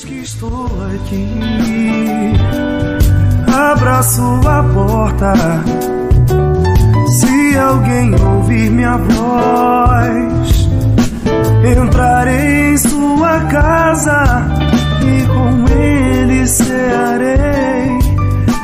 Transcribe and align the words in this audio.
vez 0.00 0.04
que 0.04 0.14
estou 0.20 0.66
aqui, 0.84 1.28
abra 3.52 4.02
sua 4.02 4.62
porta. 4.72 5.32
Se 7.08 7.58
alguém 7.58 8.14
ouvir 8.14 8.70
minha 8.70 8.96
voz, 8.96 10.68
entrarei 11.76 12.72
em 12.72 12.78
sua 12.78 13.44
casa 13.46 14.46
e 15.02 15.26
com 15.26 15.72
ele 15.72 16.46
cearei. 16.46 17.98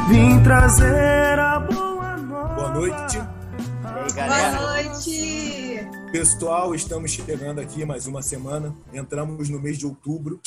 Vim 0.08 0.42
trazer 0.42 1.38
a 1.38 1.60
boa 1.60 2.16
nova. 2.16 2.54
Boa 2.54 2.70
noite. 2.70 3.18
E 3.18 3.88
aí, 3.88 4.12
galera? 4.14 4.58
Boa 4.58 4.82
noite! 4.82 5.88
Pessoal, 6.12 6.74
estamos 6.74 7.10
chegando 7.10 7.60
aqui 7.60 7.84
mais 7.84 8.06
uma 8.06 8.22
semana. 8.22 8.74
Entramos 8.92 9.48
no 9.48 9.60
mês 9.60 9.76
de 9.76 9.86
outubro. 9.86 10.40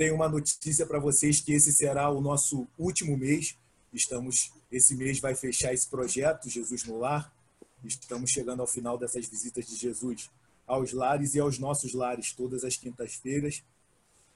Tenho 0.00 0.14
uma 0.14 0.30
notícia 0.30 0.86
para 0.86 0.98
vocês 0.98 1.42
que 1.42 1.52
esse 1.52 1.74
será 1.74 2.08
o 2.08 2.22
nosso 2.22 2.66
último 2.78 3.18
mês. 3.18 3.54
Estamos 3.92 4.50
esse 4.72 4.96
mês 4.96 5.20
vai 5.20 5.34
fechar 5.34 5.74
esse 5.74 5.86
projeto 5.86 6.48
Jesus 6.48 6.86
no 6.86 6.96
Lar. 6.96 7.30
Estamos 7.84 8.30
chegando 8.30 8.60
ao 8.60 8.66
final 8.66 8.96
dessas 8.96 9.26
visitas 9.26 9.66
de 9.66 9.76
Jesus 9.76 10.30
aos 10.66 10.94
lares 10.94 11.34
e 11.34 11.38
aos 11.38 11.58
nossos 11.58 11.92
lares 11.92 12.32
todas 12.32 12.64
as 12.64 12.76
quintas-feiras. 12.76 13.62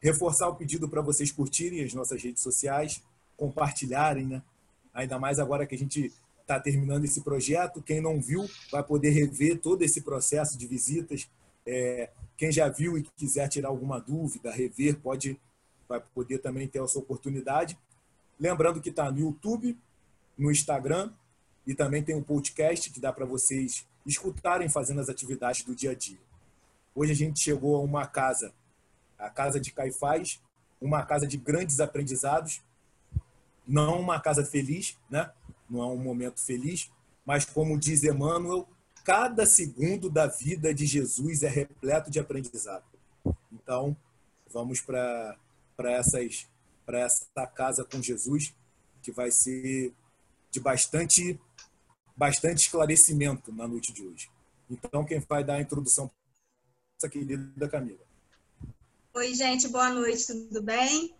Reforçar 0.02 0.50
o 0.50 0.54
pedido 0.54 0.86
para 0.86 1.00
vocês 1.00 1.32
curtirem 1.32 1.82
as 1.82 1.94
nossas 1.94 2.22
redes 2.22 2.42
sociais, 2.42 3.02
compartilharem, 3.34 4.26
né? 4.26 4.42
Ainda 4.92 5.18
mais 5.18 5.38
agora 5.38 5.66
que 5.66 5.74
a 5.74 5.78
gente 5.78 6.12
está 6.42 6.60
terminando 6.60 7.06
esse 7.06 7.22
projeto. 7.22 7.80
Quem 7.80 8.02
não 8.02 8.20
viu 8.20 8.46
vai 8.70 8.82
poder 8.82 9.12
rever 9.12 9.58
todo 9.62 9.80
esse 9.80 10.02
processo 10.02 10.58
de 10.58 10.66
visitas. 10.66 11.26
É, 11.64 12.10
quem 12.36 12.52
já 12.52 12.68
viu 12.68 12.98
e 12.98 13.02
quiser 13.16 13.48
tirar 13.48 13.70
alguma 13.70 13.98
dúvida, 13.98 14.52
rever, 14.52 15.00
pode 15.00 15.40
vai 15.88 16.00
poder 16.00 16.38
também 16.38 16.66
ter 16.66 16.82
essa 16.82 16.98
oportunidade. 16.98 17.78
Lembrando 18.38 18.80
que 18.80 18.90
está 18.90 19.10
no 19.10 19.18
YouTube, 19.18 19.78
no 20.36 20.50
Instagram 20.50 21.12
e 21.66 21.74
também 21.74 22.02
tem 22.02 22.14
um 22.14 22.22
podcast 22.22 22.90
que 22.90 23.00
dá 23.00 23.12
para 23.12 23.24
vocês 23.24 23.86
escutarem 24.04 24.68
fazendo 24.68 25.00
as 25.00 25.08
atividades 25.08 25.62
do 25.62 25.74
dia 25.74 25.92
a 25.92 25.94
dia. 25.94 26.18
Hoje 26.94 27.12
a 27.12 27.16
gente 27.16 27.40
chegou 27.40 27.76
a 27.76 27.80
uma 27.80 28.06
casa, 28.06 28.52
a 29.18 29.30
casa 29.30 29.58
de 29.58 29.72
Caifás, 29.72 30.40
uma 30.80 31.04
casa 31.04 31.26
de 31.26 31.36
grandes 31.36 31.80
aprendizados, 31.80 32.62
não 33.66 34.00
uma 34.00 34.20
casa 34.20 34.44
feliz, 34.44 34.98
né? 35.08 35.30
não 35.68 35.82
é 35.82 35.86
um 35.86 35.96
momento 35.96 36.40
feliz, 36.40 36.90
mas 37.24 37.44
como 37.44 37.78
diz 37.78 38.04
Emmanuel, 38.04 38.68
cada 39.02 39.46
segundo 39.46 40.10
da 40.10 40.26
vida 40.26 40.74
de 40.74 40.86
Jesus 40.86 41.42
é 41.42 41.48
repleto 41.48 42.10
de 42.10 42.20
aprendizado. 42.20 42.84
Então, 43.52 43.96
vamos 44.52 44.80
para 44.80 45.36
essas 45.78 46.46
para 46.84 47.00
essa 47.00 47.46
casa 47.46 47.84
com 47.84 48.02
Jesus, 48.02 48.54
que 49.02 49.10
vai 49.10 49.30
ser 49.30 49.92
de 50.50 50.60
bastante 50.60 51.40
bastante 52.16 52.58
esclarecimento 52.58 53.52
na 53.52 53.66
noite 53.66 53.92
de 53.92 54.06
hoje. 54.06 54.30
Então, 54.70 55.04
quem 55.04 55.18
vai 55.20 55.42
dar 55.42 55.54
a 55.54 55.60
introdução 55.60 56.10
essa 56.96 57.08
querida 57.08 57.68
Camila. 57.68 57.98
Oi, 59.14 59.34
gente, 59.34 59.68
boa 59.68 59.90
noite, 59.90 60.26
tudo 60.26 60.62
bem? 60.62 61.14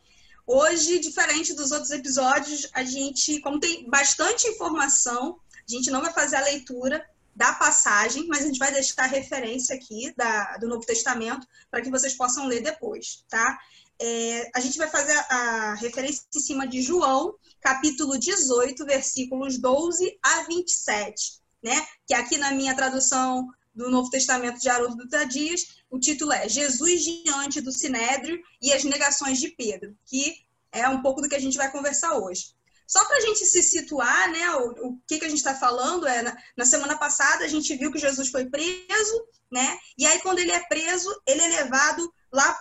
Hoje, 0.47 0.99
diferente 0.99 1.55
dos 1.55 1.73
outros 1.73 1.91
episódios, 1.91 2.69
a 2.73 2.85
gente, 2.85 3.41
como 3.41 3.59
tem 3.59 3.89
bastante 3.89 4.47
informação, 4.47 5.41
a 5.57 5.71
gente 5.71 5.91
não 5.91 6.01
vai 6.01 6.13
fazer 6.13 6.37
a 6.37 6.45
leitura 6.45 7.05
da 7.35 7.53
passagem, 7.55 8.27
mas 8.29 8.43
a 8.43 8.47
gente 8.47 8.59
vai 8.59 8.73
deixar 8.73 9.05
a 9.05 9.09
referência 9.09 9.75
aqui 9.75 10.15
da, 10.17 10.57
do 10.59 10.69
Novo 10.69 10.87
Testamento 10.87 11.47
para 11.71 11.83
que 11.83 11.91
vocês 11.91 12.15
possam 12.15 12.47
ler 12.47 12.63
depois, 12.63 13.25
tá? 13.29 13.59
É, 14.01 14.51
a 14.55 14.61
gente 14.61 14.77
vai 14.77 14.89
fazer 14.89 15.13
a, 15.13 15.25
a 15.29 15.75
referência 15.75 16.25
em 16.35 16.41
cima 16.41 16.67
de 16.67 16.83
João, 16.83 17.35
capítulo 17.61 18.19
18, 18.19 18.85
versículos 18.85 19.59
12 19.59 20.19
a 20.23 20.43
27, 20.43 21.41
né? 21.63 21.87
Que 22.07 22.15
aqui 22.15 22.37
na 22.37 22.51
minha 22.51 22.75
tradução 22.75 23.49
do 23.75 23.91
Novo 23.91 24.11
Testamento 24.11 24.61
de 24.61 24.69
Haroldo 24.69 24.97
Dutra 24.97 25.27
Dias, 25.27 25.67
o 25.91 25.99
título 25.99 26.33
é 26.33 26.49
Jesus 26.49 27.03
diante 27.03 27.61
do 27.61 27.73
Sinédrio 27.73 28.41
e 28.63 28.73
as 28.73 28.85
negações 28.85 29.39
de 29.41 29.49
Pedro, 29.51 29.97
que 30.05 30.45
é 30.71 30.89
um 30.89 31.03
pouco 31.03 31.21
do 31.21 31.29
que 31.29 31.35
a 31.35 31.41
gente 31.41 31.57
vai 31.57 31.71
conversar 31.71 32.19
hoje. 32.19 32.55
Só 32.87 33.05
para 33.05 33.17
a 33.17 33.21
gente 33.21 33.45
se 33.45 33.63
situar, 33.63 34.31
né, 34.31 34.51
o, 34.57 34.89
o 34.89 35.01
que, 35.07 35.19
que 35.19 35.25
a 35.25 35.29
gente 35.29 35.39
está 35.39 35.55
falando 35.55 36.07
é, 36.07 36.23
na, 36.23 36.37
na, 36.57 36.65
semana 36.65 36.97
passada 36.99 37.45
a 37.45 37.49
gente 37.49 37.75
viu 37.77 37.91
que 37.91 37.99
Jesus 37.99 38.29
foi 38.29 38.47
preso, 38.47 39.27
né, 39.51 39.79
e 39.97 40.07
aí 40.07 40.21
quando 40.21 40.39
ele 40.39 40.53
é 40.53 40.61
preso, 40.61 41.11
ele 41.27 41.41
é 41.41 41.49
levado 41.63 42.13
lá 42.33 42.61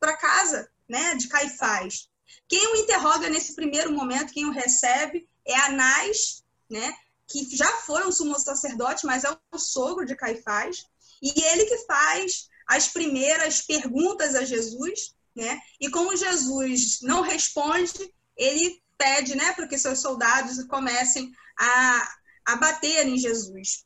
para 0.00 0.16
casa, 0.16 0.68
né, 0.88 1.14
de 1.14 1.28
Caifás. 1.28 2.08
Quem 2.48 2.66
o 2.72 2.76
interroga 2.76 3.28
nesse 3.28 3.54
primeiro 3.54 3.92
momento, 3.92 4.32
quem 4.32 4.46
o 4.46 4.52
recebe, 4.52 5.28
é 5.46 5.56
Anás, 5.60 6.42
né, 6.68 6.92
que 7.26 7.56
já 7.56 7.70
foi 7.78 8.06
um 8.06 8.12
sumo 8.12 8.38
sacerdote, 8.38 9.06
mas 9.06 9.24
é 9.24 9.36
o 9.52 9.58
sogro 9.58 10.04
de 10.04 10.16
Caifás, 10.16 10.84
e 11.22 11.32
ele 11.42 11.64
que 11.66 11.78
faz 11.86 12.48
as 12.66 12.88
primeiras 12.88 13.62
perguntas 13.62 14.34
a 14.34 14.44
Jesus, 14.44 15.14
né? 15.34 15.60
E 15.80 15.90
como 15.90 16.16
Jesus 16.16 16.98
não 17.02 17.22
responde, 17.22 18.14
ele 18.36 18.82
pede, 19.04 19.36
né, 19.36 19.52
para 19.52 19.68
que 19.68 19.76
seus 19.76 20.00
soldados 20.00 20.64
comecem 20.64 21.30
a, 21.58 22.08
a 22.46 22.56
bater 22.56 23.06
em 23.06 23.18
Jesus, 23.18 23.84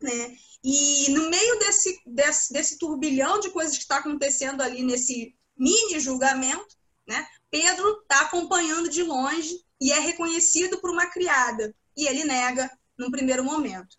né? 0.00 0.36
E 0.62 1.10
no 1.10 1.28
meio 1.28 1.58
desse, 1.58 2.00
desse, 2.06 2.52
desse 2.52 2.78
turbilhão 2.78 3.40
de 3.40 3.50
coisas 3.50 3.76
que 3.76 3.82
está 3.82 3.96
acontecendo 3.96 4.60
ali 4.62 4.84
nesse 4.84 5.34
mini 5.56 5.98
julgamento, 5.98 6.76
né? 7.08 7.26
Pedro 7.50 8.02
está 8.02 8.20
acompanhando 8.20 8.88
de 8.88 9.02
longe 9.02 9.58
e 9.80 9.90
é 9.90 9.98
reconhecido 9.98 10.80
por 10.80 10.90
uma 10.90 11.06
criada 11.06 11.74
e 11.96 12.06
ele 12.06 12.22
nega 12.22 12.70
num 12.96 13.10
primeiro 13.10 13.44
momento. 13.44 13.96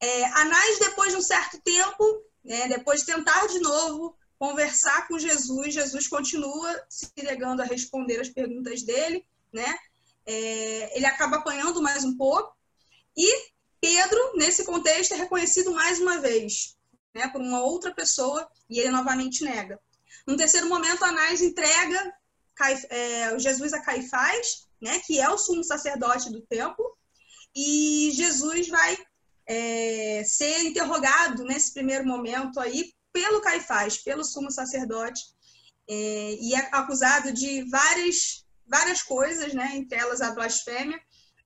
É, 0.00 0.24
depois 0.80 1.12
de 1.12 1.18
um 1.18 1.22
certo 1.22 1.60
tempo, 1.60 2.22
né, 2.42 2.68
depois 2.68 3.00
de 3.00 3.06
tentar 3.06 3.46
de 3.46 3.60
novo 3.60 4.16
conversar 4.38 5.06
com 5.06 5.18
Jesus, 5.18 5.74
Jesus 5.74 6.08
continua 6.08 6.82
se 6.88 7.10
negando 7.18 7.62
a 7.62 7.66
responder 7.66 8.20
as 8.20 8.28
perguntas 8.28 8.82
dele, 8.82 9.24
né? 9.52 9.74
É, 10.26 10.96
ele 10.96 11.06
acaba 11.06 11.36
apanhando 11.36 11.80
mais 11.80 12.04
um 12.04 12.16
pouco 12.16 12.56
e 13.16 13.56
Pedro, 13.80 14.32
nesse 14.34 14.64
contexto, 14.64 15.12
é 15.14 15.16
reconhecido 15.16 15.72
mais 15.72 16.00
uma 16.00 16.18
vez, 16.18 16.76
né, 17.14 17.28
por 17.28 17.40
uma 17.40 17.62
outra 17.62 17.94
pessoa 17.94 18.48
e 18.68 18.80
ele 18.80 18.90
novamente 18.90 19.44
nega. 19.44 19.80
No 20.26 20.36
terceiro 20.36 20.68
momento, 20.68 21.04
Anás 21.04 21.40
entrega 21.40 22.12
é, 22.90 23.38
Jesus 23.38 23.72
a 23.72 23.80
Caifás, 23.80 24.66
né, 24.80 25.00
que 25.06 25.20
é 25.20 25.28
o 25.28 25.38
sumo 25.38 25.62
sacerdote 25.62 26.30
do 26.30 26.40
templo, 26.42 26.96
e 27.54 28.10
Jesus 28.12 28.68
vai 28.68 28.98
é, 29.46 30.22
ser 30.24 30.64
interrogado 30.64 31.44
nesse 31.44 31.72
primeiro 31.72 32.04
momento 32.04 32.58
aí 32.58 32.92
pelo 33.12 33.40
Caifás, 33.40 33.98
pelo 33.98 34.24
sumo 34.24 34.50
sacerdote, 34.50 35.22
é, 35.88 36.36
e 36.40 36.54
é 36.54 36.68
acusado 36.72 37.32
de 37.32 37.62
várias, 37.70 38.44
várias 38.66 39.02
coisas, 39.02 39.54
né, 39.54 39.76
entre 39.76 39.98
elas 39.98 40.20
a 40.20 40.32
blasfêmia, 40.32 41.00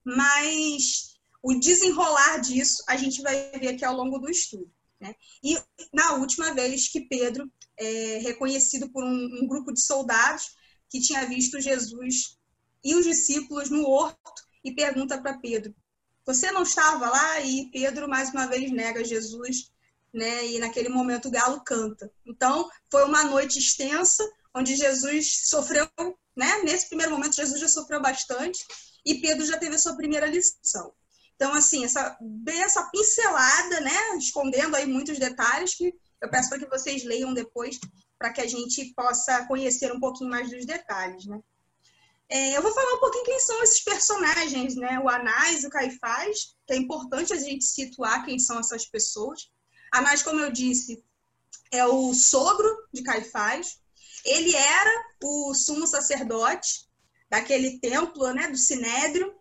mas 0.04 1.18
o 1.42 1.54
desenrolar 1.54 2.38
disso 2.38 2.82
a 2.86 2.96
gente 2.96 3.22
vai 3.22 3.50
ver 3.58 3.68
aqui 3.68 3.84
ao 3.84 3.96
longo 3.96 4.18
do 4.18 4.30
estudo. 4.30 4.70
Né? 5.00 5.14
E 5.42 5.58
na 5.92 6.14
última 6.14 6.52
vez 6.54 6.88
que 6.88 7.00
Pedro 7.00 7.50
é 7.76 8.18
reconhecido 8.18 8.90
por 8.90 9.02
um, 9.02 9.40
um 9.42 9.46
grupo 9.46 9.72
de 9.72 9.80
soldados 9.80 10.54
que 10.88 11.00
tinha 11.00 11.26
visto 11.26 11.60
Jesus 11.60 12.36
e 12.84 12.94
os 12.94 13.04
discípulos 13.04 13.70
no 13.70 13.88
horto 13.88 14.42
e 14.62 14.72
pergunta 14.72 15.20
para 15.20 15.38
Pedro: 15.38 15.74
Você 16.26 16.50
não 16.50 16.62
estava 16.62 17.08
lá? 17.08 17.40
E 17.40 17.70
Pedro 17.70 18.08
mais 18.08 18.30
uma 18.30 18.46
vez 18.46 18.70
nega 18.70 19.02
Jesus 19.02 19.70
né? 20.12 20.46
E 20.46 20.58
naquele 20.58 20.88
momento 20.88 21.28
o 21.28 21.30
galo 21.30 21.60
canta. 21.62 22.10
Então, 22.26 22.68
foi 22.90 23.04
uma 23.04 23.24
noite 23.24 23.58
extensa, 23.58 24.28
onde 24.54 24.76
Jesus 24.76 25.48
sofreu, 25.48 25.88
né? 26.36 26.62
Nesse 26.62 26.88
primeiro 26.88 27.12
momento, 27.12 27.36
Jesus 27.36 27.60
já 27.60 27.68
sofreu 27.68 28.00
bastante 28.00 28.64
e 29.04 29.20
Pedro 29.20 29.44
já 29.46 29.58
teve 29.58 29.76
a 29.76 29.78
sua 29.78 29.96
primeira 29.96 30.26
lição. 30.26 30.92
Então, 31.34 31.54
assim, 31.54 31.84
essa, 31.84 32.16
bem 32.20 32.60
essa 32.62 32.82
pincelada, 32.90 33.80
né? 33.80 34.16
Escondendo 34.18 34.76
aí 34.76 34.86
muitos 34.86 35.18
detalhes 35.18 35.74
que 35.74 35.94
eu 36.20 36.30
peço 36.30 36.50
para 36.50 36.58
que 36.58 36.68
vocês 36.68 37.02
leiam 37.04 37.32
depois, 37.32 37.78
para 38.18 38.30
que 38.30 38.42
a 38.42 38.46
gente 38.46 38.92
possa 38.94 39.46
conhecer 39.46 39.90
um 39.90 39.98
pouquinho 39.98 40.28
mais 40.28 40.50
dos 40.50 40.66
detalhes, 40.66 41.24
né? 41.24 41.40
É, 42.28 42.56
eu 42.56 42.62
vou 42.62 42.72
falar 42.72 42.94
um 42.94 43.00
pouquinho 43.00 43.24
quem 43.24 43.40
são 43.40 43.60
esses 43.62 43.82
personagens, 43.82 44.76
né? 44.76 45.00
O 45.00 45.08
Anás, 45.08 45.64
o 45.64 45.70
Caifás, 45.70 46.54
que 46.66 46.74
é 46.74 46.76
importante 46.76 47.32
a 47.32 47.36
gente 47.36 47.64
situar 47.64 48.24
quem 48.24 48.38
são 48.38 48.60
essas 48.60 48.84
pessoas. 48.86 49.50
Anás, 49.90 50.22
como 50.22 50.38
eu 50.38 50.52
disse, 50.52 51.02
é 51.72 51.84
o 51.86 52.14
sogro 52.14 52.68
de 52.92 53.02
Caifás. 53.02 53.80
Ele 54.24 54.54
era 54.54 55.04
o 55.22 55.54
sumo 55.54 55.86
sacerdote 55.86 56.88
daquele 57.28 57.78
templo, 57.78 58.32
né, 58.32 58.48
do 58.48 58.56
Sinédrio, 58.56 59.34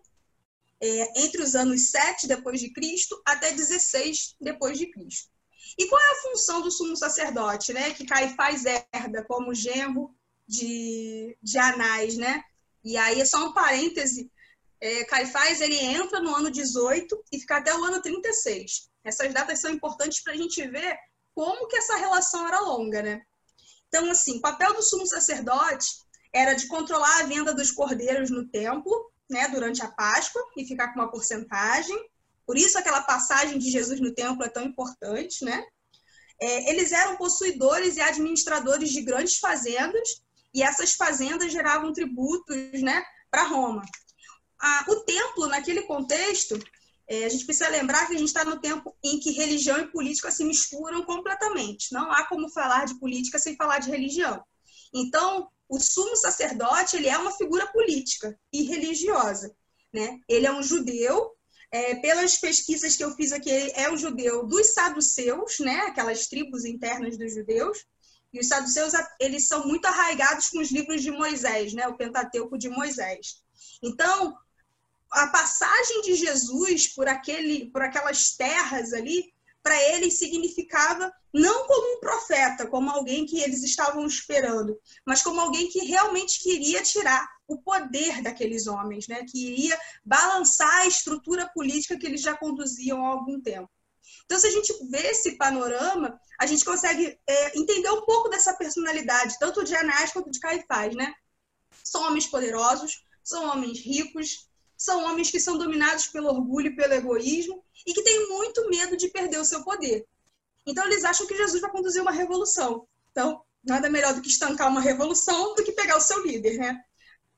é, 0.80 1.22
entre 1.22 1.42
os 1.42 1.54
anos 1.54 1.90
7 1.90 2.26
depois 2.26 2.60
de 2.60 2.72
Cristo 2.72 3.20
até 3.26 3.52
16 3.52 4.36
depois 4.40 4.78
de 4.78 4.90
Cristo. 4.90 5.30
E 5.78 5.86
qual 5.88 6.00
é 6.00 6.10
a 6.12 6.22
função 6.22 6.62
do 6.62 6.70
sumo 6.70 6.96
sacerdote, 6.96 7.72
né, 7.72 7.92
que 7.92 8.06
Caifás 8.06 8.64
herda 8.64 9.24
como 9.24 9.54
genro 9.54 10.14
de, 10.46 11.36
de 11.42 11.58
Anás, 11.58 12.16
né? 12.16 12.42
E 12.82 12.96
aí, 12.96 13.20
é 13.20 13.24
só 13.24 13.46
um 13.46 13.52
parêntese, 13.52 14.30
é, 14.80 15.04
Caifás 15.04 15.60
ele 15.60 15.76
entra 15.76 16.20
no 16.20 16.34
ano 16.34 16.50
18 16.50 17.24
e 17.30 17.38
fica 17.38 17.58
até 17.58 17.74
o 17.74 17.84
ano 17.84 18.00
36. 18.00 18.90
Essas 19.04 19.32
datas 19.32 19.60
são 19.60 19.70
importantes 19.70 20.22
para 20.22 20.32
a 20.32 20.36
gente 20.36 20.66
ver 20.66 20.96
como 21.34 21.68
que 21.68 21.76
essa 21.76 21.96
relação 21.96 22.48
era 22.48 22.60
longa, 22.60 23.02
né? 23.02 23.22
Então, 23.90 24.08
assim, 24.08 24.38
o 24.38 24.40
papel 24.40 24.72
do 24.72 24.82
sumo 24.82 25.04
sacerdote 25.04 25.88
era 26.32 26.54
de 26.54 26.68
controlar 26.68 27.20
a 27.20 27.24
venda 27.24 27.52
dos 27.52 27.72
cordeiros 27.72 28.30
no 28.30 28.46
templo, 28.48 29.10
né, 29.28 29.48
durante 29.48 29.82
a 29.82 29.90
Páscoa 29.90 30.40
e 30.56 30.64
ficar 30.64 30.92
com 30.92 31.00
uma 31.00 31.10
porcentagem. 31.10 31.98
Por 32.46 32.56
isso 32.56 32.78
aquela 32.78 33.02
passagem 33.02 33.58
de 33.58 33.68
Jesus 33.68 34.00
no 34.00 34.14
templo 34.14 34.44
é 34.44 34.48
tão 34.48 34.64
importante, 34.64 35.44
né? 35.44 35.64
É, 36.40 36.70
eles 36.70 36.92
eram 36.92 37.16
possuidores 37.16 37.96
e 37.96 38.00
administradores 38.00 38.90
de 38.90 39.02
grandes 39.02 39.38
fazendas 39.38 40.22
e 40.54 40.62
essas 40.62 40.94
fazendas 40.94 41.52
geravam 41.52 41.92
tributos, 41.92 42.56
né, 42.80 43.04
para 43.28 43.42
Roma. 43.42 43.82
Ah, 44.60 44.84
o 44.88 45.00
templo, 45.00 45.48
naquele 45.48 45.82
contexto, 45.82 46.58
é, 47.10 47.24
a 47.24 47.28
gente 47.28 47.44
precisa 47.44 47.68
lembrar 47.68 48.06
que 48.06 48.14
a 48.14 48.16
gente 48.16 48.28
está 48.28 48.44
no 48.44 48.60
tempo 48.60 48.96
em 49.02 49.18
que 49.18 49.32
religião 49.32 49.80
e 49.80 49.90
política 49.90 50.30
se 50.30 50.44
misturam 50.44 51.02
completamente. 51.02 51.92
Não 51.92 52.12
há 52.12 52.24
como 52.28 52.48
falar 52.48 52.84
de 52.84 53.00
política 53.00 53.36
sem 53.36 53.56
falar 53.56 53.80
de 53.80 53.90
religião. 53.90 54.40
Então, 54.94 55.48
o 55.68 55.80
sumo 55.80 56.14
sacerdote 56.14 56.96
ele 56.96 57.08
é 57.08 57.18
uma 57.18 57.32
figura 57.32 57.66
política 57.66 58.38
e 58.52 58.62
religiosa. 58.62 59.52
Né? 59.92 60.20
Ele 60.28 60.46
é 60.46 60.52
um 60.52 60.62
judeu. 60.62 61.32
É, 61.72 61.96
pelas 61.96 62.36
pesquisas 62.36 62.96
que 62.96 63.02
eu 63.02 63.12
fiz 63.16 63.32
aqui, 63.32 63.50
ele 63.50 63.72
é 63.74 63.90
um 63.90 63.96
judeu 63.96 64.46
dos 64.46 64.68
saduceus, 64.68 65.58
né? 65.58 65.80
aquelas 65.88 66.28
tribos 66.28 66.64
internas 66.64 67.18
dos 67.18 67.34
judeus. 67.34 67.86
E 68.32 68.38
os 68.38 68.46
saduceus 68.46 68.92
eles 69.18 69.48
são 69.48 69.66
muito 69.66 69.84
arraigados 69.86 70.48
com 70.50 70.60
os 70.60 70.70
livros 70.70 71.02
de 71.02 71.10
Moisés, 71.10 71.72
né? 71.72 71.88
o 71.88 71.96
Pentateuco 71.96 72.56
de 72.56 72.68
Moisés. 72.68 73.42
Então, 73.82 74.36
a 75.12 75.26
passagem 75.28 76.02
de 76.02 76.14
Jesus 76.14 76.88
por, 76.88 77.08
aquele, 77.08 77.70
por 77.70 77.82
aquelas 77.82 78.36
terras 78.36 78.92
ali, 78.92 79.32
para 79.62 79.76
eles 79.92 80.18
significava 80.18 81.12
não 81.32 81.66
como 81.66 81.96
um 81.96 82.00
profeta, 82.00 82.66
como 82.66 82.90
alguém 82.90 83.26
que 83.26 83.40
eles 83.40 83.62
estavam 83.62 84.06
esperando, 84.06 84.78
mas 85.04 85.22
como 85.22 85.40
alguém 85.40 85.68
que 85.68 85.84
realmente 85.84 86.40
queria 86.42 86.82
tirar 86.82 87.28
o 87.46 87.58
poder 87.58 88.22
daqueles 88.22 88.66
homens, 88.66 89.06
né? 89.06 89.24
que 89.24 89.46
iria 89.46 89.78
balançar 90.04 90.72
a 90.78 90.86
estrutura 90.86 91.48
política 91.52 91.98
que 91.98 92.06
eles 92.06 92.22
já 92.22 92.36
conduziam 92.36 93.04
há 93.04 93.10
algum 93.10 93.40
tempo. 93.40 93.70
Então, 94.24 94.38
se 94.38 94.46
a 94.46 94.50
gente 94.50 94.72
vê 94.88 95.08
esse 95.08 95.36
panorama, 95.36 96.18
a 96.38 96.46
gente 96.46 96.64
consegue 96.64 97.18
é, 97.26 97.58
entender 97.58 97.90
um 97.90 98.04
pouco 98.04 98.28
dessa 98.28 98.54
personalidade, 98.54 99.38
tanto 99.38 99.64
de 99.64 99.74
Anás 99.74 100.12
quanto 100.12 100.30
de 100.30 100.40
Caifás. 100.40 100.94
Né? 100.94 101.12
São 101.84 102.02
homens 102.02 102.26
poderosos, 102.26 103.04
são 103.22 103.44
homens 103.50 103.80
ricos, 103.80 104.49
são 104.80 105.04
homens 105.04 105.30
que 105.30 105.38
são 105.38 105.58
dominados 105.58 106.06
pelo 106.06 106.28
orgulho 106.28 106.68
e 106.68 106.74
pelo 106.74 106.94
egoísmo 106.94 107.62
e 107.86 107.92
que 107.92 108.02
têm 108.02 108.28
muito 108.30 108.66
medo 108.70 108.96
de 108.96 109.08
perder 109.08 109.38
o 109.38 109.44
seu 109.44 109.62
poder. 109.62 110.06
Então, 110.66 110.86
eles 110.86 111.04
acham 111.04 111.26
que 111.26 111.36
Jesus 111.36 111.60
vai 111.60 111.70
conduzir 111.70 112.00
uma 112.00 112.10
revolução. 112.10 112.88
Então, 113.10 113.42
nada 113.62 113.90
melhor 113.90 114.14
do 114.14 114.22
que 114.22 114.30
estancar 114.30 114.70
uma 114.70 114.80
revolução 114.80 115.54
do 115.54 115.62
que 115.62 115.72
pegar 115.72 115.98
o 115.98 116.00
seu 116.00 116.24
líder, 116.24 116.56
né? 116.56 116.80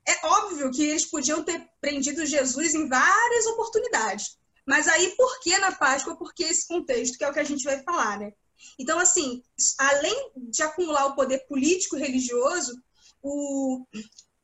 É 0.07 0.25
óbvio 0.25 0.71
que 0.71 0.85
eles 0.85 1.05
podiam 1.05 1.43
ter 1.43 1.69
prendido 1.81 2.25
Jesus 2.25 2.77
em 2.77 2.89
várias 2.89 3.47
oportunidades. 3.47 4.39
Mas 4.65 4.87
aí, 4.87 5.09
por 5.17 5.41
que 5.41 5.59
na 5.59 5.73
Páscoa? 5.73 6.17
Por 6.17 6.33
que 6.33 6.45
esse 6.45 6.69
contexto, 6.69 7.19
que 7.19 7.25
é 7.25 7.29
o 7.29 7.33
que 7.33 7.41
a 7.41 7.45
gente 7.45 7.65
vai 7.65 7.83
falar, 7.83 8.21
né? 8.21 8.33
Então, 8.79 9.01
assim, 9.01 9.43
além 9.79 10.31
de 10.37 10.63
acumular 10.63 11.07
o 11.07 11.17
poder 11.17 11.41
político 11.49 11.97
religioso, 11.97 12.81
o, 13.21 13.85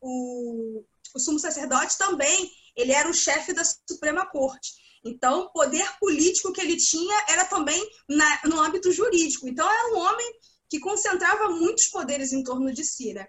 o, 0.00 0.84
o 1.14 1.18
sumo 1.20 1.38
sacerdote 1.38 1.96
também 1.96 2.50
ele 2.78 2.92
era 2.92 3.10
o 3.10 3.14
chefe 3.14 3.52
da 3.52 3.62
Suprema 3.64 4.24
Corte. 4.26 4.72
Então, 5.04 5.40
o 5.40 5.52
poder 5.52 5.86
político 5.98 6.52
que 6.52 6.60
ele 6.60 6.76
tinha 6.76 7.24
era 7.28 7.44
também 7.44 7.84
na, 8.08 8.40
no 8.44 8.60
âmbito 8.60 8.92
jurídico. 8.92 9.48
Então, 9.48 9.68
era 9.68 9.94
um 9.94 9.98
homem 9.98 10.32
que 10.70 10.78
concentrava 10.78 11.48
muitos 11.50 11.88
poderes 11.88 12.32
em 12.32 12.42
torno 12.42 12.72
de 12.72 12.84
si. 12.84 13.12
Né? 13.12 13.26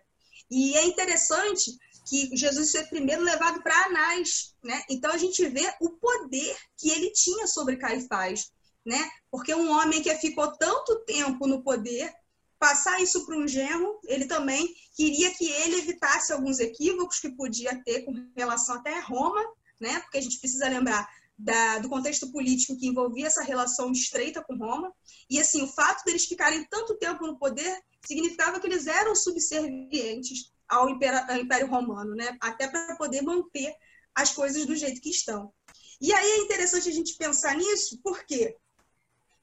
E 0.51 0.75
é 0.77 0.85
interessante 0.85 1.71
que 2.07 2.35
Jesus 2.35 2.71
foi 2.71 2.83
primeiro 2.85 3.23
levado 3.23 3.61
para 3.63 3.85
Anás. 3.85 4.53
Né? 4.63 4.83
Então, 4.89 5.11
a 5.11 5.17
gente 5.17 5.43
vê 5.47 5.73
o 5.81 5.91
poder 5.97 6.55
que 6.77 6.91
ele 6.91 7.11
tinha 7.11 7.47
sobre 7.47 7.77
Caifás. 7.77 8.51
Né? 8.85 9.09
Porque 9.31 9.53
um 9.53 9.71
homem 9.71 10.01
que 10.01 10.13
ficou 10.15 10.55
tanto 10.57 11.03
tempo 11.05 11.47
no 11.47 11.63
poder 11.63 12.11
passar 12.59 13.01
isso 13.01 13.25
para 13.25 13.37
um 13.37 13.47
genro, 13.47 13.99
ele 14.03 14.25
também 14.25 14.67
queria 14.93 15.33
que 15.33 15.49
ele 15.49 15.77
evitasse 15.77 16.33
alguns 16.33 16.59
equívocos 16.59 17.19
que 17.19 17.31
podia 17.31 17.81
ter 17.83 18.03
com 18.03 18.13
relação 18.35 18.75
até 18.75 18.97
a 18.97 19.01
Roma, 19.01 19.41
né? 19.79 19.99
Porque 20.01 20.17
a 20.17 20.21
gente 20.21 20.39
precisa 20.39 20.67
lembrar 20.67 21.07
da, 21.37 21.79
do 21.79 21.87
contexto 21.87 22.29
político 22.31 22.77
que 22.77 22.87
envolvia 22.87 23.27
essa 23.27 23.41
relação 23.41 23.91
estreita 23.93 24.43
com 24.43 24.57
Roma. 24.57 24.93
E 25.29 25.39
assim, 25.39 25.61
o 25.61 25.67
fato 25.67 26.03
deles 26.03 26.25
ficarem 26.25 26.65
tanto 26.65 26.97
tempo 26.97 27.25
no 27.25 27.39
poder 27.39 27.81
significava 28.05 28.59
que 28.59 28.67
eles 28.67 28.87
eram 28.87 29.15
subservientes 29.15 30.51
ao 30.67 30.89
Império, 30.89 31.19
ao 31.31 31.37
Império 31.37 31.67
Romano, 31.67 32.13
né? 32.13 32.37
Até 32.41 32.67
para 32.67 32.95
poder 32.97 33.21
manter 33.21 33.73
as 34.13 34.33
coisas 34.33 34.65
do 34.65 34.75
jeito 34.75 34.99
que 34.99 35.09
estão. 35.09 35.53
E 36.01 36.11
aí 36.13 36.31
é 36.31 36.37
interessante 36.39 36.89
a 36.89 36.93
gente 36.93 37.15
pensar 37.15 37.55
nisso, 37.55 37.99
porque 38.03 38.55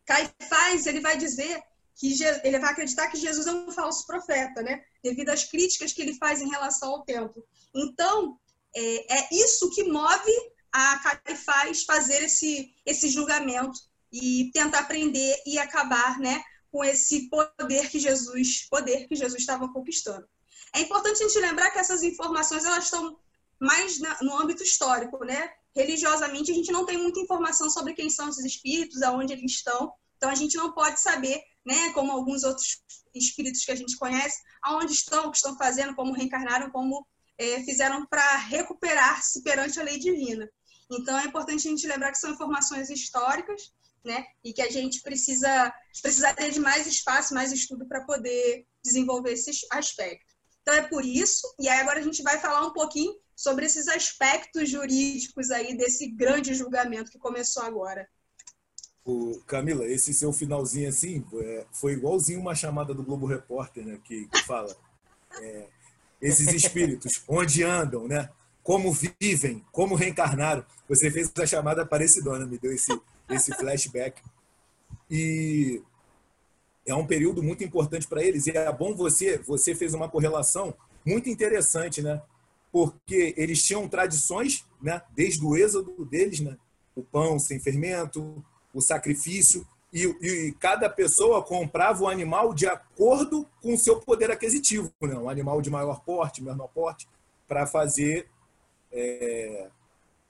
Caifás 0.04 0.86
ele 0.86 1.00
vai 1.00 1.16
dizer 1.16 1.62
que 1.96 2.22
ele 2.44 2.58
vai 2.58 2.72
acreditar 2.72 3.08
que 3.08 3.16
Jesus 3.16 3.46
é 3.46 3.52
um 3.52 3.70
falso 3.70 4.06
profeta, 4.06 4.62
né? 4.62 4.84
Devido 5.02 5.30
às 5.30 5.44
críticas 5.44 5.92
que 5.92 6.02
ele 6.02 6.14
faz 6.14 6.42
em 6.42 6.48
relação 6.48 6.90
ao 6.90 7.04
templo. 7.04 7.42
Então, 7.74 8.38
é, 8.74 9.18
é 9.18 9.28
isso 9.32 9.70
que 9.70 9.84
move 9.84 10.32
a 10.70 10.98
Caifás 10.98 11.84
fazer 11.84 12.22
esse, 12.24 12.74
esse 12.84 13.08
julgamento 13.08 13.80
e 14.12 14.50
tentar 14.52 14.84
prender 14.84 15.42
e 15.46 15.58
acabar, 15.58 16.18
né, 16.18 16.42
com 16.70 16.84
esse 16.84 17.30
poder 17.30 17.88
que 17.90 17.98
Jesus, 17.98 18.68
poder 18.68 19.08
que 19.08 19.16
Jesus 19.16 19.40
estava 19.40 19.72
conquistando. 19.72 20.26
É 20.74 20.80
importante 20.80 21.22
a 21.22 21.26
gente 21.26 21.40
lembrar 21.40 21.70
que 21.70 21.78
essas 21.78 22.02
informações 22.02 22.64
elas 22.66 22.84
estão 22.84 23.18
mais 23.58 23.98
na, 23.98 24.18
no 24.20 24.36
âmbito 24.36 24.62
histórico, 24.62 25.24
né? 25.24 25.50
Religiosamente 25.74 26.50
a 26.50 26.54
gente 26.54 26.70
não 26.70 26.84
tem 26.84 26.98
muita 26.98 27.20
informação 27.20 27.70
sobre 27.70 27.94
quem 27.94 28.10
são 28.10 28.28
esses 28.28 28.44
espíritos, 28.44 29.02
aonde 29.02 29.32
eles 29.32 29.52
estão. 29.52 29.94
Então 30.18 30.28
a 30.28 30.34
gente 30.34 30.56
não 30.56 30.72
pode 30.72 31.00
saber 31.00 31.42
né, 31.66 31.92
como 31.92 32.12
alguns 32.12 32.44
outros 32.44 32.80
espíritos 33.12 33.64
que 33.64 33.72
a 33.72 33.76
gente 33.76 33.96
conhece, 33.96 34.40
aonde 34.62 34.92
estão, 34.92 35.26
o 35.26 35.30
que 35.30 35.36
estão 35.36 35.56
fazendo, 35.58 35.94
como 35.96 36.12
reencarnaram, 36.12 36.70
como 36.70 37.04
é, 37.36 37.62
fizeram 37.64 38.06
para 38.06 38.36
recuperar-se 38.36 39.42
perante 39.42 39.80
a 39.80 39.82
lei 39.82 39.98
divina. 39.98 40.48
Então, 40.90 41.18
é 41.18 41.24
importante 41.24 41.66
a 41.66 41.70
gente 41.70 41.86
lembrar 41.86 42.12
que 42.12 42.18
são 42.18 42.30
informações 42.30 42.88
históricas, 42.88 43.74
né, 44.04 44.24
e 44.44 44.52
que 44.52 44.62
a 44.62 44.70
gente 44.70 45.02
precisa 45.02 45.74
precisaria 46.00 46.52
de 46.52 46.60
mais 46.60 46.86
espaço, 46.86 47.34
mais 47.34 47.50
estudo 47.50 47.88
para 47.88 48.04
poder 48.04 48.64
desenvolver 48.84 49.32
esse 49.32 49.50
aspecto. 49.72 50.32
Então, 50.62 50.74
é 50.74 50.82
por 50.82 51.04
isso, 51.04 51.52
e 51.58 51.68
aí 51.68 51.80
agora 51.80 51.98
a 51.98 52.02
gente 52.02 52.22
vai 52.22 52.38
falar 52.38 52.64
um 52.64 52.72
pouquinho 52.72 53.12
sobre 53.34 53.66
esses 53.66 53.88
aspectos 53.88 54.70
jurídicos 54.70 55.50
aí 55.50 55.76
desse 55.76 56.08
grande 56.12 56.54
julgamento 56.54 57.10
que 57.10 57.18
começou 57.18 57.64
agora. 57.64 58.08
O, 59.06 59.40
Camila, 59.46 59.86
esse 59.86 60.12
seu 60.12 60.32
finalzinho 60.32 60.88
assim 60.88 61.24
é, 61.40 61.64
foi 61.70 61.92
igualzinho 61.92 62.40
uma 62.40 62.56
chamada 62.56 62.92
do 62.92 63.04
Globo 63.04 63.24
Repórter, 63.24 63.86
né? 63.86 64.00
Que, 64.02 64.28
fala 64.44 64.76
é, 65.40 65.66
esses 66.20 66.52
espíritos, 66.52 67.22
onde 67.28 67.62
andam, 67.62 68.08
né? 68.08 68.28
Como 68.64 68.92
vivem, 68.92 69.64
como 69.70 69.94
reencarnaram. 69.94 70.64
Você 70.88 71.08
fez 71.08 71.30
essa 71.30 71.46
chamada 71.46 71.86
parecidona, 71.86 72.46
me 72.46 72.58
deu 72.58 72.72
esse, 72.72 73.00
esse 73.30 73.52
flashback. 73.54 74.20
E 75.08 75.80
é 76.84 76.94
um 76.94 77.06
período 77.06 77.44
muito 77.44 77.62
importante 77.62 78.08
para 78.08 78.24
eles. 78.24 78.48
E 78.48 78.56
é 78.56 78.72
bom 78.72 78.92
você, 78.94 79.38
você 79.38 79.72
fez 79.72 79.94
uma 79.94 80.08
correlação 80.08 80.74
muito 81.04 81.28
interessante, 81.28 82.02
né? 82.02 82.20
Porque 82.72 83.34
eles 83.36 83.62
tinham 83.62 83.88
tradições, 83.88 84.64
né? 84.82 85.00
Desde 85.14 85.44
o 85.44 85.56
êxodo 85.56 86.04
deles, 86.04 86.40
né? 86.40 86.56
O 86.96 87.04
pão 87.04 87.38
sem 87.38 87.60
fermento, 87.60 88.44
o 88.76 88.80
sacrifício, 88.82 89.66
e, 89.90 90.04
e, 90.04 90.52
cada 90.60 90.90
pessoa 90.90 91.42
comprava 91.42 92.04
o 92.04 92.08
animal 92.08 92.52
de 92.52 92.66
acordo 92.66 93.48
com 93.62 93.72
o 93.72 93.78
seu 93.78 93.98
poder 94.00 94.30
aquisitivo, 94.30 94.92
né? 95.00 95.16
um 95.16 95.30
animal 95.30 95.62
de 95.62 95.70
maior 95.70 96.00
porte, 96.00 96.42
menor 96.42 96.68
porte, 96.68 97.08
para 97.48 97.66
fazer, 97.66 98.28
é, 98.92 99.68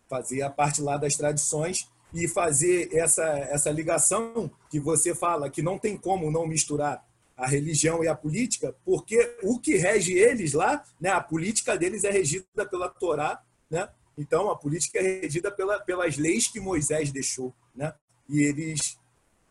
fazer 0.08 0.42
a 0.42 0.50
parte 0.50 0.80
lá 0.80 0.96
das 0.96 1.16
tradições 1.16 1.90
e 2.14 2.28
fazer 2.28 2.94
essa, 2.94 3.24
essa 3.24 3.70
ligação 3.72 4.48
que 4.70 4.78
você 4.78 5.12
fala, 5.12 5.50
que 5.50 5.62
não 5.62 5.76
tem 5.76 5.96
como 5.96 6.30
não 6.30 6.46
misturar 6.46 7.04
a 7.36 7.48
religião 7.48 8.04
e 8.04 8.08
a 8.08 8.14
política, 8.14 8.74
porque 8.84 9.36
o 9.42 9.58
que 9.58 9.76
rege 9.76 10.12
eles 10.12 10.52
lá, 10.52 10.84
né, 11.00 11.10
a 11.10 11.20
política 11.20 11.76
deles 11.76 12.04
é 12.04 12.10
regida 12.10 12.64
pela 12.70 12.88
Torá, 12.88 13.42
né? 13.68 13.88
então 14.16 14.48
a 14.48 14.56
política 14.56 15.00
é 15.00 15.22
regida 15.22 15.50
pela, 15.50 15.80
pelas 15.80 16.16
leis 16.16 16.46
que 16.46 16.60
Moisés 16.60 17.10
deixou. 17.10 17.52
Né? 17.74 17.92
E 18.28 18.42
eles 18.42 18.98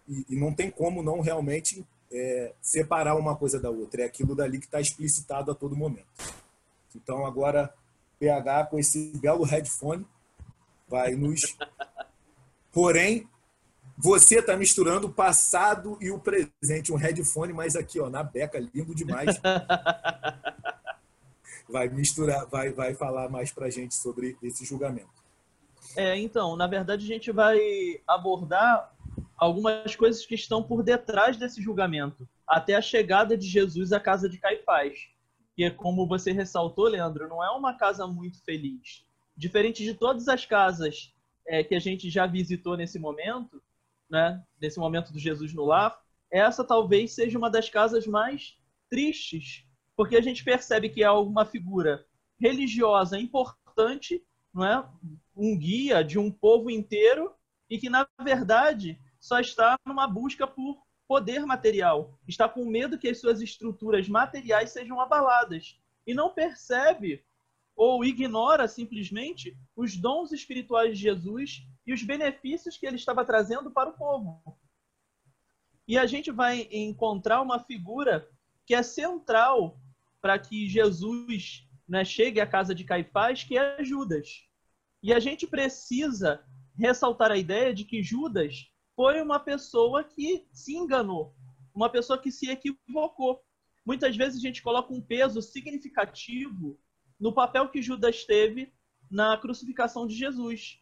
e, 0.08 0.26
e, 0.30 0.36
não 0.36 0.54
tem 0.54 0.70
como 0.70 1.02
não 1.02 1.20
realmente 1.20 1.86
é, 2.12 2.54
separar 2.62 3.16
uma 3.16 3.36
coisa 3.36 3.60
da 3.60 3.70
outra. 3.70 4.04
É 4.04 4.06
aquilo 4.06 4.36
dali 4.36 4.60
que 4.60 4.66
está 4.66 4.80
explicitado 4.80 5.52
a 5.52 5.56
todo 5.56 5.76
momento. 5.76 6.06
Então, 6.96 7.26
agora, 7.26 7.74
PH, 8.20 8.68
com 8.68 8.80
esse 8.80 9.12
belo 9.18 9.44
headphone, 9.44 10.06
vai 10.88 11.16
nos. 11.16 11.42
Porém, 12.72 13.28
você 13.98 14.40
está 14.40 14.56
misturando 14.58 15.08
o 15.08 15.14
passado 15.14 15.98
e 16.02 16.12
o 16.12 16.20
presente. 16.20 16.92
Um 16.92 16.98
headphone, 16.98 17.54
mas 17.54 17.76
aqui, 17.76 18.00
ó, 18.00 18.10
na 18.10 18.24
beca, 18.24 18.60
lindo 18.74 18.94
demais. 18.94 19.40
Vai 21.68 21.90
misturar, 21.90 22.46
vai, 22.46 22.72
vai 22.72 22.94
falar 22.94 23.28
mais 23.28 23.52
para 23.52 23.72
gente 23.72 23.96
sobre 23.96 24.38
esse 24.44 24.64
julgamento. 24.64 25.25
É, 25.96 26.18
então, 26.18 26.56
na 26.56 26.68
verdade, 26.68 27.06
a 27.06 27.08
gente 27.08 27.32
vai 27.32 27.60
abordar 28.08 28.94
algumas 29.38 29.96
coisas 29.96 30.26
que 30.26 30.36
estão 30.36 30.64
por 30.64 30.84
detrás 30.84 31.38
desse 31.38 31.62
julgamento, 31.62 32.28
até 32.48 32.76
a 32.76 32.82
chegada 32.82 33.38
de 33.38 33.48
Jesus 33.48 33.92
à 33.92 34.00
casa 34.00 34.30
de 34.30 34.38
Caifás. 34.38 35.10
Que 35.56 35.64
é 35.64 35.70
como 35.70 36.08
você 36.08 36.32
ressaltou, 36.32 36.86
Leandro, 36.86 37.30
não 37.30 37.44
é 37.44 37.50
uma 37.52 37.74
casa 37.74 38.06
muito 38.06 38.44
feliz. 38.44 39.06
Diferente 39.38 39.84
de 39.84 39.94
todas 39.94 40.28
as 40.28 40.46
casas 40.46 41.14
é, 41.48 41.64
que 41.64 41.76
a 41.76 41.80
gente 41.80 42.10
já 42.10 42.26
visitou 42.26 42.76
nesse 42.76 43.00
momento, 43.00 43.62
né, 44.10 44.44
nesse 44.62 44.80
momento 44.80 45.12
do 45.12 45.20
Jesus 45.20 45.54
no 45.54 45.66
lar, 45.66 45.98
essa 46.32 46.64
talvez 46.64 47.14
seja 47.14 47.38
uma 47.38 47.50
das 47.50 47.70
casas 47.70 48.06
mais 48.06 48.58
tristes, 48.90 49.66
porque 49.96 50.16
a 50.16 50.22
gente 50.22 50.44
percebe 50.44 50.90
que 50.90 51.04
é 51.04 51.12
uma 51.12 51.46
figura 51.46 52.06
religiosa 52.40 53.18
importante, 53.18 54.24
não 54.56 54.66
é? 54.66 54.90
um 55.36 55.58
guia 55.58 56.02
de 56.02 56.18
um 56.18 56.32
povo 56.32 56.72
inteiro 56.72 57.36
e 57.70 57.78
que, 57.78 57.90
na 57.90 58.08
verdade, 58.24 58.98
só 59.20 59.40
está 59.40 59.78
numa 59.86 60.08
busca 60.08 60.48
por 60.48 60.82
poder 61.08 61.46
material, 61.46 62.18
está 62.26 62.48
com 62.48 62.66
medo 62.66 62.98
que 62.98 63.10
as 63.10 63.20
suas 63.20 63.42
estruturas 63.42 64.08
materiais 64.08 64.72
sejam 64.72 65.00
abaladas 65.00 65.78
e 66.08 66.14
não 66.14 66.34
percebe 66.34 67.24
ou 67.76 68.06
ignora 68.06 68.68
simplesmente 68.68 69.58
os 69.76 69.98
dons 69.98 70.32
espirituais 70.32 70.98
de 70.98 71.04
Jesus 71.04 71.68
e 71.86 71.94
os 71.94 72.02
benefícios 72.02 72.78
que 72.78 72.86
ele 72.86 72.96
estava 72.96 73.26
trazendo 73.26 73.70
para 73.70 73.90
o 73.90 73.94
povo. 73.94 74.42
E 75.88 75.98
a 75.98 76.06
gente 76.06 76.32
vai 76.32 76.68
encontrar 76.72 77.42
uma 77.42 77.60
figura 77.60 78.28
que 78.66 78.74
é 78.74 78.82
central 78.82 79.78
para 80.22 80.40
que 80.40 80.68
Jesus 80.68 81.65
né, 81.88 82.04
chegue 82.04 82.40
à 82.40 82.48
casa 82.48 82.74
de 82.74 82.84
Caifás, 82.84 83.44
que 83.44 83.58
é 83.58 83.84
Judas. 83.84 84.44
E 85.02 85.14
a 85.14 85.20
gente 85.20 85.46
precisa 85.46 86.44
ressaltar 86.78 87.32
a 87.32 87.38
ideia 87.38 87.74
de 87.74 87.86
que 87.86 88.04
Judas 88.04 88.72
foi 88.96 89.22
uma 89.22 89.40
pessoa 89.40 90.04
que 90.04 90.48
se 90.52 90.76
enganou, 90.76 91.36
uma 91.74 91.90
pessoa 91.90 92.20
que 92.20 92.32
se 92.32 92.50
equivocou. 92.50 93.44
Muitas 93.86 94.16
vezes 94.16 94.40
a 94.40 94.42
gente 94.42 94.64
coloca 94.64 94.94
um 94.94 95.02
peso 95.02 95.42
significativo 95.42 96.80
no 97.20 97.34
papel 97.34 97.70
que 97.70 97.82
Judas 97.82 98.26
teve 98.26 98.74
na 99.10 99.38
crucificação 99.38 100.08
de 100.08 100.16
Jesus. 100.16 100.82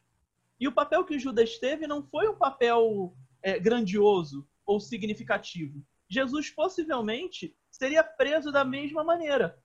E 0.59 0.67
o 0.67 0.71
papel 0.71 1.03
que 1.03 1.19
Judas 1.19 1.57
teve 1.57 1.87
não 1.87 2.03
foi 2.03 2.29
um 2.29 2.37
papel 2.37 3.15
é, 3.41 3.59
grandioso 3.59 4.47
ou 4.65 4.79
significativo. 4.79 5.83
Jesus 6.09 6.49
possivelmente 6.49 7.55
seria 7.69 8.03
preso 8.03 8.51
da 8.51 8.63
mesma 8.63 9.03
maneira. 9.03 9.61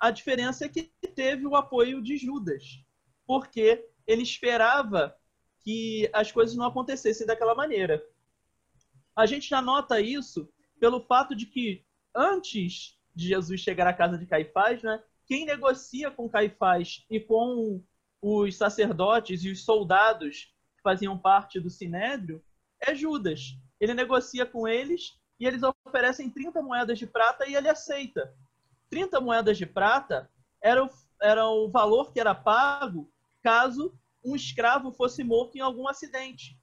A 0.00 0.10
diferença 0.10 0.64
é 0.64 0.68
que 0.68 0.84
teve 1.14 1.46
o 1.46 1.54
apoio 1.54 2.02
de 2.02 2.16
Judas, 2.16 2.82
porque 3.26 3.86
ele 4.06 4.22
esperava 4.22 5.14
que 5.60 6.08
as 6.12 6.32
coisas 6.32 6.56
não 6.56 6.64
acontecessem 6.64 7.26
daquela 7.26 7.54
maneira. 7.54 8.02
A 9.14 9.26
gente 9.26 9.46
já 9.46 9.60
nota 9.60 10.00
isso 10.00 10.50
pelo 10.78 11.02
fato 11.02 11.36
de 11.36 11.44
que 11.44 11.84
antes 12.14 12.98
de 13.14 13.28
Jesus 13.28 13.60
chegar 13.60 13.86
à 13.86 13.92
casa 13.92 14.16
de 14.16 14.24
Caifás, 14.26 14.82
né, 14.82 15.02
quem 15.26 15.44
negocia 15.44 16.10
com 16.10 16.30
Caifás 16.30 17.04
e 17.10 17.20
com 17.20 17.84
os 18.22 18.56
sacerdotes 18.56 19.44
e 19.44 19.50
os 19.50 19.64
soldados 19.64 20.52
que 20.76 20.82
faziam 20.82 21.18
parte 21.18 21.60
do 21.60 21.68
sinédrio 21.68 22.42
é 22.80 22.94
Judas. 22.94 23.54
Ele 23.78 23.92
negocia 23.92 24.46
com 24.46 24.66
eles 24.66 25.20
e 25.38 25.46
eles 25.46 25.62
oferecem 25.62 26.30
30 26.30 26.62
moedas 26.62 26.98
de 26.98 27.06
prata 27.06 27.46
e 27.46 27.54
ele 27.54 27.68
aceita. 27.68 28.34
30 28.90 29.20
moedas 29.20 29.56
de 29.56 29.64
prata 29.64 30.30
era 30.62 30.84
o, 30.84 30.90
era 31.22 31.48
o 31.48 31.70
valor 31.70 32.12
que 32.12 32.20
era 32.20 32.34
pago 32.34 33.10
caso 33.42 33.96
um 34.24 34.36
escravo 34.36 34.92
fosse 34.92 35.24
morto 35.24 35.56
em 35.56 35.60
algum 35.60 35.88
acidente. 35.88 36.58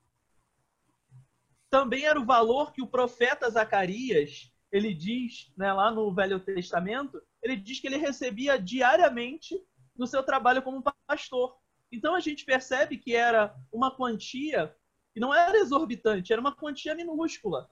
Também 1.69 2.05
era 2.05 2.19
o 2.19 2.25
valor 2.25 2.71
que 2.71 2.81
o 2.81 2.87
profeta 2.87 3.49
Zacarias, 3.49 4.51
ele 4.71 4.93
diz, 4.93 5.51
né, 5.57 5.73
lá 5.73 5.91
no 5.91 6.13
Velho 6.13 6.39
Testamento, 6.39 7.21
ele 7.41 7.55
diz 7.55 7.79
que 7.79 7.87
ele 7.87 7.97
recebia 7.97 8.59
diariamente 8.59 9.59
no 9.95 10.05
seu 10.05 10.21
trabalho 10.23 10.61
como 10.61 10.83
pastor. 11.07 11.57
Então 11.91 12.13
a 12.13 12.19
gente 12.19 12.45
percebe 12.45 12.97
que 12.97 13.15
era 13.15 13.55
uma 13.71 13.95
quantia 13.95 14.75
que 15.13 15.19
não 15.19 15.33
era 15.33 15.57
exorbitante, 15.57 16.31
era 16.31 16.41
uma 16.41 16.55
quantia 16.55 16.93
minúscula. 16.93 17.69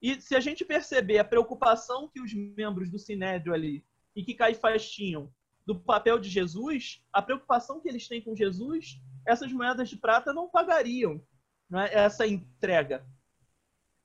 E 0.00 0.20
se 0.20 0.36
a 0.36 0.40
gente 0.40 0.64
perceber 0.64 1.18
a 1.18 1.24
preocupação 1.24 2.08
que 2.08 2.20
os 2.20 2.32
membros 2.32 2.90
do 2.90 2.98
Sinédrio 2.98 3.54
ali 3.54 3.84
e 4.14 4.22
que 4.24 4.34
Caifás 4.34 4.90
tinham 4.90 5.32
do 5.66 5.78
papel 5.78 6.18
de 6.18 6.28
Jesus, 6.28 7.04
a 7.12 7.20
preocupação 7.20 7.80
que 7.80 7.88
eles 7.88 8.06
têm 8.06 8.22
com 8.22 8.36
Jesus, 8.36 9.00
essas 9.26 9.52
moedas 9.52 9.88
de 9.88 9.96
prata 9.96 10.32
não 10.32 10.48
pagariam 10.48 11.20
né, 11.68 11.88
essa 11.92 12.26
entrega. 12.26 13.06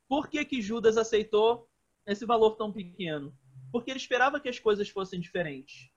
Por 0.08 0.28
que, 0.28 0.44
que 0.44 0.62
Judas 0.62 0.98
aceitou 0.98 1.70
esse 2.06 2.26
valor 2.26 2.56
tão 2.56 2.72
pequeno? 2.72 3.38
porque 3.72 3.90
ele 3.90 4.00
esperava 4.00 4.40
que 4.40 4.50
as 4.50 4.60
coisas 4.60 4.90
fossem 4.90 5.20
diferentes. 5.20 5.90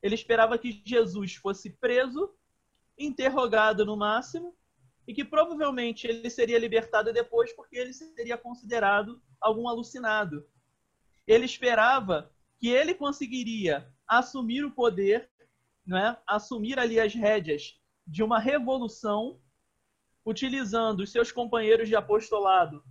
Ele 0.00 0.14
esperava 0.14 0.56
que 0.56 0.82
Jesus 0.84 1.34
fosse 1.34 1.70
preso, 1.70 2.32
interrogado 2.96 3.84
no 3.84 3.96
máximo, 3.96 4.56
e 5.06 5.14
que 5.14 5.24
provavelmente 5.24 6.06
ele 6.06 6.30
seria 6.30 6.58
libertado 6.58 7.12
depois 7.12 7.52
porque 7.52 7.76
ele 7.76 7.92
seria 7.92 8.38
considerado 8.38 9.20
algum 9.40 9.68
alucinado. 9.68 10.46
Ele 11.26 11.44
esperava 11.44 12.30
que 12.58 12.68
ele 12.68 12.94
conseguiria 12.94 13.88
assumir 14.06 14.64
o 14.64 14.70
poder, 14.70 15.28
né? 15.86 16.16
assumir 16.26 16.78
ali 16.78 17.00
as 17.00 17.14
rédeas 17.14 17.78
de 18.06 18.22
uma 18.22 18.38
revolução, 18.38 19.40
utilizando 20.24 21.00
os 21.00 21.10
seus 21.10 21.32
companheiros 21.32 21.88
de 21.88 21.96
apostolado, 21.96 22.84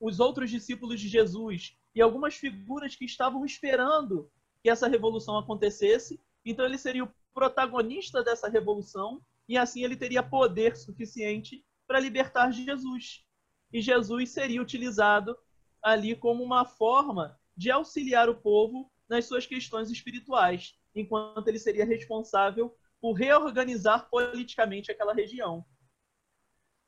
os 0.00 0.20
outros 0.20 0.50
discípulos 0.50 1.00
de 1.00 1.08
Jesus 1.08 1.76
e 1.94 2.02
algumas 2.02 2.34
figuras 2.34 2.96
que 2.96 3.04
estavam 3.04 3.44
esperando 3.44 4.30
que 4.62 4.68
essa 4.68 4.88
revolução 4.88 5.38
acontecesse. 5.38 6.20
Então 6.44 6.64
ele 6.64 6.76
seria 6.76 7.04
o 7.04 7.14
protagonista 7.32 8.22
dessa 8.22 8.48
revolução 8.48 9.22
e 9.48 9.56
assim 9.56 9.84
ele 9.84 9.96
teria 9.96 10.22
poder 10.22 10.76
suficiente 10.76 11.64
para 11.86 12.00
libertar 12.00 12.50
Jesus. 12.50 13.24
E 13.72 13.80
Jesus 13.80 14.30
seria 14.30 14.60
utilizado 14.60 15.36
ali 15.82 16.16
como 16.16 16.42
uma 16.42 16.64
forma 16.64 17.38
de 17.56 17.70
auxiliar 17.70 18.28
o 18.28 18.40
povo 18.40 18.90
nas 19.08 19.26
suas 19.26 19.46
questões 19.46 19.90
espirituais, 19.90 20.76
enquanto 20.94 21.46
ele 21.48 21.58
seria 21.58 21.84
responsável 21.84 22.76
por 23.00 23.12
reorganizar 23.12 24.08
politicamente 24.10 24.90
aquela 24.90 25.14
região. 25.14 25.64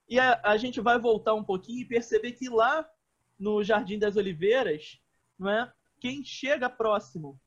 E 0.09 0.19
a, 0.19 0.41
a 0.43 0.57
gente 0.57 0.81
vai 0.81 0.99
voltar 0.99 1.35
um 1.35 1.45
pouquinho 1.45 1.83
e 1.83 1.89
perceber 1.89 2.33
que 2.33 2.49
lá 2.49 2.89
no 3.39 3.63
Jardim 3.63 3.99
das 3.99 4.17
Oliveiras, 4.17 5.01
não 5.39 5.51
é? 5.51 5.73
Quem 6.01 6.25
chega 6.25 6.69
próximo 6.69 7.41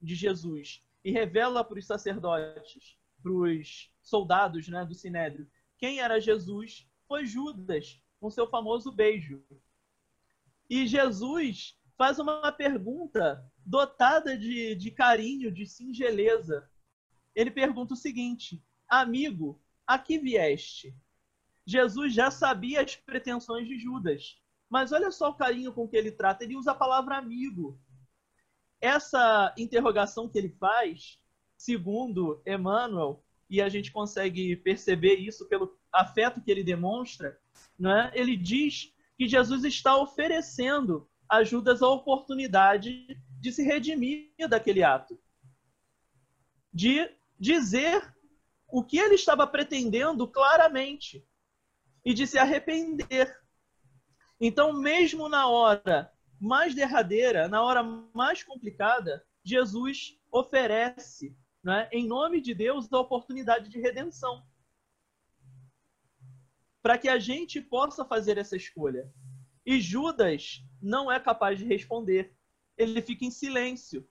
de 0.00 0.14
Jesus 0.14 0.82
e 1.04 1.10
revela 1.10 1.64
para 1.64 1.78
os 1.78 1.86
sacerdotes, 1.86 2.96
os 3.24 3.90
soldados 4.02 4.68
né, 4.68 4.84
do 4.84 4.94
Sinédrio, 4.94 5.48
quem 5.76 6.00
era 6.00 6.20
Jesus, 6.20 6.88
foi 7.06 7.24
Judas, 7.26 8.00
com 8.20 8.30
seu 8.30 8.48
famoso 8.48 8.92
beijo. 8.92 9.44
E 10.68 10.86
Jesus 10.86 11.78
faz 11.96 12.18
uma 12.18 12.52
pergunta 12.52 13.44
dotada 13.64 14.36
de, 14.36 14.74
de 14.74 14.90
carinho, 14.90 15.50
de 15.50 15.66
singeleza. 15.66 16.68
Ele 17.34 17.50
pergunta 17.50 17.94
o 17.94 17.96
seguinte: 17.96 18.62
Amigo, 18.88 19.60
a 19.86 19.98
que 19.98 20.18
vieste? 20.18 20.94
Jesus 21.66 22.14
já 22.14 22.30
sabia 22.30 22.82
as 22.82 22.96
pretensões 22.96 23.66
de 23.68 23.78
Judas. 23.78 24.40
Mas 24.68 24.92
olha 24.92 25.10
só 25.10 25.30
o 25.30 25.34
carinho 25.34 25.72
com 25.72 25.88
que 25.88 25.96
ele 25.96 26.10
trata. 26.10 26.44
Ele 26.44 26.56
usa 26.56 26.72
a 26.72 26.74
palavra 26.74 27.16
amigo. 27.16 27.80
Essa 28.80 29.54
interrogação 29.56 30.28
que 30.28 30.38
ele 30.38 30.50
faz, 30.50 31.18
segundo 31.58 32.42
Emmanuel, 32.46 33.22
e 33.50 33.60
a 33.60 33.68
gente 33.68 33.92
consegue 33.92 34.56
perceber 34.56 35.16
isso 35.16 35.46
pelo 35.46 35.78
afeto 35.92 36.40
que 36.40 36.50
ele 36.50 36.64
demonstra, 36.64 37.38
né? 37.78 38.10
ele 38.14 38.36
diz 38.36 38.94
que 39.18 39.28
Jesus 39.28 39.64
está 39.64 39.96
oferecendo 39.96 41.06
a 41.28 41.44
Judas 41.44 41.82
a 41.82 41.88
oportunidade 41.88 43.06
de 43.38 43.52
se 43.52 43.62
redimir 43.62 44.30
daquele 44.48 44.82
ato. 44.82 45.20
De 46.72 47.10
dizer 47.38 48.14
o 48.70 48.82
que 48.82 48.98
ele 48.98 49.14
estava 49.16 49.46
pretendendo 49.46 50.26
claramente 50.26 51.26
e 52.04 52.14
de 52.14 52.26
se 52.26 52.38
arrepender 52.38 53.36
então, 54.40 54.72
mesmo 54.72 55.28
na 55.28 55.48
hora 55.48 56.12
mais 56.40 56.74
derradeira, 56.74 57.48
na 57.48 57.62
hora 57.62 57.82
mais 58.14 58.44
complicada, 58.44 59.24
Jesus 59.42 60.16
oferece, 60.30 61.36
né, 61.68 61.86
em 61.92 62.08
nome 62.08 62.40
de 62.40 62.54
Deus, 62.54 62.90
a 62.90 62.98
oportunidade 62.98 63.68
de 63.68 63.78
redenção. 63.78 64.42
Para 66.82 66.96
que 66.96 67.10
a 67.10 67.18
gente 67.18 67.60
possa 67.60 68.06
fazer 68.06 68.38
essa 68.38 68.56
escolha. 68.56 69.12
E 69.66 69.78
Judas 69.78 70.64
não 70.80 71.12
é 71.12 71.20
capaz 71.20 71.58
de 71.58 71.66
responder. 71.66 72.34
Ele 72.74 73.02
fica 73.02 73.26
em 73.26 73.30
silêncio 73.30 74.08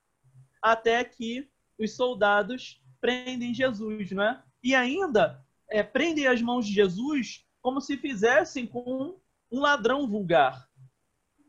até 0.62 1.04
que 1.04 1.50
os 1.80 1.96
soldados 1.96 2.80
prendem 3.02 3.56
Jesus, 3.56 4.12
não 4.12 4.22
é? 4.24 4.44
E 4.62 4.76
ainda 4.76 5.44
é, 5.68 5.82
prendem 5.82 6.28
as 6.28 6.44
mãos 6.44 6.68
de 6.68 6.74
Jesus 6.74 7.44
como 7.60 7.82
se 7.82 7.98
fizessem 7.98 8.68
com 8.68 9.20
um 9.52 9.60
ladrão 9.60 10.08
vulgar, 10.08 10.70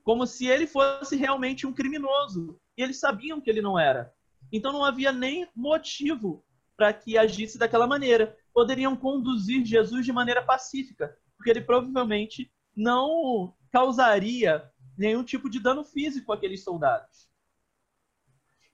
como 0.03 0.27
se 0.27 0.47
ele 0.47 0.67
fosse 0.67 1.17
realmente 1.17 1.67
um 1.67 1.73
criminoso. 1.75 2.59
E 2.79 2.83
eles 2.83 2.99
sabiam 2.99 3.43
que 3.43 3.51
ele 3.51 3.61
não 3.61 3.79
era. 3.79 4.17
Então 4.53 4.73
não 4.73 4.85
havia 4.85 5.13
nem 5.13 5.49
motivo 5.55 6.45
para 6.77 6.93
que 6.93 7.19
agisse 7.19 7.59
daquela 7.59 7.87
maneira. 7.87 8.37
Poderiam 8.53 8.97
conduzir 8.97 9.65
Jesus 9.65 10.05
de 10.05 10.13
maneira 10.13 10.43
pacífica, 10.43 11.17
porque 11.37 11.51
ele 11.51 11.61
provavelmente 11.61 12.51
não 12.75 13.55
causaria 13.71 14.71
nenhum 14.97 15.23
tipo 15.23 15.49
de 15.51 15.61
dano 15.61 15.85
físico 15.85 16.33
àqueles 16.33 16.65
soldados. 16.65 17.29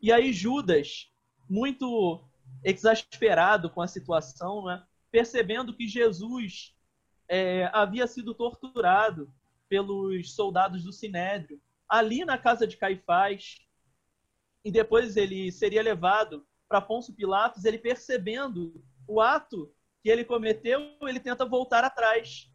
E 0.00 0.12
aí 0.12 0.33
Judas, 0.33 1.11
muito 1.49 2.23
exasperado 2.62 3.71
com 3.71 3.81
a 3.81 3.87
situação, 3.87 4.64
né, 4.64 4.83
percebendo 5.11 5.75
que 5.75 5.87
Jesus 5.87 6.75
é, 7.28 7.71
havia 7.73 8.07
sido 8.07 8.35
torturado 8.35 9.33
pelos 9.69 10.35
soldados 10.35 10.85
do 10.85 10.93
Sinédrio 10.93 11.61
ali 11.88 12.25
na 12.25 12.38
casa 12.38 12.66
de 12.66 12.76
Caifás, 12.76 13.63
e 14.64 14.71
depois 14.71 15.16
ele 15.16 15.52
seria 15.52 15.83
levado 15.83 16.47
para 16.68 16.80
Pôncio 16.80 17.14
Pilatos, 17.14 17.64
ele 17.64 17.78
percebendo 17.78 18.83
o 19.06 19.21
ato 19.21 19.73
que 20.02 20.09
ele 20.09 20.25
cometeu, 20.25 20.80
ele 21.02 21.21
tenta 21.21 21.44
voltar 21.44 21.85
atrás, 21.85 22.50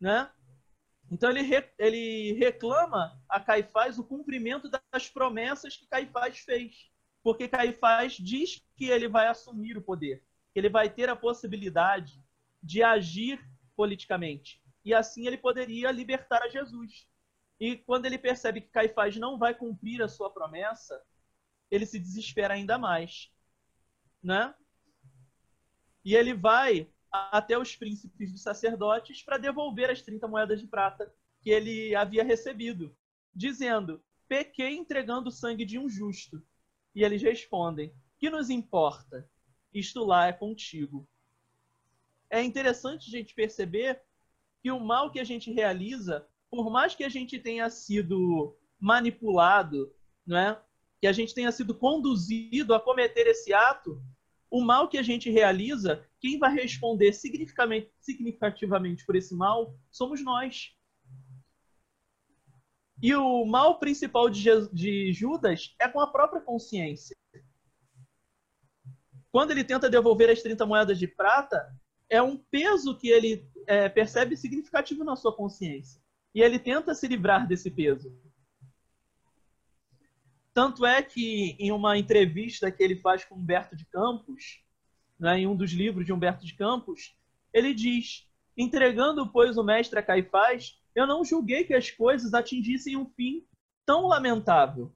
né? 0.00 0.30
Então 1.10 1.30
ele, 1.30 1.42
re, 1.42 1.70
ele 1.78 2.32
reclama 2.32 3.20
a 3.28 3.38
Caifás 3.38 3.98
o 3.98 4.04
cumprimento 4.04 4.68
das 4.68 5.08
promessas 5.08 5.76
que 5.76 5.86
Caifás 5.86 6.38
fez, 6.38 6.90
porque 7.22 7.46
Caifás 7.46 8.14
diz 8.14 8.62
que 8.76 8.86
ele 8.86 9.08
vai 9.08 9.28
assumir 9.28 9.76
o 9.76 9.82
poder, 9.82 10.24
que 10.52 10.58
ele 10.58 10.68
vai 10.68 10.88
ter 10.88 11.08
a 11.08 11.16
possibilidade 11.16 12.20
de 12.62 12.82
agir 12.82 13.38
politicamente. 13.76 14.62
E 14.84 14.94
assim 14.94 15.26
ele 15.26 15.36
poderia 15.36 15.90
libertar 15.92 16.42
a 16.42 16.48
Jesus. 16.48 17.06
E 17.62 17.76
quando 17.76 18.06
ele 18.06 18.18
percebe 18.18 18.60
que 18.60 18.70
Caifás 18.70 19.16
não 19.16 19.38
vai 19.38 19.54
cumprir 19.54 20.02
a 20.02 20.08
sua 20.08 20.28
promessa, 20.28 21.00
ele 21.70 21.86
se 21.86 21.96
desespera 21.96 22.54
ainda 22.54 22.76
mais, 22.76 23.32
né? 24.20 24.52
E 26.04 26.16
ele 26.16 26.34
vai 26.34 26.90
até 27.12 27.56
os 27.56 27.76
príncipes 27.76 28.32
dos 28.32 28.42
sacerdotes 28.42 29.22
para 29.22 29.38
devolver 29.38 29.90
as 29.90 30.02
30 30.02 30.26
moedas 30.26 30.60
de 30.60 30.66
prata 30.66 31.14
que 31.40 31.50
ele 31.50 31.94
havia 31.94 32.24
recebido, 32.24 32.96
dizendo: 33.32 34.02
Pequei 34.26 34.76
entregando 34.76 35.28
o 35.28 35.32
sangue 35.32 35.64
de 35.64 35.78
um 35.78 35.88
justo. 35.88 36.44
E 36.92 37.04
eles 37.04 37.22
respondem: 37.22 37.94
Que 38.18 38.28
nos 38.28 38.50
importa? 38.50 39.30
Isto 39.72 40.04
lá 40.04 40.26
é 40.26 40.32
contigo. 40.32 41.08
É 42.28 42.42
interessante 42.42 43.06
a 43.06 43.16
gente 43.16 43.32
perceber 43.36 44.02
que 44.60 44.72
o 44.72 44.80
mal 44.80 45.12
que 45.12 45.20
a 45.20 45.24
gente 45.24 45.52
realiza 45.52 46.28
por 46.52 46.70
mais 46.70 46.94
que 46.94 47.02
a 47.02 47.08
gente 47.08 47.38
tenha 47.38 47.70
sido 47.70 48.54
manipulado, 48.78 49.90
não 50.26 50.36
é? 50.36 50.62
que 51.00 51.06
a 51.06 51.12
gente 51.12 51.34
tenha 51.34 51.50
sido 51.50 51.74
conduzido 51.74 52.74
a 52.74 52.80
cometer 52.80 53.26
esse 53.26 53.54
ato, 53.54 54.00
o 54.50 54.60
mal 54.60 54.86
que 54.86 54.98
a 54.98 55.02
gente 55.02 55.30
realiza, 55.30 56.06
quem 56.20 56.38
vai 56.38 56.54
responder 56.54 57.14
significativamente 57.14 59.04
por 59.06 59.16
esse 59.16 59.34
mal 59.34 59.74
somos 59.90 60.22
nós. 60.22 60.76
E 63.02 63.14
o 63.16 63.46
mal 63.46 63.78
principal 63.78 64.28
de, 64.28 64.44
de 64.72 65.10
Judas 65.12 65.74
é 65.80 65.88
com 65.88 66.00
a 66.00 66.06
própria 66.06 66.42
consciência. 66.42 67.16
Quando 69.32 69.52
ele 69.52 69.64
tenta 69.64 69.88
devolver 69.88 70.28
as 70.28 70.42
30 70.42 70.66
moedas 70.66 70.98
de 70.98 71.08
prata, 71.08 71.74
é 72.10 72.20
um 72.20 72.36
peso 72.36 72.96
que 72.96 73.08
ele 73.08 73.50
é, 73.66 73.88
percebe 73.88 74.36
significativo 74.36 75.02
na 75.02 75.16
sua 75.16 75.34
consciência. 75.34 76.01
E 76.34 76.40
ele 76.40 76.58
tenta 76.58 76.94
se 76.94 77.06
livrar 77.06 77.46
desse 77.46 77.70
peso. 77.70 78.14
Tanto 80.54 80.84
é 80.84 81.02
que 81.02 81.56
em 81.58 81.72
uma 81.72 81.96
entrevista 81.96 82.70
que 82.70 82.82
ele 82.82 82.96
faz 82.96 83.24
com 83.24 83.36
Humberto 83.36 83.74
de 83.74 83.86
Campos, 83.86 84.62
né, 85.18 85.38
em 85.38 85.46
um 85.46 85.56
dos 85.56 85.72
livros 85.72 86.04
de 86.04 86.12
Humberto 86.12 86.44
de 86.44 86.54
Campos, 86.54 87.16
ele 87.52 87.72
diz: 87.72 88.28
entregando, 88.56 89.30
pois, 89.30 89.56
o 89.56 89.64
mestre 89.64 89.98
a 89.98 90.02
Caifás, 90.02 90.78
eu 90.94 91.06
não 91.06 91.24
julguei 91.24 91.64
que 91.64 91.74
as 91.74 91.90
coisas 91.90 92.34
atingissem 92.34 92.96
um 92.96 93.06
fim 93.06 93.46
tão 93.86 94.06
lamentável. 94.06 94.94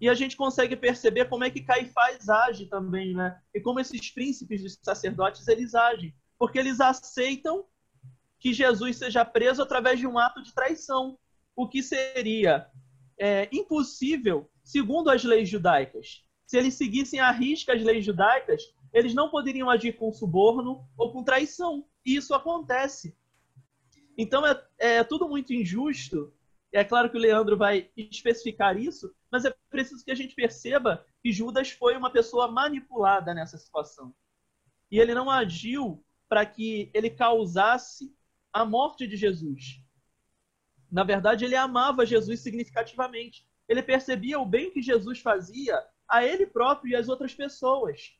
E 0.00 0.08
a 0.08 0.14
gente 0.14 0.36
consegue 0.36 0.74
perceber 0.76 1.26
como 1.26 1.44
é 1.44 1.50
que 1.50 1.62
Caifás 1.62 2.28
age 2.28 2.66
também, 2.66 3.14
né? 3.14 3.38
E 3.54 3.60
como 3.60 3.78
esses 3.78 4.10
príncipes 4.10 4.62
dos 4.62 4.78
sacerdotes 4.82 5.46
eles 5.46 5.74
agem, 5.74 6.14
porque 6.38 6.58
eles 6.58 6.80
aceitam 6.80 7.66
que 8.40 8.54
Jesus 8.54 8.96
seja 8.96 9.24
preso 9.24 9.62
através 9.62 9.98
de 9.98 10.06
um 10.06 10.18
ato 10.18 10.42
de 10.42 10.54
traição, 10.54 11.18
o 11.54 11.68
que 11.68 11.82
seria 11.82 12.66
é, 13.18 13.48
impossível 13.52 14.50
segundo 14.64 15.10
as 15.10 15.22
leis 15.22 15.48
judaicas. 15.48 16.24
Se 16.46 16.56
eles 16.56 16.74
seguissem 16.74 17.20
à 17.20 17.30
risca 17.30 17.74
as 17.74 17.82
leis 17.82 18.04
judaicas, 18.04 18.62
eles 18.92 19.14
não 19.14 19.30
poderiam 19.30 19.68
agir 19.68 19.92
com 19.92 20.10
suborno 20.10 20.88
ou 20.96 21.12
com 21.12 21.22
traição. 21.22 21.86
E 22.04 22.16
isso 22.16 22.34
acontece. 22.34 23.14
Então 24.16 24.44
é, 24.46 24.60
é 24.78 25.04
tudo 25.04 25.28
muito 25.28 25.52
injusto. 25.52 26.32
É 26.72 26.82
claro 26.82 27.10
que 27.10 27.16
o 27.16 27.20
Leandro 27.20 27.56
vai 27.56 27.90
especificar 27.96 28.78
isso, 28.78 29.14
mas 29.30 29.44
é 29.44 29.54
preciso 29.68 30.04
que 30.04 30.10
a 30.10 30.14
gente 30.14 30.34
perceba 30.34 31.04
que 31.22 31.32
Judas 31.32 31.70
foi 31.70 31.96
uma 31.96 32.10
pessoa 32.10 32.50
manipulada 32.50 33.34
nessa 33.34 33.58
situação. 33.58 34.14
E 34.90 34.98
ele 34.98 35.14
não 35.14 35.28
agiu 35.28 36.02
para 36.28 36.46
que 36.46 36.90
ele 36.94 37.10
causasse 37.10 38.14
a 38.52 38.64
morte 38.64 39.06
de 39.06 39.16
Jesus. 39.16 39.82
Na 40.90 41.04
verdade, 41.04 41.44
ele 41.44 41.54
amava 41.54 42.04
Jesus 42.04 42.40
significativamente. 42.40 43.46
Ele 43.68 43.82
percebia 43.82 44.40
o 44.40 44.46
bem 44.46 44.70
que 44.72 44.82
Jesus 44.82 45.20
fazia 45.20 45.80
a 46.08 46.24
ele 46.24 46.46
próprio 46.46 46.90
e 46.90 46.96
às 46.96 47.08
outras 47.08 47.32
pessoas. 47.32 48.12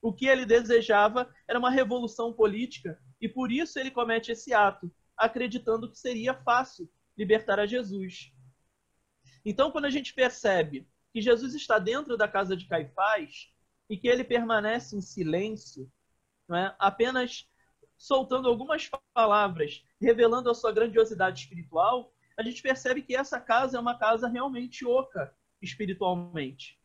O 0.00 0.12
que 0.12 0.26
ele 0.26 0.44
desejava 0.44 1.32
era 1.46 1.58
uma 1.58 1.70
revolução 1.70 2.32
política 2.32 3.00
e 3.20 3.28
por 3.28 3.52
isso 3.52 3.78
ele 3.78 3.92
comete 3.92 4.32
esse 4.32 4.52
ato, 4.52 4.92
acreditando 5.16 5.88
que 5.88 5.96
seria 5.96 6.34
fácil 6.34 6.90
libertar 7.16 7.60
a 7.60 7.66
Jesus. 7.66 8.32
Então, 9.44 9.70
quando 9.70 9.84
a 9.84 9.90
gente 9.90 10.12
percebe 10.12 10.88
que 11.12 11.20
Jesus 11.20 11.54
está 11.54 11.78
dentro 11.78 12.16
da 12.16 12.26
casa 12.26 12.56
de 12.56 12.66
Caifás 12.66 13.52
e 13.88 13.96
que 13.96 14.08
ele 14.08 14.24
permanece 14.24 14.96
em 14.96 15.00
silêncio, 15.00 15.88
é? 16.50 16.74
apenas 16.78 17.48
soltando 18.02 18.48
algumas 18.48 18.90
palavras, 19.14 19.84
revelando 20.00 20.50
a 20.50 20.54
sua 20.54 20.72
grandiosidade 20.72 21.42
espiritual, 21.42 22.12
a 22.36 22.42
gente 22.42 22.60
percebe 22.60 23.00
que 23.00 23.14
essa 23.14 23.38
casa 23.38 23.76
é 23.76 23.80
uma 23.80 23.96
casa 23.96 24.26
realmente 24.26 24.84
oca 24.84 25.32
espiritualmente. 25.62 26.80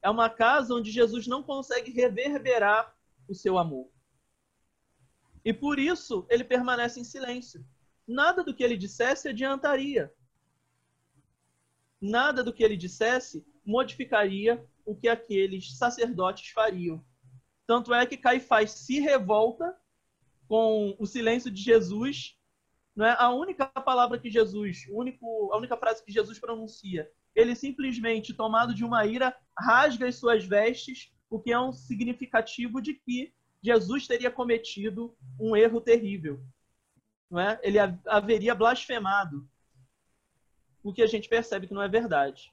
É 0.00 0.08
uma 0.08 0.30
casa 0.30 0.72
onde 0.72 0.92
Jesus 0.92 1.26
não 1.26 1.42
consegue 1.42 1.90
reverberar 1.90 2.96
o 3.26 3.34
seu 3.34 3.58
amor. 3.58 3.90
E 5.44 5.52
por 5.52 5.76
isso 5.76 6.24
ele 6.30 6.44
permanece 6.44 7.00
em 7.00 7.04
silêncio. 7.04 7.66
Nada 8.06 8.44
do 8.44 8.54
que 8.54 8.62
ele 8.62 8.76
dissesse 8.76 9.28
adiantaria. 9.28 10.14
Nada 12.00 12.44
do 12.44 12.52
que 12.52 12.62
ele 12.62 12.76
dissesse 12.76 13.44
modificaria 13.66 14.64
o 14.86 14.94
que 14.94 15.08
aqueles 15.08 15.76
sacerdotes 15.76 16.50
fariam. 16.50 17.04
Tanto 17.66 17.92
é 17.92 18.06
que 18.06 18.16
Caifás 18.16 18.70
se 18.70 19.00
revolta 19.00 19.76
com 20.48 20.96
o 20.98 21.06
silêncio 21.06 21.50
de 21.50 21.60
Jesus, 21.60 22.36
não 22.96 23.06
é 23.06 23.14
a 23.18 23.30
única 23.30 23.66
palavra 23.66 24.18
que 24.18 24.30
Jesus, 24.30 24.86
único, 24.90 25.52
a 25.52 25.58
única 25.58 25.76
frase 25.76 26.04
que 26.04 26.10
Jesus 26.10 26.38
pronuncia. 26.38 27.08
Ele 27.34 27.54
simplesmente, 27.54 28.34
tomado 28.34 28.74
de 28.74 28.84
uma 28.84 29.06
ira, 29.06 29.36
rasga 29.56 30.08
as 30.08 30.16
suas 30.16 30.44
vestes, 30.44 31.12
o 31.30 31.38
que 31.38 31.52
é 31.52 31.60
um 31.60 31.72
significativo 31.72 32.80
de 32.80 32.94
que 32.94 33.32
Jesus 33.62 34.06
teria 34.06 34.30
cometido 34.30 35.14
um 35.38 35.54
erro 35.54 35.80
terrível. 35.80 36.42
Não 37.30 37.38
é? 37.38 37.60
Ele 37.62 37.78
haveria 38.06 38.54
blasfemado. 38.54 39.46
O 40.82 40.92
que 40.92 41.02
a 41.02 41.06
gente 41.06 41.28
percebe 41.28 41.66
que 41.66 41.74
não 41.74 41.82
é 41.82 41.88
verdade. 41.88 42.52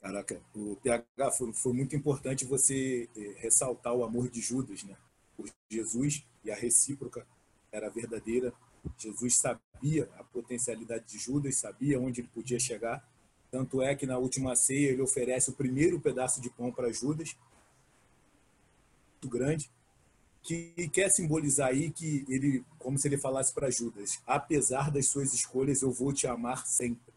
Caraca, 0.00 0.42
o 0.54 0.76
PH 0.82 1.30
foi, 1.30 1.52
foi 1.52 1.72
muito 1.72 1.94
importante 1.96 2.44
você 2.44 3.08
eh, 3.16 3.34
ressaltar 3.38 3.94
o 3.94 4.04
amor 4.04 4.28
de 4.28 4.40
Judas, 4.40 4.82
né? 4.82 4.96
Por 5.36 5.48
Jesus 5.70 6.24
e 6.44 6.50
a 6.50 6.56
recíproca 6.56 7.26
era 7.72 7.90
verdadeira. 7.90 8.52
Jesus 8.98 9.36
sabia 9.36 10.08
a 10.18 10.24
potencialidade 10.24 11.06
de 11.06 11.18
Judas, 11.18 11.56
sabia 11.56 12.00
onde 12.00 12.20
ele 12.20 12.28
podia 12.28 12.58
chegar. 12.58 13.06
Tanto 13.50 13.82
é 13.82 13.94
que 13.94 14.06
na 14.06 14.18
última 14.18 14.54
ceia 14.56 14.90
ele 14.90 15.02
oferece 15.02 15.50
o 15.50 15.54
primeiro 15.54 16.00
pedaço 16.00 16.40
de 16.40 16.50
pão 16.50 16.72
para 16.72 16.92
Judas, 16.92 17.36
muito 19.12 19.28
grande, 19.28 19.70
que 20.42 20.90
quer 20.92 21.10
simbolizar 21.10 21.68
aí 21.68 21.90
que 21.90 22.24
ele, 22.28 22.64
como 22.78 22.98
se 22.98 23.08
ele 23.08 23.16
falasse 23.16 23.52
para 23.52 23.70
Judas, 23.70 24.20
apesar 24.26 24.90
das 24.90 25.06
suas 25.06 25.32
escolhas, 25.32 25.80
eu 25.80 25.90
vou 25.90 26.12
te 26.12 26.26
amar 26.26 26.66
sempre. 26.66 27.12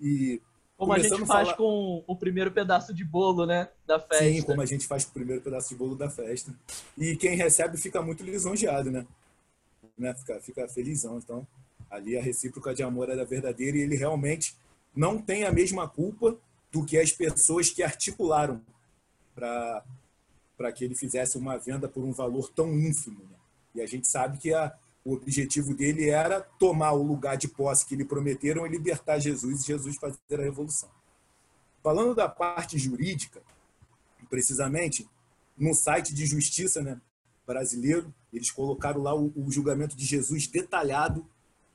E 0.00 0.40
como 0.82 0.92
a 0.94 0.98
gente 0.98 1.26
faz 1.26 1.48
falar... 1.48 1.56
com 1.56 2.02
o 2.06 2.16
primeiro 2.16 2.50
pedaço 2.50 2.92
de 2.92 3.04
bolo, 3.04 3.46
né, 3.46 3.68
da 3.86 4.00
festa. 4.00 4.24
Sim, 4.24 4.42
como 4.42 4.60
a 4.60 4.66
gente 4.66 4.86
faz 4.86 5.04
com 5.04 5.10
o 5.10 5.14
primeiro 5.14 5.40
pedaço 5.40 5.68
de 5.68 5.76
bolo 5.76 5.94
da 5.94 6.10
festa. 6.10 6.52
E 6.98 7.16
quem 7.16 7.36
recebe 7.36 7.76
fica 7.76 8.02
muito 8.02 8.24
lisonjeado, 8.24 8.90
né? 8.90 9.06
né? 9.96 10.12
Fica, 10.14 10.40
fica 10.40 10.68
felizão. 10.68 11.18
Então, 11.18 11.46
ali 11.88 12.18
a 12.18 12.22
recíproca 12.22 12.74
de 12.74 12.82
amor 12.82 13.08
era 13.08 13.24
verdadeira 13.24 13.76
e 13.76 13.82
ele 13.82 13.96
realmente 13.96 14.56
não 14.94 15.18
tem 15.18 15.44
a 15.44 15.52
mesma 15.52 15.88
culpa 15.88 16.36
do 16.72 16.84
que 16.84 16.98
as 16.98 17.12
pessoas 17.12 17.70
que 17.70 17.82
articularam 17.82 18.60
para 19.34 19.84
para 20.56 20.70
que 20.70 20.84
ele 20.84 20.94
fizesse 20.94 21.36
uma 21.36 21.56
venda 21.58 21.88
por 21.88 22.04
um 22.04 22.12
valor 22.12 22.48
tão 22.50 22.72
ínfimo. 22.72 23.24
Né? 23.24 23.36
E 23.74 23.80
a 23.80 23.86
gente 23.86 24.08
sabe 24.08 24.38
que 24.38 24.54
a, 24.54 24.72
o 25.04 25.14
objetivo 25.14 25.74
dele 25.74 26.08
era 26.08 26.40
tomar 26.40 26.92
o 26.92 27.02
lugar 27.02 27.36
de 27.36 27.48
posse 27.48 27.84
que 27.86 27.96
lhe 27.96 28.04
prometeram 28.04 28.66
e 28.66 28.70
libertar 28.70 29.18
Jesus 29.18 29.62
e 29.62 29.66
Jesus 29.66 29.96
fazer 29.96 30.18
a 30.40 30.44
revolução. 30.44 30.88
Falando 31.82 32.14
da 32.14 32.28
parte 32.28 32.78
jurídica, 32.78 33.42
precisamente, 34.30 35.08
no 35.58 35.74
site 35.74 36.14
de 36.14 36.24
justiça 36.24 36.80
né, 36.80 37.00
brasileiro, 37.46 38.14
eles 38.32 38.50
colocaram 38.50 39.02
lá 39.02 39.14
o, 39.14 39.32
o 39.36 39.50
julgamento 39.50 39.96
de 39.96 40.04
Jesus 40.04 40.46
detalhado 40.46 41.26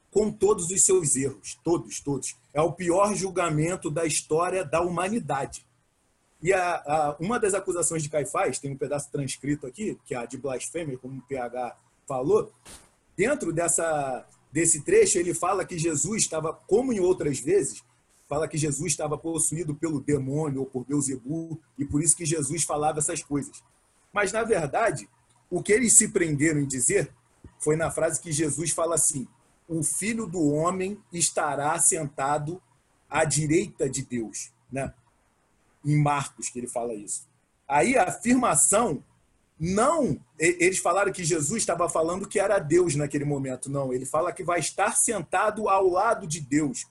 com 0.09 0.31
todos 0.31 0.71
os 0.71 0.81
seus 0.83 1.15
erros, 1.15 1.59
todos, 1.63 1.99
todos. 1.99 2.35
É 2.53 2.61
o 2.61 2.71
pior 2.71 3.13
julgamento 3.13 3.91
da 3.91 4.05
história 4.05 4.63
da 4.63 4.81
humanidade. 4.81 5.67
E 6.41 6.53
a, 6.53 6.75
a, 6.75 7.17
uma 7.19 7.39
das 7.39 7.53
acusações 7.53 8.01
de 8.01 8.09
Caifás, 8.09 8.59
tem 8.59 8.71
um 8.71 8.77
pedaço 8.77 9.11
transcrito 9.11 9.67
aqui, 9.67 9.99
que 10.05 10.15
é 10.15 10.17
a 10.17 10.25
de 10.25 10.37
blasfêmia, 10.37 10.97
como 10.97 11.19
o 11.19 11.21
PH 11.23 11.77
falou, 12.07 12.51
dentro 13.17 13.51
dessa, 13.51 14.25
desse 14.51 14.81
trecho 14.81 15.17
ele 15.17 15.33
fala 15.33 15.65
que 15.65 15.77
Jesus 15.77 16.21
estava, 16.21 16.53
como 16.53 16.93
em 16.93 16.99
outras 16.99 17.39
vezes, 17.39 17.83
fala 18.29 18.47
que 18.47 18.57
Jesus 18.57 18.91
estava 18.91 19.17
possuído 19.17 19.73
pelo 19.73 19.99
demônio 19.99 20.59
ou 20.59 20.65
por 20.65 20.85
Beuzebu, 20.85 21.59
e 21.77 21.83
por 21.83 22.03
isso 22.03 22.15
que 22.15 22.25
Jesus 22.25 22.63
falava 22.63 22.99
essas 22.99 23.23
coisas. 23.23 23.63
Mas, 24.13 24.31
na 24.31 24.43
verdade, 24.43 25.09
o 25.49 25.63
que 25.63 25.71
eles 25.71 25.93
se 25.93 26.09
prenderam 26.09 26.59
em 26.59 26.67
dizer 26.67 27.11
foi 27.59 27.75
na 27.75 27.89
frase 27.89 28.21
que 28.21 28.31
Jesus 28.31 28.71
fala 28.71 28.95
assim: 28.95 29.27
o 29.67 29.83
filho 29.83 30.27
do 30.27 30.45
homem 30.53 31.01
estará 31.11 31.77
sentado 31.79 32.61
à 33.09 33.23
direita 33.25 33.89
de 33.89 34.03
Deus, 34.03 34.51
né? 34.71 34.93
Em 35.83 36.01
Marcos 36.01 36.49
que 36.49 36.59
ele 36.59 36.67
fala 36.67 36.93
isso. 36.93 37.27
Aí 37.67 37.97
a 37.97 38.03
afirmação 38.03 39.03
não, 39.59 40.19
eles 40.37 40.77
falaram 40.77 41.11
que 41.11 41.23
Jesus 41.23 41.63
estava 41.63 41.89
falando 41.89 42.27
que 42.27 42.39
era 42.39 42.59
Deus 42.59 42.95
naquele 42.95 43.25
momento. 43.25 43.71
Não, 43.71 43.91
ele 43.91 44.05
fala 44.05 44.31
que 44.31 44.43
vai 44.43 44.59
estar 44.59 44.95
sentado 44.95 45.67
ao 45.67 45.87
lado 45.87 46.27
de 46.27 46.39
Deus. 46.39 46.85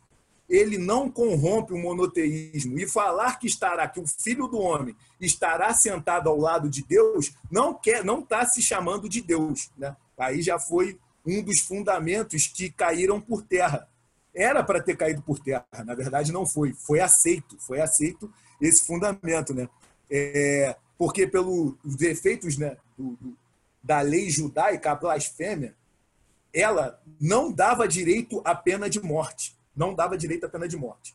Ele 0.48 0.76
não 0.76 1.10
corrompe 1.10 1.72
o 1.72 1.78
monoteísmo. 1.78 2.78
E 2.78 2.88
falar 2.88 3.38
que 3.38 3.46
estará, 3.46 3.86
que 3.86 4.00
o 4.00 4.06
Filho 4.06 4.48
do 4.48 4.58
Homem 4.58 4.96
estará 5.20 5.72
sentado 5.74 6.28
ao 6.28 6.36
lado 6.36 6.68
de 6.68 6.84
Deus, 6.84 7.32
não 7.50 7.72
quer, 7.72 8.04
não 8.04 8.20
está 8.20 8.44
se 8.44 8.60
chamando 8.60 9.08
de 9.08 9.20
Deus. 9.20 9.70
Né? 9.76 9.94
Aí 10.18 10.42
já 10.42 10.58
foi 10.58 10.98
um 11.24 11.42
dos 11.42 11.60
fundamentos 11.60 12.48
que 12.48 12.70
caíram 12.70 13.20
por 13.20 13.42
terra. 13.42 13.88
Era 14.34 14.62
para 14.62 14.82
ter 14.82 14.96
caído 14.96 15.22
por 15.22 15.38
terra, 15.38 15.64
na 15.84 15.94
verdade 15.94 16.30
não 16.30 16.46
foi. 16.46 16.72
Foi 16.74 17.00
aceito, 17.00 17.56
foi 17.60 17.80
aceito 17.80 18.30
esse 18.60 18.84
fundamento, 18.86 19.54
né? 19.54 19.68
É, 20.10 20.76
porque 20.98 21.26
pelos 21.26 21.74
defeitos 21.84 22.56
né, 22.56 22.76
do, 22.96 23.16
do, 23.16 23.36
da 23.82 24.00
lei 24.00 24.30
judaica, 24.30 24.92
a 24.92 24.94
blasfêmia, 24.94 25.74
ela 26.52 27.00
não 27.20 27.52
dava 27.52 27.86
direito 27.86 28.40
à 28.44 28.54
pena 28.54 28.88
de 28.88 29.00
morte. 29.00 29.54
Não 29.76 29.94
dava 29.94 30.16
direito 30.16 30.46
à 30.46 30.48
pena 30.48 30.66
de 30.66 30.76
morte. 30.76 31.14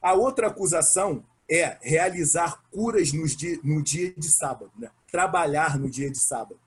A 0.00 0.12
outra 0.14 0.46
acusação 0.46 1.24
é 1.50 1.76
realizar 1.80 2.62
curas 2.70 3.12
no 3.12 3.26
dia, 3.26 3.58
no 3.62 3.82
dia 3.82 4.12
de 4.16 4.30
sábado, 4.30 4.70
né? 4.78 4.90
trabalhar 5.10 5.78
no 5.78 5.90
dia 5.90 6.10
de 6.10 6.18
sábado. 6.18 6.58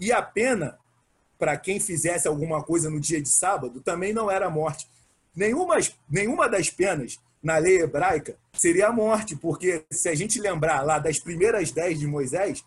E 0.00 0.12
a 0.12 0.22
pena 0.22 0.78
para 1.38 1.56
quem 1.56 1.78
fizesse 1.78 2.26
alguma 2.26 2.62
coisa 2.62 2.90
no 2.90 3.00
dia 3.00 3.22
de 3.22 3.28
sábado 3.28 3.80
também 3.80 4.12
não 4.12 4.30
era 4.30 4.50
morte. 4.50 4.88
Nenhuma, 5.34 5.76
nenhuma 6.10 6.48
das 6.48 6.68
penas 6.68 7.18
na 7.42 7.58
lei 7.58 7.80
hebraica 7.80 8.36
seria 8.52 8.88
a 8.88 8.92
morte, 8.92 9.36
porque 9.36 9.84
se 9.90 10.08
a 10.08 10.14
gente 10.14 10.40
lembrar 10.40 10.82
lá 10.82 10.98
das 10.98 11.18
primeiras 11.18 11.70
dez 11.70 11.98
de 11.98 12.06
Moisés, 12.06 12.64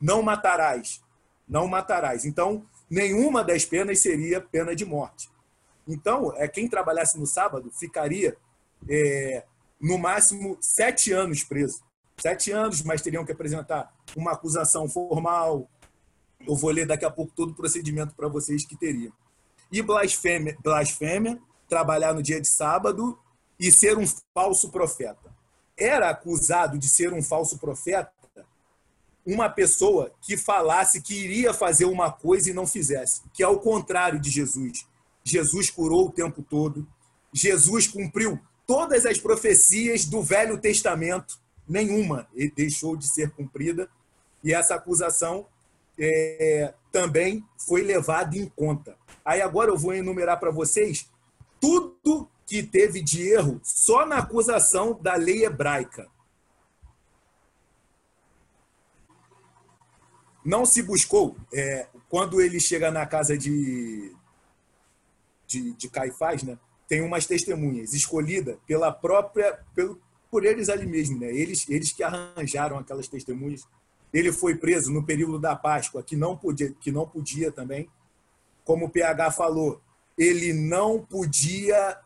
não 0.00 0.22
matarás, 0.22 1.02
não 1.48 1.66
matarás. 1.66 2.24
Então, 2.24 2.64
nenhuma 2.88 3.44
das 3.44 3.64
penas 3.64 3.98
seria 3.98 4.40
pena 4.40 4.74
de 4.74 4.84
morte. 4.84 5.30
Então, 5.86 6.32
é 6.36 6.48
quem 6.48 6.68
trabalhasse 6.68 7.18
no 7.18 7.26
sábado 7.26 7.70
ficaria 7.70 8.36
é, 8.88 9.44
no 9.80 9.98
máximo 9.98 10.56
sete 10.60 11.12
anos 11.12 11.44
preso. 11.44 11.82
Sete 12.20 12.50
anos, 12.50 12.82
mas 12.82 13.02
teriam 13.02 13.24
que 13.24 13.32
apresentar 13.32 13.92
uma 14.14 14.32
acusação 14.32 14.88
formal, 14.88 15.68
eu 16.46 16.54
vou 16.54 16.70
ler 16.70 16.86
daqui 16.86 17.04
a 17.04 17.10
pouco 17.10 17.32
todo 17.34 17.50
o 17.50 17.54
procedimento 17.54 18.14
para 18.14 18.28
vocês 18.28 18.64
que 18.64 18.76
teriam. 18.76 19.12
E 19.72 19.82
blasfêmia, 19.82 20.56
blasfêmia, 20.62 21.38
trabalhar 21.68 22.12
no 22.12 22.22
dia 22.22 22.40
de 22.40 22.48
sábado 22.48 23.18
e 23.60 23.70
ser 23.70 23.96
um 23.96 24.06
falso 24.34 24.70
profeta. 24.70 25.30
Era 25.76 26.10
acusado 26.10 26.76
de 26.76 26.88
ser 26.88 27.12
um 27.12 27.22
falso 27.22 27.58
profeta 27.58 28.10
uma 29.24 29.48
pessoa 29.48 30.12
que 30.22 30.36
falasse 30.36 31.00
que 31.00 31.14
iria 31.14 31.52
fazer 31.52 31.84
uma 31.84 32.10
coisa 32.10 32.50
e 32.50 32.54
não 32.54 32.66
fizesse, 32.66 33.22
que 33.32 33.42
é 33.42 33.48
o 33.48 33.58
contrário 33.58 34.18
de 34.18 34.30
Jesus. 34.30 34.86
Jesus 35.22 35.70
curou 35.70 36.08
o 36.08 36.12
tempo 36.12 36.42
todo, 36.42 36.86
Jesus 37.32 37.86
cumpriu 37.86 38.40
todas 38.66 39.04
as 39.06 39.18
profecias 39.18 40.04
do 40.04 40.22
Velho 40.22 40.58
Testamento, 40.58 41.38
nenhuma 41.68 42.26
deixou 42.56 42.96
de 42.96 43.06
ser 43.06 43.30
cumprida, 43.30 43.88
e 44.42 44.54
essa 44.54 44.74
acusação 44.74 45.46
é, 45.98 46.72
também 46.90 47.44
foi 47.58 47.82
levado 47.82 48.34
em 48.34 48.48
conta. 48.48 48.96
Aí 49.24 49.42
agora 49.42 49.70
eu 49.70 49.76
vou 49.76 49.92
enumerar 49.92 50.40
para 50.40 50.50
vocês 50.50 51.08
tudo 51.60 52.28
que 52.50 52.64
teve 52.64 53.00
de 53.00 53.28
erro 53.28 53.60
só 53.62 54.04
na 54.04 54.18
acusação 54.18 54.98
da 55.00 55.14
lei 55.14 55.44
hebraica. 55.44 56.08
Não 60.44 60.66
se 60.66 60.82
buscou, 60.82 61.36
é, 61.54 61.86
quando 62.08 62.40
ele 62.40 62.58
chega 62.58 62.90
na 62.90 63.06
casa 63.06 63.38
de, 63.38 64.12
de, 65.46 65.74
de 65.74 65.88
Caifás, 65.88 66.42
né, 66.42 66.58
tem 66.88 67.02
umas 67.02 67.24
testemunhas 67.24 67.94
escolhidas 67.94 68.58
pela 68.66 68.90
própria, 68.90 69.60
pelo, 69.72 70.02
por 70.28 70.44
eles 70.44 70.68
ali 70.68 70.86
mesmo, 70.86 71.20
né? 71.20 71.32
eles, 71.32 71.68
eles 71.70 71.92
que 71.92 72.02
arranjaram 72.02 72.78
aquelas 72.78 73.06
testemunhas 73.06 73.64
ele 74.12 74.32
foi 74.32 74.56
preso 74.56 74.92
no 74.92 75.04
período 75.04 75.38
da 75.38 75.54
Páscoa, 75.54 76.02
que 76.02 76.16
não 76.16 76.36
podia, 76.36 76.74
que 76.80 76.90
não 76.90 77.06
podia 77.06 77.52
também. 77.52 77.88
Como 78.64 78.86
o 78.86 78.90
PH 78.90 79.30
falou, 79.30 79.80
ele 80.18 80.52
não 80.52 81.00
podia 81.00 81.96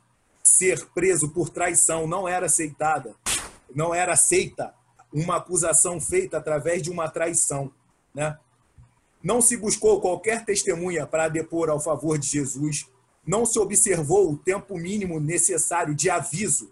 ser 0.44 0.86
preso 0.94 1.30
por 1.30 1.48
traição, 1.48 2.06
não 2.06 2.28
era 2.28 2.46
aceitada, 2.46 3.14
não 3.74 3.94
era 3.94 4.12
aceita 4.12 4.74
uma 5.12 5.36
acusação 5.36 6.00
feita 6.00 6.36
através 6.36 6.82
de 6.82 6.90
uma 6.90 7.08
traição, 7.08 7.72
né? 8.14 8.38
Não 9.22 9.40
se 9.40 9.56
buscou 9.56 10.00
qualquer 10.00 10.44
testemunha 10.44 11.06
para 11.06 11.28
depor 11.28 11.70
ao 11.70 11.80
favor 11.80 12.18
de 12.18 12.26
Jesus, 12.26 12.86
não 13.26 13.46
se 13.46 13.58
observou 13.58 14.30
o 14.30 14.36
tempo 14.36 14.76
mínimo 14.76 15.18
necessário 15.18 15.94
de 15.94 16.10
aviso 16.10 16.70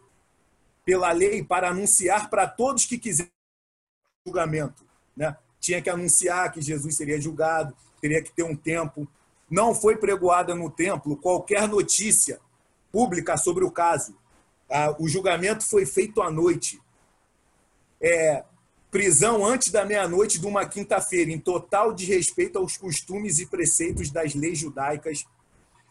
pela 0.84 1.10
lei 1.12 1.42
para 1.42 1.70
anunciar 1.70 2.28
para 2.28 2.46
todos 2.46 2.84
que 2.84 2.98
quiserem 2.98 3.32
julgamento 4.26 4.84
né? 5.16 5.36
Tinha 5.60 5.80
que 5.80 5.90
anunciar 5.90 6.52
que 6.52 6.60
Jesus 6.60 6.96
seria 6.96 7.20
julgado, 7.20 7.74
teria 8.00 8.22
que 8.22 8.32
ter 8.32 8.42
um 8.42 8.56
tempo. 8.56 9.06
Não 9.48 9.74
foi 9.74 9.96
pregoada 9.96 10.54
no 10.54 10.70
templo 10.70 11.16
qualquer 11.16 11.68
notícia 11.68 12.40
pública 12.92 13.36
sobre 13.36 13.64
o 13.64 13.70
caso. 13.70 14.14
Ah, 14.70 14.94
o 14.98 15.08
julgamento 15.08 15.64
foi 15.64 15.84
feito 15.86 16.22
à 16.22 16.30
noite. 16.30 16.80
É, 18.00 18.44
prisão 18.90 19.44
antes 19.44 19.70
da 19.70 19.84
meia-noite 19.84 20.38
de 20.38 20.46
uma 20.46 20.66
quinta-feira, 20.66 21.30
em 21.30 21.38
total 21.38 21.94
desrespeito 21.94 22.58
aos 22.58 22.76
costumes 22.76 23.38
e 23.38 23.46
preceitos 23.46 24.10
das 24.10 24.34
leis 24.34 24.58
judaicas. 24.58 25.24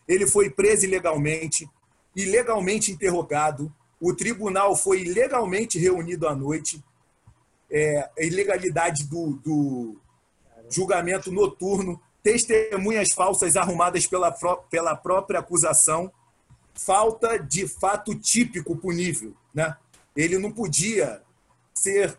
Ele 0.07 0.27
foi 0.27 0.49
preso 0.49 0.85
ilegalmente, 0.85 1.67
ilegalmente 2.15 2.91
interrogado. 2.91 3.73
O 3.99 4.13
tribunal 4.13 4.75
foi 4.75 5.01
ilegalmente 5.01 5.79
reunido 5.79 6.27
à 6.27 6.35
noite 6.35 6.83
é, 7.71 8.09
a 8.17 8.23
ilegalidade 8.23 9.05
do, 9.05 9.39
do 9.43 9.97
julgamento 10.69 11.31
noturno. 11.31 11.99
testemunhas 12.21 13.13
falsas 13.13 13.55
arrumadas 13.55 14.05
pela, 14.05 14.31
pela 14.69 14.95
própria 14.95 15.39
acusação, 15.39 16.11
falta 16.73 17.37
de 17.37 17.67
fato 17.67 18.15
típico 18.15 18.75
punível. 18.75 19.33
Né? 19.53 19.75
Ele 20.15 20.37
não 20.37 20.51
podia 20.51 21.21
ser 21.73 22.17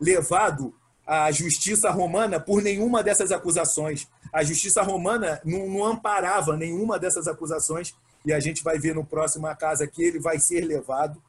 levado 0.00 0.74
à 1.06 1.30
justiça 1.30 1.90
romana 1.90 2.40
por 2.40 2.62
nenhuma 2.62 3.02
dessas 3.02 3.30
acusações. 3.30 4.08
A 4.32 4.42
justiça 4.42 4.82
romana 4.82 5.40
não, 5.44 5.68
não 5.68 5.84
amparava 5.84 6.56
nenhuma 6.56 6.98
dessas 6.98 7.28
acusações, 7.28 7.94
e 8.24 8.32
a 8.32 8.40
gente 8.40 8.62
vai 8.62 8.78
ver 8.78 8.94
no 8.94 9.04
próximo 9.04 9.46
caso 9.56 9.86
que 9.86 10.02
ele 10.02 10.18
vai 10.18 10.38
ser 10.38 10.62
levado. 10.62 11.22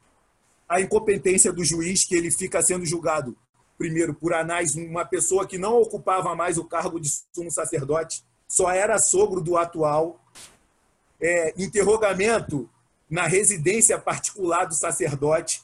A 0.68 0.80
incompetência 0.80 1.52
do 1.52 1.64
juiz, 1.64 2.04
que 2.04 2.14
ele 2.14 2.30
fica 2.30 2.62
sendo 2.62 2.84
julgado 2.86 3.36
primeiro 3.76 4.14
por 4.14 4.32
Anás, 4.32 4.74
uma 4.74 5.04
pessoa 5.04 5.46
que 5.46 5.58
não 5.58 5.80
ocupava 5.80 6.34
mais 6.34 6.56
o 6.56 6.64
cargo 6.64 6.98
de 6.98 7.10
sumo 7.32 7.50
sacerdote, 7.50 8.24
só 8.48 8.70
era 8.70 8.98
sogro 8.98 9.40
do 9.40 9.56
atual. 9.56 10.20
É, 11.20 11.54
interrogamento 11.56 12.68
na 13.08 13.26
residência 13.26 13.98
particular 13.98 14.64
do 14.64 14.74
sacerdote. 14.74 15.62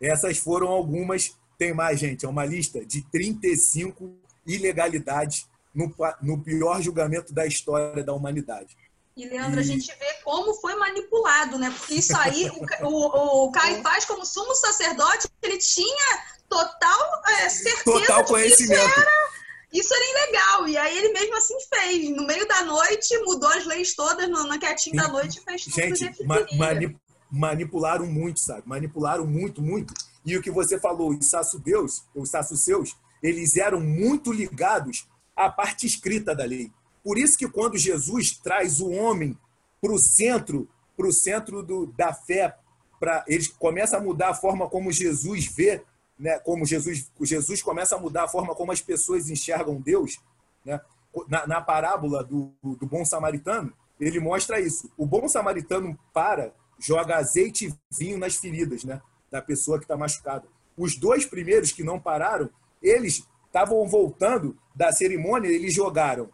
Essas 0.00 0.38
foram 0.38 0.68
algumas. 0.68 1.36
Tem 1.58 1.74
mais, 1.74 2.00
gente, 2.00 2.24
é 2.24 2.28
uma 2.28 2.44
lista 2.44 2.84
de 2.84 3.02
35 3.10 4.14
ilegalidades 4.46 5.46
no, 5.74 5.94
no 6.22 6.42
pior 6.42 6.80
julgamento 6.80 7.32
da 7.32 7.46
história 7.46 8.02
da 8.02 8.12
humanidade. 8.12 8.76
E, 9.16 9.28
Leandro, 9.28 9.60
e... 9.60 9.62
a 9.62 9.66
gente 9.66 9.86
vê 9.98 10.14
como 10.24 10.54
foi 10.54 10.74
manipulado, 10.76 11.58
né? 11.58 11.72
Porque 11.76 11.94
isso 11.94 12.16
aí, 12.16 12.50
o, 12.80 12.86
o, 12.86 13.44
o 13.44 13.52
Caifás, 13.52 14.04
como 14.04 14.24
sumo 14.24 14.54
sacerdote, 14.54 15.28
ele 15.42 15.58
tinha 15.58 16.24
total 16.48 17.22
é, 17.26 17.48
certeza 17.48 17.84
total 17.84 18.24
conhecimento. 18.24 18.88
Isso 18.88 19.00
era, 19.00 19.30
isso 19.72 19.94
era 19.94 20.04
ilegal. 20.10 20.68
E 20.68 20.76
aí 20.76 20.98
ele 20.98 21.12
mesmo 21.12 21.36
assim 21.36 21.56
fez. 21.72 22.10
No 22.10 22.26
meio 22.26 22.46
da 22.46 22.64
noite, 22.64 23.16
mudou 23.24 23.48
as 23.50 23.64
leis 23.66 23.94
todas, 23.94 24.28
no, 24.28 24.44
na 24.44 24.58
quietinho 24.58 24.96
da 24.96 25.08
noite 25.08 25.38
e 25.38 25.42
fez 25.42 25.64
tudo 25.64 25.74
Gente, 25.74 26.24
ma 26.24 26.44
manip 26.56 26.96
manipularam 27.30 28.06
muito, 28.06 28.40
sabe? 28.40 28.62
Manipularam 28.66 29.26
muito, 29.26 29.62
muito. 29.62 29.94
E 30.24 30.36
o 30.36 30.42
que 30.42 30.50
você 30.50 30.80
falou, 30.80 31.10
os 31.10 31.26
saço-deus, 31.26 32.02
os 32.14 32.28
saço-seus, 32.28 32.96
eles 33.22 33.56
eram 33.56 33.80
muito 33.80 34.32
ligados 34.32 35.06
à 35.36 35.48
parte 35.48 35.86
escrita 35.86 36.34
da 36.34 36.44
lei. 36.44 36.72
Por 37.04 37.18
isso 37.18 37.38
que 37.38 37.48
quando 37.48 37.78
Jesus 37.78 38.32
traz 38.32 38.80
o 38.80 38.90
homem 38.90 39.38
para 39.80 39.92
o 39.92 39.98
centro, 39.98 40.68
para 40.96 41.06
o 41.06 41.12
centro 41.12 41.62
do, 41.62 41.86
da 41.86 42.12
fé, 42.12 42.56
para 42.98 43.24
eles 43.26 43.48
começa 43.48 43.96
a 43.96 44.00
mudar 44.00 44.30
a 44.30 44.34
forma 44.34 44.68
como 44.68 44.92
Jesus 44.92 45.46
vê, 45.46 45.82
né? 46.20 46.38
Como 46.38 46.66
Jesus, 46.66 47.10
Jesus 47.22 47.62
começa 47.62 47.96
a 47.96 47.98
mudar 47.98 48.24
a 48.24 48.28
forma 48.28 48.54
como 48.54 48.70
as 48.70 48.82
pessoas 48.82 49.30
enxergam 49.30 49.80
Deus, 49.80 50.20
né? 50.64 50.80
Na, 51.26 51.46
na 51.46 51.60
parábola 51.60 52.22
do, 52.22 52.52
do 52.62 52.86
bom 52.86 53.04
samaritano, 53.04 53.72
ele 53.98 54.20
mostra 54.20 54.60
isso. 54.60 54.88
O 54.96 55.04
bom 55.04 55.26
samaritano 55.28 55.98
para, 56.12 56.54
joga 56.78 57.16
azeite 57.16 57.66
e 57.66 57.74
vinho 57.98 58.18
nas 58.18 58.36
feridas, 58.36 58.84
né? 58.84 59.00
Da 59.30 59.42
pessoa 59.42 59.78
que 59.78 59.84
está 59.84 59.96
machucada. 59.96 60.46
Os 60.76 60.96
dois 60.96 61.26
primeiros 61.26 61.72
que 61.72 61.82
não 61.82 61.98
pararam, 61.98 62.48
eles 62.80 63.26
estavam 63.46 63.84
voltando 63.88 64.56
da 64.74 64.92
cerimônia, 64.92 65.48
eles 65.48 65.74
jogaram 65.74 66.30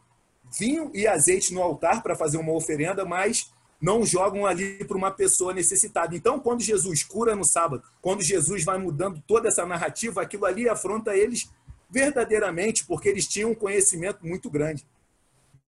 vinho 0.59 0.91
e 0.95 1.07
azeite 1.07 1.53
no 1.53 1.63
altar 1.63 2.03
para 2.03 2.15
fazer 2.17 2.39
uma 2.39 2.53
oferenda, 2.53 3.05
mas 3.05 3.53
não 3.81 4.05
jogam 4.05 4.47
ali 4.47 4.85
para 4.85 4.97
uma 4.97 5.11
pessoa 5.11 5.53
necessitada. 5.53 6.17
Então, 6.17 6.41
quando 6.41 6.63
Jesus 6.63 7.03
cura 7.03 7.37
no 7.37 7.45
sábado, 7.45 7.83
quando 8.01 8.23
Jesus 8.23 8.65
vai 8.65 8.79
mudando 8.79 9.23
toda 9.27 9.49
essa 9.49 9.67
narrativa, 9.67 10.23
aquilo 10.23 10.47
ali 10.47 10.69
afronta 10.69 11.17
eles 11.17 11.49
verdadeiramente, 11.91 12.85
porque 12.85 13.09
eles 13.09 13.27
tinham 13.27 13.51
um 13.51 13.55
conhecimento 13.55 14.27
muito 14.27 14.51
grande. 14.51 14.87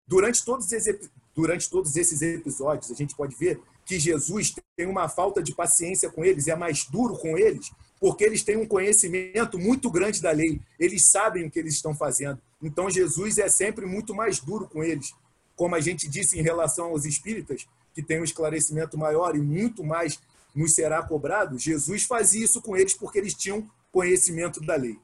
Durante 0.07 0.43
todos, 0.43 0.71
esses, 0.71 1.09
durante 1.35 1.69
todos 1.69 1.95
esses 1.95 2.21
episódios, 2.21 2.91
a 2.91 2.95
gente 2.95 3.15
pode 3.15 3.35
ver 3.35 3.61
que 3.85 3.99
Jesus 3.99 4.53
tem 4.75 4.87
uma 4.87 5.07
falta 5.07 5.41
de 5.41 5.53
paciência 5.53 6.09
com 6.09 6.23
eles, 6.23 6.47
é 6.47 6.55
mais 6.55 6.85
duro 6.85 7.17
com 7.17 7.37
eles, 7.37 7.71
porque 7.99 8.23
eles 8.23 8.43
têm 8.43 8.57
um 8.57 8.67
conhecimento 8.67 9.57
muito 9.57 9.89
grande 9.89 10.21
da 10.21 10.31
lei, 10.31 10.61
eles 10.79 11.07
sabem 11.09 11.45
o 11.45 11.51
que 11.51 11.59
eles 11.59 11.75
estão 11.75 11.95
fazendo. 11.95 12.39
Então 12.61 12.89
Jesus 12.89 13.37
é 13.37 13.49
sempre 13.49 13.85
muito 13.85 14.13
mais 14.13 14.39
duro 14.39 14.67
com 14.67 14.83
eles. 14.83 15.13
Como 15.55 15.75
a 15.75 15.79
gente 15.79 16.07
disse 16.07 16.39
em 16.39 16.41
relação 16.41 16.85
aos 16.87 17.03
espíritas, 17.03 17.67
que 17.93 18.03
tem 18.03 18.19
um 18.19 18.23
esclarecimento 18.23 18.97
maior 18.97 19.35
e 19.35 19.41
muito 19.41 19.83
mais 19.83 20.19
nos 20.55 20.73
será 20.73 21.01
cobrado, 21.03 21.59
Jesus 21.59 22.03
fazia 22.03 22.43
isso 22.43 22.61
com 22.61 22.75
eles 22.75 22.93
porque 22.93 23.19
eles 23.19 23.33
tinham 23.33 23.69
conhecimento 23.91 24.59
da 24.61 24.75
lei. 24.75 24.99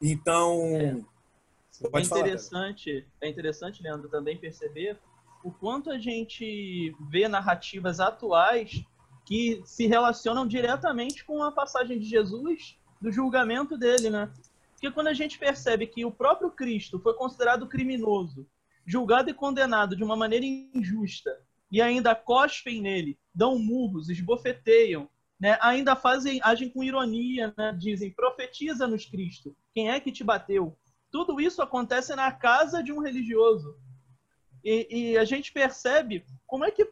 Então, 0.00 0.60
é, 0.76 1.98
é 1.98 2.00
interessante, 2.00 3.00
falar, 3.00 3.06
é 3.20 3.28
interessante, 3.28 3.82
Leandro, 3.82 4.08
também 4.08 4.36
perceber 4.36 4.98
o 5.42 5.50
quanto 5.52 5.90
a 5.90 5.98
gente 5.98 6.94
vê 7.08 7.28
narrativas 7.28 8.00
atuais 8.00 8.82
que 9.24 9.62
se 9.64 9.86
relacionam 9.86 10.46
diretamente 10.46 11.24
com 11.24 11.42
a 11.42 11.52
passagem 11.52 11.98
de 11.98 12.06
Jesus, 12.06 12.78
do 13.00 13.12
julgamento 13.12 13.76
dele, 13.76 14.10
né? 14.10 14.32
Porque 14.72 14.90
quando 14.90 15.08
a 15.08 15.12
gente 15.12 15.38
percebe 15.38 15.86
que 15.86 16.04
o 16.04 16.10
próprio 16.10 16.50
Cristo 16.50 16.98
foi 17.00 17.14
considerado 17.14 17.66
criminoso, 17.66 18.46
julgado 18.86 19.28
e 19.28 19.34
condenado 19.34 19.94
de 19.94 20.02
uma 20.02 20.16
maneira 20.16 20.46
injusta, 20.46 21.38
e 21.70 21.82
ainda 21.82 22.14
cospem 22.14 22.80
nele, 22.80 23.18
dão 23.34 23.58
murros, 23.58 24.08
esbofeteiam, 24.08 25.08
né? 25.38 25.58
ainda 25.60 25.94
fazem, 25.94 26.40
agem 26.42 26.70
com 26.70 26.82
ironia, 26.82 27.54
né? 27.56 27.76
dizem, 27.78 28.12
profetiza-nos 28.12 29.06
Cristo, 29.06 29.56
quem 29.74 29.90
é 29.90 30.00
que 30.00 30.12
te 30.12 30.24
bateu? 30.24 30.76
Tudo 31.10 31.40
isso 31.40 31.62
acontece 31.62 32.14
na 32.14 32.32
casa 32.32 32.82
de 32.82 32.92
um 32.92 33.00
religioso. 33.00 33.76
E, 34.64 35.12
e 35.12 35.18
a 35.18 35.24
gente 35.24 35.52
percebe 35.52 36.24
como 36.46 36.64
é 36.64 36.70
que 36.70 36.90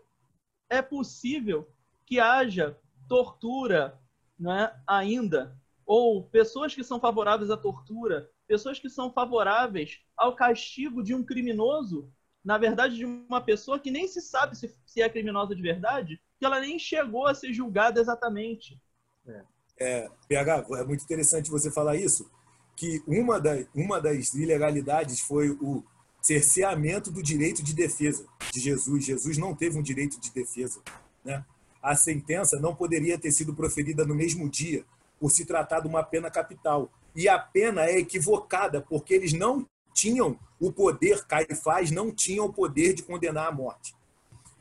é 0.71 0.81
possível 0.81 1.69
que 2.07 2.21
haja 2.21 2.79
tortura 3.09 4.01
né, 4.39 4.73
ainda, 4.87 5.59
ou 5.85 6.25
pessoas 6.25 6.75
que 6.75 6.85
são 6.85 7.01
favoráveis 7.01 7.51
à 7.51 7.57
tortura, 7.57 8.31
pessoas 8.47 8.79
que 8.79 8.89
são 8.89 9.13
favoráveis 9.13 10.01
ao 10.17 10.35
castigo 10.35 11.03
de 11.03 11.15
um 11.15 11.25
criminoso, 11.25 12.11
na 12.47 12.57
verdade, 12.57 12.97
de 12.97 13.05
uma 13.05 13.41
pessoa 13.41 13.79
que 13.79 13.91
nem 13.91 14.07
se 14.09 14.23
sabe 14.23 14.57
se, 14.57 14.75
se 14.87 15.03
é 15.03 15.09
criminosa 15.09 15.55
de 15.55 15.61
verdade, 15.61 16.21
que 16.39 16.47
ela 16.47 16.61
nem 16.61 16.79
chegou 16.79 17.27
a 17.27 17.35
ser 17.35 17.53
julgada 17.53 18.01
exatamente. 18.01 18.81
É. 19.27 19.43
É, 19.79 20.11
PH, 20.27 20.67
é 20.79 20.85
muito 20.85 21.05
interessante 21.05 21.51
você 21.51 21.71
falar 21.71 21.97
isso, 21.97 22.31
que 22.75 23.03
uma, 23.07 23.39
da, 23.39 23.59
uma 23.75 24.01
das 24.01 24.33
ilegalidades 24.33 25.21
foi 25.21 25.51
o 25.51 25.85
cerceamento 26.23 27.11
do 27.11 27.23
direito 27.23 27.63
de 27.63 27.75
defesa 27.75 28.27
de 28.53 28.61
Jesus. 28.61 29.05
Jesus 29.05 29.37
não 29.37 29.55
teve 29.55 29.79
um 29.79 29.83
direito 29.83 30.19
de 30.19 30.33
defesa. 30.33 30.81
Né? 31.23 31.45
a 31.87 31.95
sentença 31.95 32.59
não 32.59 32.75
poderia 32.75 33.17
ter 33.17 33.31
sido 33.31 33.55
proferida 33.55 34.05
no 34.05 34.13
mesmo 34.13 34.49
dia, 34.49 34.85
por 35.21 35.31
se 35.31 35.47
tratar 35.47 35.79
de 35.81 35.87
uma 35.87 36.03
pena 36.03 36.29
capital. 36.29 36.91
E 37.15 37.29
a 37.29 37.39
pena 37.39 37.85
é 37.85 37.99
equivocada, 37.99 38.81
porque 38.81 39.15
eles 39.15 39.33
não 39.33 39.65
tinham 39.97 40.39
o 40.61 40.71
poder, 40.71 41.25
Caifás 41.27 41.91
não 41.91 42.13
tinha 42.13 42.43
o 42.43 42.53
poder 42.53 42.93
de 42.93 43.03
condenar 43.03 43.49
à 43.49 43.53
morte. 43.53 43.97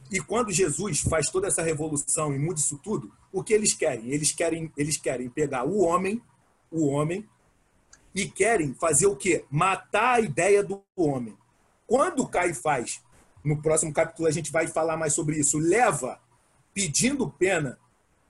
E 0.10 0.22
quando 0.22 0.52
Jesus 0.52 1.02
faz 1.02 1.30
toda 1.30 1.48
essa 1.48 1.62
revolução 1.62 2.34
e 2.34 2.40
muda 2.40 2.60
isso 2.60 2.80
tudo, 2.82 3.12
o 3.32 3.44
que 3.44 3.54
eles 3.54 3.74
querem? 3.74 4.10
Eles 4.12 4.32
querem, 4.32 4.72
eles 4.78 4.98
querem 4.98 5.30
pegar 5.30 5.66
o 5.66 5.80
homem, 5.80 6.22
o 6.72 6.88
homem, 6.88 7.28
e 8.14 8.26
querem 8.26 8.74
fazer 8.74 9.08
o 9.08 9.16
quê? 9.16 9.44
Matar 9.52 10.16
a 10.16 10.22
ideia 10.22 10.64
do 10.64 10.82
homem. 10.96 11.36
Quando 11.86 12.28
Caifás, 12.28 13.02
no 13.44 13.62
próximo 13.62 13.92
capítulo 13.92 14.28
a 14.28 14.32
gente 14.32 14.52
vai 14.52 14.68
falar 14.68 14.96
mais 14.96 15.14
sobre 15.14 15.38
isso, 15.38 15.58
leva 15.58 16.20
pedindo 16.74 17.30
pena 17.30 17.78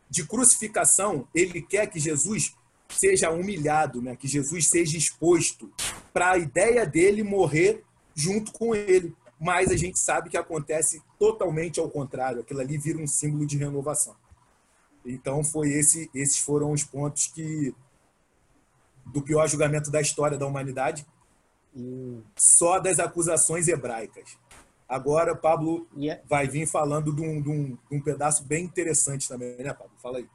de 0.10 0.26
crucificação, 0.26 1.28
ele 1.36 1.62
quer 1.62 1.88
que 1.88 2.00
Jesus 2.00 2.56
seja 2.90 3.30
humilhado, 3.30 4.02
né? 4.02 4.16
que 4.16 4.28
Jesus 4.28 4.70
seja 4.70 4.98
exposto 4.98 5.72
para 6.16 6.32
a 6.32 6.38
ideia 6.38 6.86
dele 6.86 7.24
morrer 7.24 7.84
junto 8.14 8.54
com 8.54 8.74
ele. 8.74 9.14
Mas 9.38 9.70
a 9.70 9.76
gente 9.76 10.00
sabe 10.00 10.30
que 10.30 10.38
acontece 10.38 11.04
totalmente 11.20 11.78
ao 11.78 11.90
contrário. 11.90 12.40
Aquilo 12.40 12.62
ali 12.62 12.78
vira 12.78 12.98
um 12.98 13.06
símbolo 13.06 13.46
de 13.46 13.58
renovação. 13.58 14.16
Então 15.06 15.44
foi 15.44 15.74
esse, 15.74 16.10
esses 16.16 16.40
foram 16.40 16.72
os 16.72 16.86
pontos 16.86 17.28
que 17.28 17.76
do 19.08 19.22
pior 19.22 19.46
julgamento 19.50 19.92
da 19.92 20.00
história 20.00 20.38
da 20.38 20.48
humanidade, 20.48 21.06
hum. 21.76 22.24
só 22.38 22.80
das 22.80 22.98
acusações 22.98 23.68
hebraicas. 23.68 24.38
Agora, 24.88 25.36
Pablo 25.36 25.86
yeah. 25.98 26.22
É- 26.22 26.26
vai 26.28 26.48
vir 26.48 26.66
falando 26.66 27.14
de 27.14 27.22
um, 27.22 27.42
de, 27.42 27.50
um, 27.50 27.78
de 27.90 27.98
um, 27.98 28.02
pedaço 28.02 28.46
bem 28.46 28.64
interessante 28.64 29.28
também, 29.28 29.58
né, 29.58 29.74
Pablo? 29.74 29.92
Fala 30.02 30.20
aí. 30.20 30.30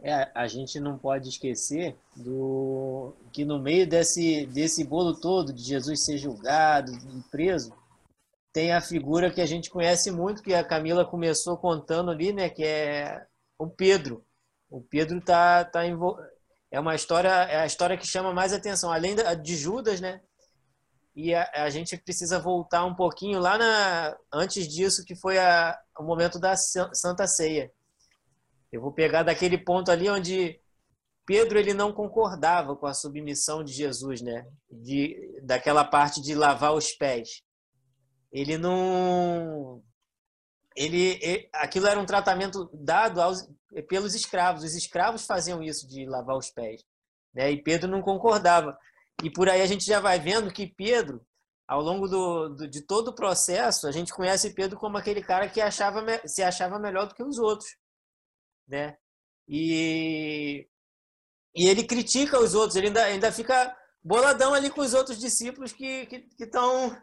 É, 0.00 0.30
a 0.34 0.46
gente 0.46 0.78
não 0.78 0.98
pode 0.98 1.28
esquecer 1.28 1.96
do 2.14 3.14
que 3.32 3.44
no 3.44 3.58
meio 3.58 3.86
desse, 3.88 4.46
desse 4.46 4.84
bolo 4.84 5.18
todo 5.18 5.52
de 5.52 5.62
Jesus 5.62 6.04
ser 6.04 6.18
julgado 6.18 6.92
e 6.92 7.22
preso, 7.30 7.72
tem 8.52 8.72
a 8.72 8.80
figura 8.80 9.30
que 9.30 9.40
a 9.40 9.46
gente 9.46 9.70
conhece 9.70 10.10
muito, 10.10 10.42
que 10.42 10.54
a 10.54 10.64
Camila 10.64 11.04
começou 11.04 11.56
contando 11.56 12.10
ali, 12.10 12.32
né, 12.32 12.48
que 12.48 12.64
é 12.64 13.26
o 13.58 13.68
Pedro. 13.68 14.24
O 14.70 14.80
Pedro 14.80 15.20
tá, 15.20 15.64
tá 15.64 15.86
envol... 15.86 16.18
é 16.70 16.78
uma 16.78 16.94
história, 16.94 17.28
é 17.28 17.58
a 17.58 17.66
história 17.66 17.96
que 17.96 18.06
chama 18.06 18.32
mais 18.32 18.52
atenção, 18.52 18.92
além 18.92 19.16
de 19.42 19.56
Judas, 19.56 20.00
né? 20.00 20.20
e 21.16 21.34
a, 21.34 21.50
a, 21.54 21.70
gente 21.70 21.96
precisa 21.96 22.38
voltar 22.38 22.84
um 22.84 22.94
pouquinho 22.94 23.40
lá 23.40 23.56
na 23.56 24.14
antes 24.30 24.68
disso 24.68 25.02
que 25.02 25.16
foi 25.16 25.38
a, 25.38 25.76
o 25.98 26.04
momento 26.04 26.38
da 26.38 26.54
Santa 26.56 27.26
Ceia. 27.26 27.72
Eu 28.72 28.80
vou 28.80 28.92
pegar 28.92 29.22
daquele 29.22 29.58
ponto 29.58 29.90
ali 29.90 30.08
onde 30.08 30.60
Pedro 31.24 31.58
ele 31.58 31.74
não 31.74 31.92
concordava 31.92 32.76
com 32.76 32.86
a 32.86 32.94
submissão 32.94 33.64
de 33.64 33.72
Jesus, 33.72 34.20
né? 34.20 34.46
De, 34.70 35.40
daquela 35.42 35.84
parte 35.84 36.20
de 36.20 36.34
lavar 36.34 36.74
os 36.74 36.92
pés. 36.92 37.42
Ele 38.32 38.58
não 38.58 39.82
ele, 40.76 41.18
ele, 41.22 41.48
aquilo 41.54 41.86
era 41.86 41.98
um 41.98 42.04
tratamento 42.04 42.68
dado 42.72 43.20
aos, 43.20 43.48
pelos 43.88 44.14
escravos. 44.14 44.62
Os 44.62 44.74
escravos 44.74 45.24
faziam 45.24 45.62
isso 45.62 45.88
de 45.88 46.04
lavar 46.06 46.36
os 46.36 46.50
pés, 46.50 46.84
né? 47.34 47.50
E 47.50 47.62
Pedro 47.62 47.90
não 47.90 48.02
concordava. 48.02 48.76
E 49.24 49.30
por 49.30 49.48
aí 49.48 49.62
a 49.62 49.66
gente 49.66 49.84
já 49.84 49.98
vai 49.98 50.20
vendo 50.20 50.52
que 50.52 50.66
Pedro, 50.66 51.24
ao 51.66 51.80
longo 51.80 52.06
do, 52.06 52.48
do, 52.50 52.68
de 52.68 52.82
todo 52.82 53.08
o 53.08 53.14
processo, 53.14 53.88
a 53.88 53.92
gente 53.92 54.12
conhece 54.12 54.54
Pedro 54.54 54.78
como 54.78 54.98
aquele 54.98 55.22
cara 55.22 55.48
que 55.48 55.60
achava, 55.60 56.04
se 56.26 56.42
achava 56.42 56.78
melhor 56.78 57.08
do 57.08 57.14
que 57.14 57.22
os 57.22 57.38
outros, 57.38 57.70
né? 58.66 58.96
E, 59.48 60.68
e 61.54 61.68
ele 61.68 61.84
critica 61.84 62.40
os 62.40 62.54
outros, 62.54 62.76
ele 62.76 62.88
ainda, 62.88 63.04
ainda 63.04 63.32
fica 63.32 63.76
boladão 64.02 64.54
ali 64.54 64.70
com 64.70 64.80
os 64.80 64.94
outros 64.94 65.18
discípulos 65.18 65.72
que 65.72 66.08
estão 66.38 66.96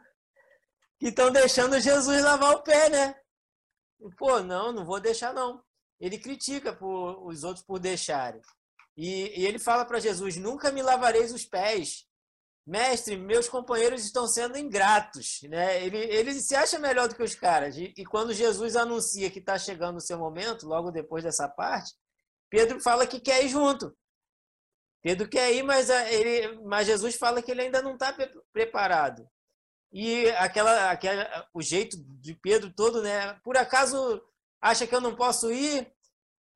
que 1.00 1.10
estão 1.10 1.32
deixando 1.32 1.80
Jesus 1.82 2.24
lavar 2.24 2.54
o 2.54 2.64
pé, 2.64 2.90
né? 2.90 3.16
Pô, 4.18 4.40
não, 4.42 4.72
não 4.72 4.86
vou 4.86 5.02
deixar 5.02 5.34
não. 5.34 5.62
Ele 6.00 6.18
critica 6.18 6.74
por, 6.74 7.28
os 7.28 7.44
outros 7.44 7.66
por 7.66 7.78
deixarem. 7.80 8.42
E, 8.96 9.42
e 9.42 9.46
ele 9.46 9.60
fala 9.60 9.84
para 9.86 10.00
Jesus: 10.00 10.38
Nunca 10.38 10.72
me 10.72 10.82
lavareis 10.82 11.34
os 11.34 11.46
pés. 11.46 12.06
Mestre, 12.66 13.18
meus 13.18 13.50
companheiros 13.50 14.06
estão 14.06 14.26
sendo 14.28 14.58
ingratos. 14.58 15.42
Né? 15.44 15.84
Ele, 15.84 15.98
ele 15.98 16.34
se 16.34 16.56
acha 16.56 16.80
melhor 16.80 17.10
do 17.10 17.16
que 17.16 17.24
os 17.24 17.36
caras. 17.36 17.76
E, 17.78 17.94
e 17.98 18.06
quando 18.06 18.34
Jesus 18.34 18.76
anuncia 18.76 19.30
que 19.30 19.40
está 19.40 19.58
chegando 19.58 19.98
o 19.98 20.02
seu 20.02 20.18
momento, 20.18 20.66
logo 20.66 20.92
depois 20.92 21.24
dessa 21.24 21.48
parte, 21.50 21.94
Pedro 22.50 22.80
fala 22.80 23.06
que 23.06 23.20
quer 23.20 23.44
ir 23.44 23.50
junto. 23.50 23.96
Pedro 25.02 25.28
quer 25.28 25.52
ir, 25.54 25.64
mas, 25.64 25.90
ele, 25.90 26.62
mas 26.62 26.88
Jesus 26.88 27.16
fala 27.16 27.42
que 27.42 27.52
ele 27.52 27.64
ainda 27.64 27.82
não 27.82 27.96
está 27.96 28.16
preparado. 28.54 29.28
E 29.92 30.30
aquela, 30.32 30.90
aquela, 30.92 31.48
o 31.54 31.62
jeito 31.62 31.98
de 32.20 32.34
Pedro 32.34 32.74
todo, 32.74 33.04
né? 33.04 33.34
Por 33.44 33.58
acaso 33.58 34.24
acha 34.62 34.88
que 34.88 34.96
eu 34.96 35.02
não 35.02 35.14
posso 35.14 35.52
ir? 35.52 35.94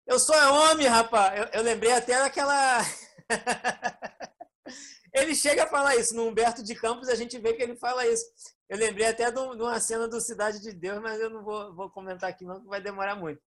Eu 0.07 0.17
sou 0.17 0.35
homem, 0.35 0.87
rapaz. 0.87 1.37
Eu, 1.37 1.45
eu 1.59 1.61
lembrei 1.61 1.91
até 1.91 2.17
daquela. 2.17 2.81
ele 5.13 5.35
chega 5.35 5.63
a 5.63 5.67
falar 5.67 5.95
isso. 5.95 6.15
No 6.15 6.27
Humberto 6.27 6.63
de 6.63 6.75
Campos, 6.75 7.09
a 7.09 7.15
gente 7.15 7.37
vê 7.37 7.53
que 7.53 7.63
ele 7.63 7.75
fala 7.75 8.05
isso. 8.05 8.25
Eu 8.69 8.77
lembrei 8.77 9.07
até 9.07 9.31
de 9.31 9.39
uma 9.39 9.79
cena 9.79 10.07
do 10.07 10.19
Cidade 10.19 10.61
de 10.61 10.73
Deus, 10.73 11.01
mas 11.01 11.19
eu 11.19 11.29
não 11.29 11.43
vou, 11.43 11.73
vou 11.73 11.89
comentar 11.89 12.29
aqui, 12.29 12.45
não, 12.45 12.61
que 12.61 12.67
vai 12.67 12.81
demorar 12.81 13.15
muito. 13.15 13.41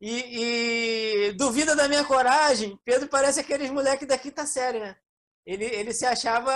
E, 0.00 1.26
e, 1.28 1.32
duvida 1.32 1.76
da 1.76 1.86
minha 1.86 2.04
coragem. 2.04 2.78
Pedro 2.84 3.08
parece 3.08 3.40
aqueles 3.40 3.70
moleques 3.70 4.08
da 4.08 4.16
quinta 4.16 4.46
série, 4.46 4.80
né? 4.80 4.96
Ele, 5.44 5.64
ele 5.64 5.92
se 5.92 6.06
achava 6.06 6.52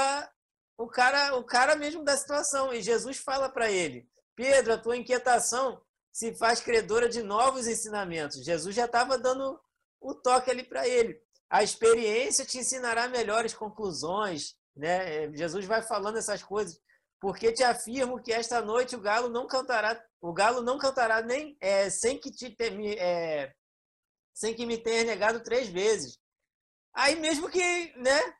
o 0.78 0.88
cara, 0.88 1.36
o 1.36 1.44
cara 1.44 1.76
mesmo 1.76 2.02
da 2.02 2.16
situação. 2.16 2.72
E 2.72 2.80
Jesus 2.80 3.18
fala 3.18 3.50
para 3.50 3.70
ele: 3.70 4.08
Pedro, 4.34 4.72
a 4.72 4.78
tua 4.78 4.96
inquietação 4.96 5.80
se 6.10 6.34
faz 6.36 6.60
credora 6.60 7.08
de 7.08 7.22
novos 7.22 7.66
ensinamentos. 7.66 8.44
Jesus 8.44 8.74
já 8.74 8.86
estava 8.86 9.18
dando 9.18 9.60
o 10.00 10.14
toque 10.14 10.50
ali 10.50 10.62
para 10.62 10.88
ele. 10.88 11.20
A 11.50 11.62
experiência 11.62 12.44
te 12.44 12.58
ensinará 12.58 13.08
melhores 13.08 13.54
conclusões, 13.54 14.54
né? 14.76 15.32
Jesus 15.34 15.64
vai 15.64 15.82
falando 15.82 16.18
essas 16.18 16.42
coisas, 16.42 16.80
porque 17.20 17.52
te 17.52 17.62
afirmo 17.62 18.20
que 18.22 18.32
esta 18.32 18.60
noite 18.60 18.96
o 18.96 19.00
galo 19.00 19.28
não 19.28 19.46
cantará, 19.46 20.02
o 20.20 20.32
galo 20.32 20.62
não 20.62 20.78
cantará 20.78 21.22
nem 21.22 21.56
é, 21.60 21.88
sem 21.90 22.18
que 22.18 22.30
te 22.30 22.54
é, 22.98 23.52
sem 24.34 24.54
que 24.54 24.66
me 24.66 24.78
tenha 24.78 25.04
negado 25.04 25.42
três 25.42 25.68
vezes. 25.68 26.18
Aí 26.92 27.16
mesmo 27.16 27.48
que, 27.48 27.94
né? 27.98 28.34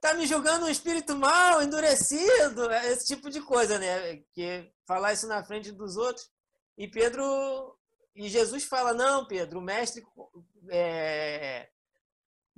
Tá 0.00 0.14
me 0.14 0.26
julgando 0.26 0.66
um 0.66 0.70
espírito 0.70 1.16
mal, 1.16 1.60
endurecido, 1.60 2.70
esse 2.70 3.06
tipo 3.06 3.28
de 3.28 3.40
coisa, 3.40 3.78
né? 3.78 4.22
Que 4.32 4.72
falar 4.86 5.12
isso 5.12 5.26
na 5.26 5.44
frente 5.44 5.72
dos 5.72 5.96
outros 5.96 6.30
e 6.78 6.86
Pedro 6.88 7.76
e 8.14 8.28
Jesus 8.28 8.64
fala: 8.64 8.94
Não, 8.94 9.26
Pedro, 9.26 9.58
o 9.58 9.62
mestre 9.62 10.04
é, 10.70 11.68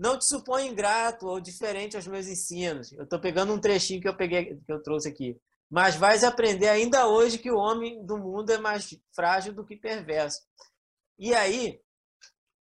não 0.00 0.18
te 0.18 0.24
supõe 0.24 0.66
ingrato 0.66 1.26
ou 1.26 1.38
diferente 1.38 1.94
aos 1.94 2.06
meus 2.06 2.26
ensinos. 2.26 2.90
Eu 2.92 3.04
estou 3.04 3.20
pegando 3.20 3.52
um 3.52 3.60
trechinho 3.60 4.00
que 4.00 4.08
eu 4.08 4.16
peguei, 4.16 4.56
que 4.56 4.72
eu 4.72 4.82
trouxe 4.82 5.10
aqui. 5.10 5.38
Mas 5.70 5.94
vais 5.94 6.24
aprender 6.24 6.68
ainda 6.68 7.06
hoje 7.06 7.38
que 7.38 7.50
o 7.50 7.58
homem 7.58 8.02
do 8.06 8.16
mundo 8.16 8.50
é 8.50 8.56
mais 8.56 8.88
frágil 9.14 9.52
do 9.52 9.62
que 9.64 9.76
perverso. 9.76 10.40
E 11.18 11.34
aí 11.34 11.78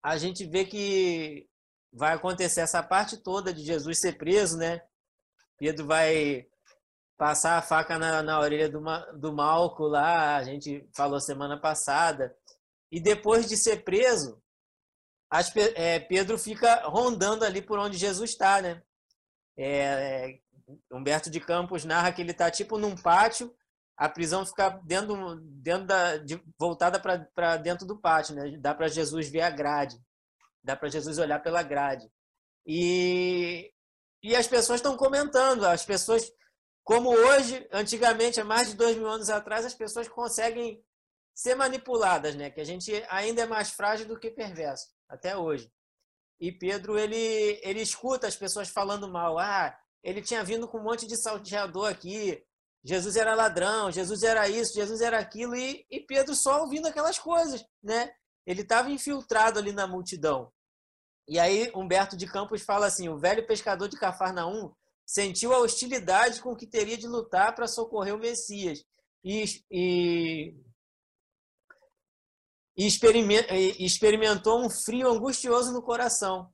a 0.03 0.15
gente 0.15 0.45
vê 0.45 0.63
que 0.63 1.47
vai 1.91 2.13
acontecer 2.13 2.61
essa 2.61 2.83
parte 2.83 3.17
toda 3.17 3.51
de 3.51 3.63
Jesus 3.63 3.99
ser 3.99 4.15
preso, 4.15 4.55
né? 4.55 4.83
Pedro 5.57 5.87
vai 5.87 6.45
passar 7.17 7.57
a 7.57 7.63
faca 7.63 7.97
na, 7.97 8.21
na 8.21 8.39
orelha 8.39 8.69
do, 8.69 8.79
do 9.17 9.33
Malco 9.33 9.85
lá, 9.85 10.35
a 10.35 10.43
gente 10.43 10.87
falou 10.95 11.19
semana 11.19 11.59
passada. 11.59 12.35
E 12.91 13.01
depois 13.01 13.49
de 13.49 13.57
ser 13.57 13.83
preso, 13.83 14.39
as, 15.33 15.51
é, 15.55 15.99
Pedro 15.99 16.37
fica 16.37 16.83
rondando 16.85 17.43
ali 17.43 17.59
por 17.59 17.79
onde 17.79 17.97
Jesus 17.97 18.29
está, 18.29 18.61
né? 18.61 18.83
É, 19.57 20.37
Humberto 20.91 21.27
de 21.27 21.39
Campos 21.39 21.83
narra 21.85 22.11
que 22.11 22.21
ele 22.21 22.29
está 22.29 22.51
tipo 22.51 22.77
num 22.77 22.95
pátio, 22.95 23.51
a 23.97 24.07
prisão 24.07 24.45
fica 24.45 24.69
dentro, 24.83 25.35
dentro 25.41 25.87
da, 25.87 26.17
de, 26.17 26.39
voltada 26.55 26.99
para 26.99 27.57
dentro 27.57 27.83
do 27.83 27.97
pátio, 27.97 28.35
né? 28.35 28.57
Dá 28.59 28.75
para 28.75 28.87
Jesus 28.87 29.27
ver 29.27 29.41
a 29.41 29.49
grade, 29.49 29.99
dá 30.63 30.75
para 30.75 30.89
Jesus 30.89 31.17
olhar 31.17 31.41
pela 31.41 31.63
grade. 31.63 32.07
E, 32.63 33.73
e 34.21 34.35
as 34.35 34.45
pessoas 34.45 34.81
estão 34.81 34.95
comentando, 34.95 35.65
as 35.65 35.83
pessoas 35.83 36.31
como 36.83 37.09
hoje, 37.09 37.67
antigamente, 37.71 38.39
há 38.39 38.45
mais 38.45 38.67
de 38.67 38.75
dois 38.75 38.95
mil 38.95 39.09
anos 39.09 39.31
atrás, 39.31 39.65
as 39.65 39.73
pessoas 39.73 40.07
conseguem 40.07 40.79
ser 41.33 41.55
manipuladas, 41.55 42.35
né? 42.35 42.51
Que 42.51 42.61
a 42.61 42.65
gente 42.65 42.91
ainda 43.09 43.41
é 43.41 43.47
mais 43.47 43.71
frágil 43.71 44.05
do 44.07 44.19
que 44.19 44.29
perverso, 44.29 44.92
até 45.09 45.37
hoje. 45.37 45.71
E 46.39 46.51
Pedro, 46.51 46.97
ele, 46.97 47.59
ele 47.63 47.81
escuta 47.81 48.27
as 48.27 48.35
pessoas 48.35 48.69
falando 48.69 49.07
mal. 49.07 49.39
Ah, 49.39 49.77
ele 50.03 50.21
tinha 50.21 50.43
vindo 50.43 50.67
com 50.67 50.79
um 50.79 50.83
monte 50.83 51.07
de 51.07 51.15
salteador 51.15 51.89
aqui. 51.89 52.43
Jesus 52.83 53.15
era 53.15 53.33
ladrão, 53.33 53.89
Jesus 53.89 54.23
era 54.23 54.49
isso, 54.49 54.73
Jesus 54.73 54.99
era 54.99 55.17
aquilo. 55.17 55.55
E, 55.55 55.85
e 55.89 56.01
Pedro 56.01 56.35
só 56.35 56.61
ouvindo 56.61 56.87
aquelas 56.87 57.17
coisas, 57.17 57.65
né? 57.81 58.11
Ele 58.45 58.61
estava 58.61 58.91
infiltrado 58.91 59.57
ali 59.57 59.71
na 59.71 59.87
multidão. 59.87 60.51
E 61.27 61.39
aí 61.39 61.71
Humberto 61.73 62.17
de 62.17 62.27
Campos 62.27 62.61
fala 62.61 62.87
assim, 62.87 63.07
o 63.07 63.17
velho 63.17 63.47
pescador 63.47 63.87
de 63.87 63.97
Cafarnaum 63.97 64.73
sentiu 65.05 65.53
a 65.53 65.59
hostilidade 65.59 66.41
com 66.41 66.55
que 66.55 66.67
teria 66.67 66.97
de 66.97 67.07
lutar 67.07 67.55
para 67.55 67.67
socorrer 67.67 68.13
o 68.13 68.19
Messias 68.19 68.83
e, 69.23 69.45
e, 69.71 70.53
e 72.75 72.87
experimentou 72.87 74.63
um 74.63 74.69
frio 74.69 75.09
angustioso 75.09 75.71
no 75.71 75.81
coração, 75.81 76.51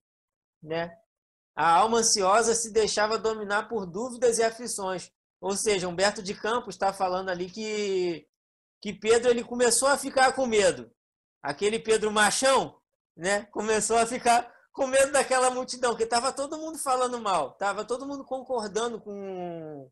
né? 0.62 0.98
A 1.56 1.76
alma 1.76 2.00
ansiosa 2.00 2.56
se 2.56 2.72
deixava 2.72 3.18
dominar 3.18 3.68
por 3.68 3.86
dúvidas 3.86 4.38
e 4.38 4.44
aflições. 4.44 5.12
Ou 5.42 5.56
seja, 5.56 5.88
Humberto 5.88 6.22
de 6.22 6.34
Campos 6.34 6.76
está 6.76 6.94
falando 6.94 7.30
ali 7.30 7.50
que, 7.50 8.28
que 8.82 8.94
Pedro 8.94 9.30
ele 9.30 9.44
começou 9.44 9.88
a 9.88 9.98
ficar 9.98 10.34
com 10.34 10.46
medo. 10.46 10.92
Aquele 11.42 11.80
Pedro 11.80 12.12
machão, 12.12 12.80
né? 13.16 13.44
Começou 13.52 13.98
a 13.98 14.06
ficar 14.06 14.54
com 14.72 14.88
medo 14.88 15.12
daquela 15.12 15.50
multidão, 15.50 15.96
que 15.96 16.04
estava 16.04 16.32
todo 16.32 16.58
mundo 16.58 16.78
falando 16.78 17.20
mal, 17.20 17.52
estava 17.52 17.84
todo 17.84 18.06
mundo 18.06 18.24
concordando 18.24 19.02
com, 19.02 19.92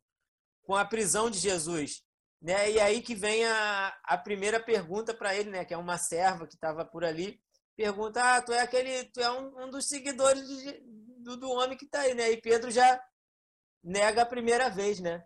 com 0.63 0.75
a 0.75 0.85
prisão 0.85 1.29
de 1.29 1.37
Jesus. 1.37 2.03
Né? 2.41 2.71
E 2.71 2.79
aí 2.79 3.01
que 3.01 3.15
vem 3.15 3.45
a, 3.45 3.97
a 4.03 4.17
primeira 4.17 4.59
pergunta 4.59 5.13
para 5.13 5.35
ele, 5.35 5.49
né? 5.49 5.65
que 5.65 5.73
é 5.73 5.77
uma 5.77 5.97
serva 5.97 6.47
que 6.47 6.55
estava 6.55 6.85
por 6.85 7.03
ali, 7.03 7.41
pergunta, 7.75 8.21
ah, 8.23 8.41
tu 8.41 8.51
é 8.51 8.61
aquele, 8.61 9.05
tu 9.05 9.19
é 9.19 9.31
um, 9.31 9.65
um 9.65 9.69
dos 9.69 9.87
seguidores 9.87 10.47
de, 10.47 10.81
do, 11.23 11.37
do 11.37 11.49
homem 11.51 11.77
que 11.77 11.85
está 11.85 12.01
aí, 12.01 12.15
né? 12.15 12.31
E 12.31 12.41
Pedro 12.41 12.71
já 12.71 12.99
nega 13.83 14.23
a 14.23 14.25
primeira 14.25 14.69
vez, 14.69 14.99
né? 14.99 15.23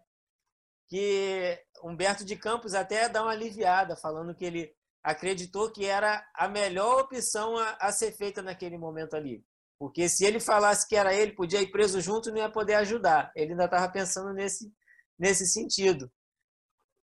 Que 0.90 1.58
Humberto 1.82 2.26
de 2.26 2.36
Campos 2.36 2.74
até 2.74 3.08
dá 3.08 3.24
uma 3.24 3.32
aliviada, 3.32 3.96
falando 3.96 4.36
que 4.36 4.44
ele 4.44 4.76
acreditou 5.02 5.72
que 5.72 5.86
era 5.86 6.24
a 6.36 6.48
melhor 6.48 7.02
opção 7.02 7.58
a, 7.58 7.78
a 7.80 7.92
ser 7.92 8.12
feita 8.12 8.42
naquele 8.42 8.78
momento 8.78 9.16
ali. 9.16 9.44
Porque 9.80 10.08
se 10.10 10.26
ele 10.26 10.40
falasse 10.40 10.88
que 10.88 10.96
era 10.96 11.14
ele, 11.14 11.32
podia 11.32 11.62
ir 11.62 11.72
preso 11.72 12.00
junto, 12.02 12.30
não 12.30 12.38
ia 12.38 12.52
poder 12.52 12.76
ajudar. 12.76 13.32
Ele 13.36 13.52
ainda 13.52 13.66
estava 13.66 13.90
pensando 13.92 14.32
nesse, 14.34 14.72
nesse 15.18 15.48
sentido. 15.48 16.12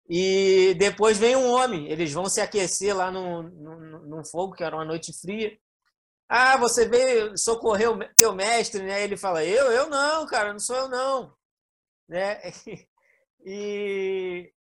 E 0.09 0.74
depois 0.78 1.18
vem 1.18 1.36
um 1.36 1.50
homem, 1.50 1.90
eles 1.90 2.12
vão 2.12 2.28
se 2.28 2.40
aquecer 2.40 2.96
lá 2.96 3.11
num, 3.11 3.42
num 3.42 4.24
fogo, 4.24 4.54
que 4.54 4.64
era 4.64 4.74
uma 4.74 4.84
noite 4.84 5.12
fria. 5.12 5.59
Ah, 6.28 6.56
você 6.56 6.88
veio 6.88 7.36
socorrer 7.36 7.90
o 7.90 7.98
teu 8.14 8.34
mestre, 8.34 8.82
né? 8.82 9.02
Ele 9.02 9.16
fala, 9.16 9.44
eu? 9.44 9.70
Eu 9.70 9.88
não, 9.90 10.26
cara, 10.26 10.52
não 10.52 10.61
sou 10.61 10.76
eu 10.76 10.88
não. 10.88 11.34
Né? 12.09 12.40
E, 13.50 14.52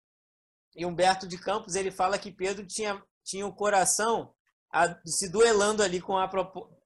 e 0.75 0.85
Humberto 0.85 1.27
de 1.27 1.37
Campos 1.37 1.75
ele 1.75 1.89
fala 1.89 2.19
que 2.19 2.31
Pedro 2.31 2.65
tinha, 2.65 3.03
tinha 3.23 3.45
o 3.45 3.53
coração 3.53 4.33
a, 4.71 4.95
se 5.03 5.29
duelando 5.29 5.81
ali 5.81 5.99
com 5.99 6.15
a 6.15 6.29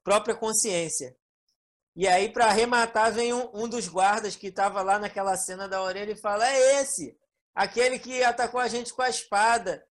própria 0.01 0.33
consciência. 0.33 1.15
E 1.95 2.07
aí, 2.07 2.31
para 2.31 2.45
arrematar, 2.45 3.11
vem 3.13 3.33
um, 3.33 3.51
um 3.53 3.67
dos 3.67 3.87
guardas 3.87 4.35
que 4.35 4.47
estava 4.47 4.81
lá 4.81 4.97
naquela 4.97 5.35
cena 5.35 5.67
da 5.67 5.83
orelha 5.83 6.13
e 6.13 6.21
fala: 6.21 6.47
É 6.47 6.81
esse, 6.81 7.17
aquele 7.55 7.99
que 7.99 8.23
atacou 8.23 8.59
a 8.59 8.67
gente 8.67 8.93
com 8.93 9.01
a 9.01 9.09
espada. 9.09 9.85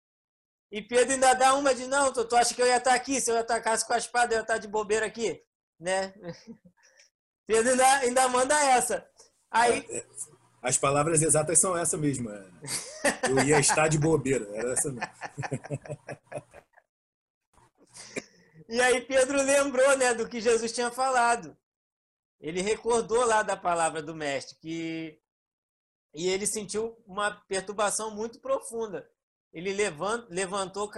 E 0.71 0.83
Pedro 0.83 1.15
ainda 1.15 1.35
dá 1.35 1.55
uma 1.55 1.75
de: 1.75 1.87
Não, 1.87 2.13
tu, 2.13 2.25
tu 2.25 2.37
acha 2.37 2.55
que 2.55 2.61
eu 2.61 2.67
ia 2.67 2.77
estar 2.77 2.95
aqui? 2.95 3.21
Se 3.21 3.31
eu 3.31 3.39
atacasse 3.39 3.87
com 3.87 3.93
a 3.93 3.99
espada, 3.99 4.35
eu 4.35 4.39
ia 4.39 4.43
estar 4.43 4.59
de 4.59 4.69
bobeira 4.69 5.07
aqui? 5.07 5.43
Né? 5.79 6.13
Pedro 7.47 7.71
ainda, 7.73 7.99
ainda 7.99 8.29
manda 8.29 8.55
essa. 8.55 9.07
Aí. 9.51 9.87
É, 9.89 9.99
é, 9.99 10.07
as 10.63 10.77
palavras 10.77 11.23
exatas 11.23 11.59
são 11.61 11.77
essa 11.77 11.97
mesmo. 11.97 12.31
É. 12.31 12.45
Eu 13.31 13.39
ia 13.45 13.61
estar 13.61 13.89
de 13.89 13.99
bobeira. 13.99 14.49
Era 14.53 14.73
essa 14.73 14.91
mesmo. 14.91 15.11
E 18.69 18.81
aí 18.81 19.01
Pedro 19.01 19.41
lembrou 19.43 19.97
né, 19.97 20.13
do 20.13 20.29
que 20.29 20.41
Jesus 20.41 20.73
tinha 20.73 20.91
falado 20.91 21.57
ele 22.41 22.61
recordou 22.61 23.25
lá 23.25 23.43
da 23.43 23.57
palavra 23.57 24.03
do 24.03 24.15
mestre 24.15 24.57
que 24.61 25.19
e 26.17 26.31
ele 26.31 26.47
sentiu 26.47 26.97
uma 27.07 27.31
perturbação 27.31 28.11
muito 28.11 28.41
profunda. 28.41 29.07
Ele 29.53 29.71
levantou 30.31 30.91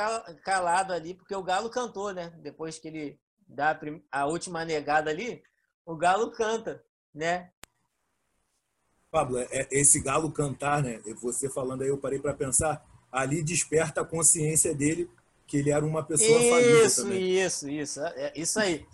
calado 0.44 0.92
ali, 0.92 1.12
porque 1.12 1.34
o 1.34 1.42
galo 1.42 1.68
cantou, 1.68 2.12
né? 2.12 2.32
Depois 2.40 2.78
que 2.78 2.86
ele 2.86 3.20
dá 3.46 3.78
a 4.12 4.26
última 4.26 4.64
negada 4.64 5.10
ali, 5.10 5.42
o 5.84 5.96
galo 5.96 6.30
canta, 6.30 6.84
né? 7.12 7.50
Pablo, 9.10 9.38
é, 9.38 9.48
é, 9.50 9.68
esse 9.72 10.00
galo 10.00 10.30
cantar, 10.30 10.84
né? 10.84 11.00
Você 11.20 11.50
falando 11.50 11.82
aí, 11.82 11.88
eu 11.88 11.98
parei 11.98 12.20
para 12.20 12.34
pensar, 12.34 12.86
ali 13.10 13.42
desperta 13.42 14.02
a 14.02 14.06
consciência 14.06 14.72
dele 14.72 15.10
que 15.48 15.56
ele 15.56 15.70
era 15.70 15.84
uma 15.84 16.04
pessoa 16.04 16.38
isso, 16.38 16.50
falida 16.50 16.84
Isso, 16.84 17.08
isso, 17.10 17.68
isso. 17.68 18.00
É, 18.00 18.32
isso 18.36 18.60
aí. 18.60 18.86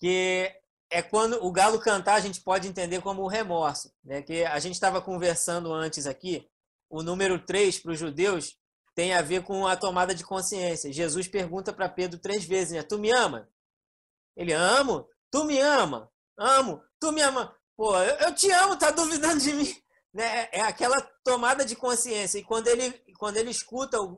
Que 0.00 0.50
é 0.90 1.00
quando 1.00 1.42
o 1.44 1.52
galo 1.52 1.78
cantar, 1.78 2.14
a 2.14 2.20
gente 2.20 2.40
pode 2.40 2.66
entender 2.66 3.00
como 3.00 3.22
o 3.22 3.28
remorso. 3.28 3.92
Né? 4.04 4.22
Que 4.22 4.44
a 4.44 4.58
gente 4.58 4.74
estava 4.74 5.00
conversando 5.00 5.72
antes 5.72 6.06
aqui, 6.06 6.48
o 6.90 7.02
número 7.02 7.38
3 7.38 7.78
para 7.78 7.92
os 7.92 7.98
judeus 7.98 8.58
tem 8.94 9.14
a 9.14 9.22
ver 9.22 9.44
com 9.44 9.66
a 9.66 9.76
tomada 9.76 10.14
de 10.14 10.24
consciência. 10.24 10.92
Jesus 10.92 11.28
pergunta 11.28 11.72
para 11.72 11.88
Pedro 11.88 12.18
três 12.18 12.44
vezes, 12.44 12.72
né? 12.72 12.82
Tu 12.82 12.98
me 12.98 13.10
ama? 13.10 13.48
Ele, 14.36 14.52
amo? 14.52 15.08
Tu 15.30 15.44
me 15.44 15.60
ama? 15.60 16.10
Amo? 16.36 16.82
Tu 16.98 17.12
me 17.12 17.22
ama? 17.22 17.56
Pô, 17.76 17.96
eu, 17.96 18.16
eu 18.16 18.34
te 18.34 18.50
amo, 18.50 18.76
tá 18.76 18.90
duvidando 18.90 19.40
de 19.40 19.52
mim? 19.52 19.74
Né? 20.12 20.48
É 20.50 20.60
aquela 20.62 21.00
tomada 21.22 21.64
de 21.64 21.76
consciência. 21.76 22.36
E 22.36 22.42
quando 22.42 22.66
ele, 22.66 22.90
quando 23.16 23.36
ele 23.36 23.48
escuta 23.48 24.00
o, 24.00 24.08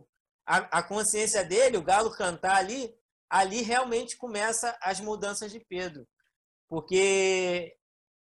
o 0.00 0.06
a, 0.44 0.78
a 0.78 0.82
consciência 0.82 1.44
dele, 1.44 1.76
o 1.76 1.82
galo 1.82 2.10
cantar 2.10 2.56
ali, 2.56 2.92
ali 3.28 3.62
realmente 3.62 4.16
começa 4.16 4.76
as 4.80 5.00
mudanças 5.00 5.50
de 5.52 5.60
Pedro, 5.60 6.06
porque 6.68 7.76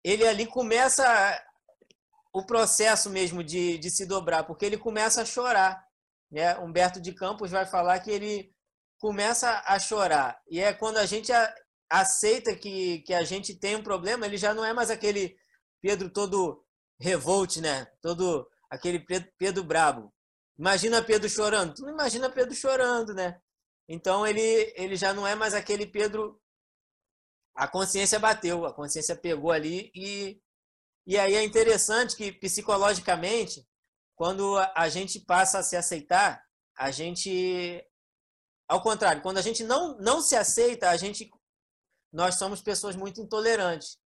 ele 0.04 0.28
ali 0.28 0.46
começa 0.46 1.06
o 2.34 2.46
processo 2.46 3.10
mesmo 3.10 3.44
de, 3.44 3.78
de 3.78 3.90
se 3.90 4.06
dobrar, 4.06 4.44
porque 4.44 4.66
ele 4.66 4.78
começa 4.78 5.22
a 5.22 5.26
chorar. 5.26 5.86
Né? 6.32 6.58
Humberto 6.60 7.02
de 7.02 7.14
Campos 7.14 7.52
vai 7.52 7.66
falar 7.66 8.00
que 8.00 8.10
ele 8.10 8.54
começa 9.00 9.62
a 9.66 9.78
chorar. 9.80 10.42
E 10.50 10.60
é 10.60 10.74
quando 10.74 10.98
a 10.98 11.06
gente 11.06 11.32
aceita 11.90 12.56
que, 12.56 13.00
que 13.00 13.14
a 13.14 13.24
gente 13.24 13.54
tem 13.56 13.76
um 13.76 13.84
problema, 13.84 14.26
ele 14.26 14.38
já 14.38 14.54
não 14.54 14.64
é 14.64 14.72
mais 14.72 14.90
aquele 14.90 15.36
Pedro 15.82 16.10
todo 16.10 16.64
revolte, 17.00 17.60
né? 17.60 17.86
Todo 18.02 18.48
aquele 18.70 19.06
Pedro, 19.38 19.64
brabo. 19.64 20.14
Imagina 20.58 21.04
Pedro 21.04 21.28
chorando. 21.28 21.74
Tu 21.74 21.82
não 21.82 21.92
imagina 21.92 22.30
Pedro 22.30 22.56
chorando, 22.56 23.14
né? 23.14 23.42
Então 23.94 24.26
ele, 24.26 24.42
ele 24.78 24.96
já 24.96 25.14
não 25.14 25.28
é 25.28 25.36
mais 25.36 25.54
aquele 25.54 25.86
Pedro. 25.86 26.42
A 27.54 27.68
consciência 27.68 28.18
bateu, 28.18 28.66
a 28.66 28.74
consciência 28.74 29.18
pegou 29.18 29.52
ali 29.52 29.92
e, 29.94 30.42
e 31.06 31.18
aí 31.18 31.36
é 31.36 31.44
interessante 31.44 32.16
que 32.16 32.32
psicologicamente, 32.32 33.68
quando 34.16 34.58
a 34.58 34.88
gente 34.88 35.20
passa 35.20 35.60
a 35.60 35.64
se 35.64 35.76
aceitar, 35.76 36.42
a 36.78 36.90
gente, 36.90 37.86
ao 38.66 38.82
contrário, 38.82 39.22
quando 39.22 39.40
a 39.40 39.42
gente 39.42 39.62
não, 39.62 39.98
não 39.98 40.22
se 40.22 40.38
aceita, 40.38 40.90
a 40.90 40.96
gente, 40.96 41.30
nós 42.14 42.36
somos 42.36 42.62
pessoas 42.62 42.96
muito 42.96 43.20
intolerantes. 43.20 43.98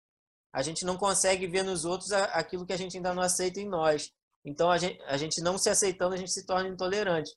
A 0.52 0.62
gente 0.62 0.84
não 0.84 0.98
consegue 0.98 1.46
ver 1.46 1.62
nos 1.62 1.84
outros 1.84 2.10
aquilo 2.10 2.66
que 2.66 2.72
a 2.72 2.76
gente 2.76 2.96
ainda 2.96 3.14
não 3.14 3.22
aceita 3.22 3.60
em 3.60 3.68
nós. 3.68 4.12
Então 4.44 4.68
a 4.68 4.78
gente, 4.78 5.00
a 5.02 5.16
gente 5.16 5.40
não 5.40 5.56
se 5.56 5.70
aceitando, 5.70 6.14
a 6.14 6.18
gente 6.18 6.32
se 6.32 6.44
torna 6.44 6.68
intolerante. 6.68 7.30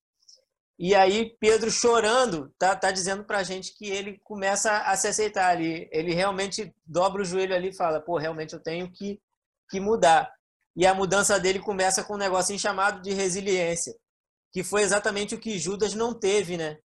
E 0.79 0.95
aí 0.95 1.35
Pedro 1.41 1.69
chorando 1.69 2.55
tá, 2.57 2.73
tá 2.73 2.89
dizendo 2.89 3.25
para 3.25 3.39
a 3.39 3.43
gente 3.43 3.75
que 3.75 3.85
ele 3.85 4.17
começa 4.23 4.77
a 4.83 4.95
se 4.95 5.09
aceitar 5.09 5.49
ali. 5.49 5.89
Ele 5.91 6.13
realmente 6.13 6.73
dobra 6.85 7.21
o 7.21 7.25
joelho 7.25 7.53
ali 7.53 7.67
e 7.67 7.75
fala, 7.75 7.99
pô, 7.99 8.17
realmente 8.17 8.53
eu 8.53 8.63
tenho 8.63 8.89
que, 8.89 9.21
que 9.69 9.77
mudar. 9.77 10.33
E 10.77 10.87
a 10.87 10.93
mudança 10.93 11.37
dele 11.37 11.59
começa 11.59 12.01
com 12.01 12.13
um 12.13 12.17
negocinho 12.17 12.57
chamado 12.57 13.01
de 13.01 13.11
resiliência, 13.11 13.93
que 14.53 14.63
foi 14.63 14.83
exatamente 14.83 15.35
o 15.35 15.39
que 15.39 15.59
Judas 15.59 15.93
não 15.93 16.17
teve, 16.17 16.55
né? 16.55 16.77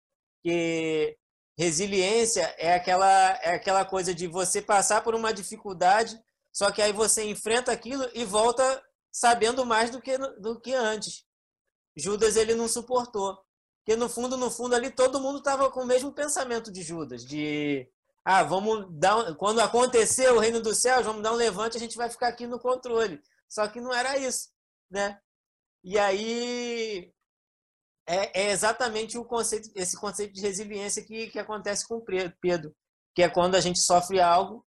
Que 0.42 1.16
resiliência 1.56 2.52
é 2.58 2.74
aquela, 2.74 3.38
é 3.44 3.54
aquela 3.54 3.84
coisa 3.84 4.12
de 4.12 4.26
você 4.26 4.60
passar 4.60 5.04
por 5.04 5.14
uma 5.14 5.32
dificuldade, 5.32 6.18
só 6.52 6.72
que 6.72 6.82
aí 6.82 6.92
você 6.92 7.22
enfrenta 7.22 7.70
aquilo 7.70 8.04
e 8.12 8.24
volta 8.24 8.82
sabendo 9.12 9.64
mais 9.64 9.90
do 9.90 10.02
que, 10.02 10.18
do 10.18 10.60
que 10.60 10.74
antes. 10.74 11.24
Judas 11.96 12.36
ele 12.36 12.56
não 12.56 12.66
suportou. 12.66 13.43
Porque 13.84 13.96
no 13.96 14.08
fundo, 14.08 14.36
no 14.38 14.50
fundo 14.50 14.74
ali 14.74 14.90
todo 14.90 15.20
mundo 15.20 15.38
estava 15.38 15.70
com 15.70 15.82
o 15.82 15.86
mesmo 15.86 16.10
pensamento 16.10 16.72
de 16.72 16.82
Judas, 16.82 17.22
de 17.24 17.86
ah, 18.24 18.42
vamos 18.42 18.86
dar 18.98 19.34
quando 19.36 19.60
acontecer 19.60 20.32
o 20.32 20.38
reino 20.38 20.60
dos 20.60 20.78
céus, 20.80 21.04
vamos 21.04 21.22
dar 21.22 21.32
um 21.32 21.36
levante, 21.36 21.76
a 21.76 21.80
gente 21.80 21.96
vai 21.96 22.08
ficar 22.08 22.28
aqui 22.28 22.46
no 22.46 22.58
controle. 22.58 23.20
Só 23.46 23.68
que 23.68 23.82
não 23.82 23.92
era 23.92 24.16
isso, 24.16 24.48
né? 24.90 25.20
E 25.84 25.98
aí 25.98 27.12
é, 28.06 28.46
é 28.46 28.50
exatamente 28.52 29.18
o 29.18 29.24
conceito, 29.24 29.70
esse 29.74 29.98
conceito 30.00 30.32
de 30.32 30.40
resiliência 30.40 31.04
que, 31.04 31.26
que 31.28 31.38
acontece 31.38 31.86
com 31.86 32.02
Pedro, 32.40 32.74
que 33.14 33.22
é 33.22 33.28
quando 33.28 33.54
a 33.54 33.60
gente 33.60 33.78
sofre 33.80 34.18
algo 34.18 34.64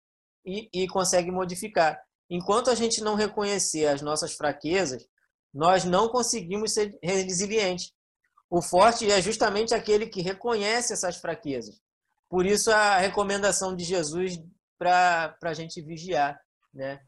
e, 0.47 0.69
e 0.73 0.87
consegue 0.87 1.33
modificar. 1.33 2.01
Enquanto 2.29 2.71
a 2.71 2.77
gente 2.77 3.03
não 3.03 3.17
reconhecer 3.17 3.87
as 3.87 4.03
nossas 4.03 4.35
fraquezas, 4.35 5.05
nós 5.53 5.85
não 5.85 6.09
conseguimos 6.09 6.73
ser 6.73 6.97
resilientes. 7.03 7.93
O 8.51 8.61
forte 8.61 9.09
é 9.09 9.23
justamente 9.23 9.73
aquele 9.73 10.07
que 10.07 10.21
reconhece 10.21 10.93
essas 10.93 11.17
fraquezas. 11.17 11.81
Por 12.29 12.45
isso 12.45 12.71
a 12.73 12.99
recomendação 12.99 13.77
de 13.77 13.85
Jesus 13.85 14.41
para 14.77 15.37
a 15.43 15.55
gente 15.55 15.81
vigiar, 15.81 16.41
né? 16.75 17.01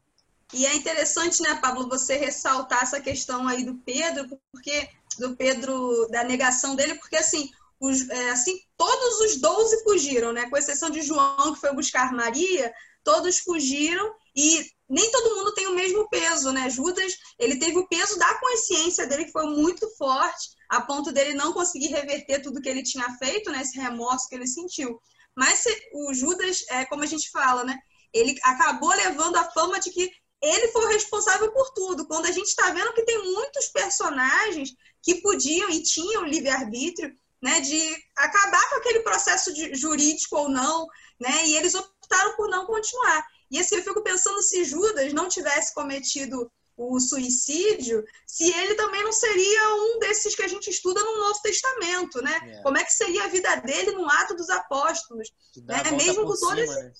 E 0.53 0.65
é 0.65 0.75
interessante, 0.75 1.41
né, 1.41 1.55
Pablo, 1.55 1.89
você 1.89 2.15
ressaltar 2.15 2.83
essa 2.83 3.01
questão 3.01 3.47
aí 3.47 3.65
do 3.65 3.75
Pedro, 3.79 4.39
porque 4.51 4.87
do 5.19 5.35
Pedro 5.35 6.07
da 6.09 6.23
negação 6.23 6.75
dele, 6.75 6.95
porque 6.95 7.17
assim, 7.17 7.49
os, 7.79 8.07
é, 8.09 8.29
assim 8.29 8.57
todos 8.77 9.19
os 9.21 9.41
doze 9.41 9.83
fugiram, 9.83 10.31
né? 10.31 10.49
Com 10.49 10.57
exceção 10.57 10.89
de 10.89 11.01
João 11.01 11.53
que 11.53 11.59
foi 11.59 11.73
buscar 11.73 12.13
Maria, 12.13 12.71
todos 13.03 13.39
fugiram 13.39 14.13
e 14.35 14.65
nem 14.87 15.11
todo 15.11 15.35
mundo 15.35 15.53
tem 15.53 15.67
o 15.67 15.75
mesmo 15.75 16.07
peso, 16.09 16.51
né? 16.51 16.69
Judas, 16.69 17.13
ele 17.39 17.57
teve 17.57 17.77
o 17.77 17.87
peso 17.87 18.17
da 18.17 18.39
consciência 18.39 19.07
dele 19.07 19.25
que 19.25 19.31
foi 19.31 19.45
muito 19.47 19.89
forte 19.97 20.51
a 20.73 20.81
ponto 20.81 21.11
dele 21.11 21.35
não 21.35 21.53
conseguir 21.53 21.87
reverter 21.87 22.41
tudo 22.41 22.59
que 22.59 22.67
ele 22.67 22.81
tinha 22.81 23.07
feito, 23.17 23.51
né, 23.51 23.61
esse 23.61 23.77
remorso 23.77 24.27
que 24.27 24.33
ele 24.33 24.47
sentiu. 24.47 24.99
Mas 25.35 25.63
o 25.93 26.13
Judas, 26.15 26.65
é 26.69 26.83
como 26.85 27.03
a 27.03 27.05
gente 27.05 27.29
fala, 27.29 27.63
né, 27.63 27.77
ele 28.11 28.35
acabou 28.43 28.89
levando 28.89 29.35
a 29.35 29.51
fama 29.51 29.79
de 29.79 29.91
que 29.91 30.11
ele 30.41 30.67
foi 30.69 30.85
o 30.85 30.89
responsável 30.89 31.51
por 31.51 31.69
tudo. 31.73 32.07
Quando 32.07 32.25
a 32.25 32.31
gente 32.31 32.47
está 32.47 32.71
vendo 32.71 32.93
que 32.93 33.05
tem 33.05 33.21
muitos 33.23 33.67
personagens 33.67 34.73
que 35.01 35.21
podiam 35.21 35.69
e 35.69 35.83
tinham 35.83 36.25
livre-arbítrio, 36.25 37.15
né, 37.39 37.61
de 37.61 37.95
acabar 38.17 38.67
com 38.69 38.75
aquele 38.77 39.01
processo 39.01 39.53
de, 39.53 39.75
jurídico 39.75 40.35
ou 40.35 40.49
não, 40.49 40.87
né, 41.19 41.45
e 41.45 41.55
eles 41.55 41.75
optaram 41.75 42.35
por 42.35 42.49
não 42.49 42.65
continuar. 42.65 43.23
E 43.51 43.59
assim, 43.59 43.75
eu 43.75 43.83
fico 43.83 44.01
pensando 44.01 44.41
se 44.41 44.65
Judas 44.65 45.13
não 45.13 45.29
tivesse 45.29 45.71
cometido 45.71 46.51
o 46.75 46.99
suicídio, 46.99 48.03
se 48.25 48.51
ele 48.51 48.75
também 48.75 49.03
não 49.03 49.11
seria 49.11 49.75
um 49.75 49.99
desses 49.99 50.35
que 50.35 50.41
a 50.43 50.47
gente 50.47 50.69
estuda 50.69 50.99
no 51.01 51.19
Novo 51.19 51.41
Testamento, 51.41 52.21
né? 52.21 52.39
É. 52.43 52.61
Como 52.63 52.77
é 52.77 52.83
que 52.83 52.93
seria 52.93 53.25
a 53.25 53.27
vida 53.27 53.55
dele 53.57 53.91
no 53.91 54.09
ato 54.09 54.35
dos 54.35 54.49
apóstolos, 54.49 55.31
né? 55.65 55.83
Mesmo 55.91 56.25
com 56.25 56.35
todo 56.35 56.59
esse... 56.59 56.83
Né? 56.83 56.91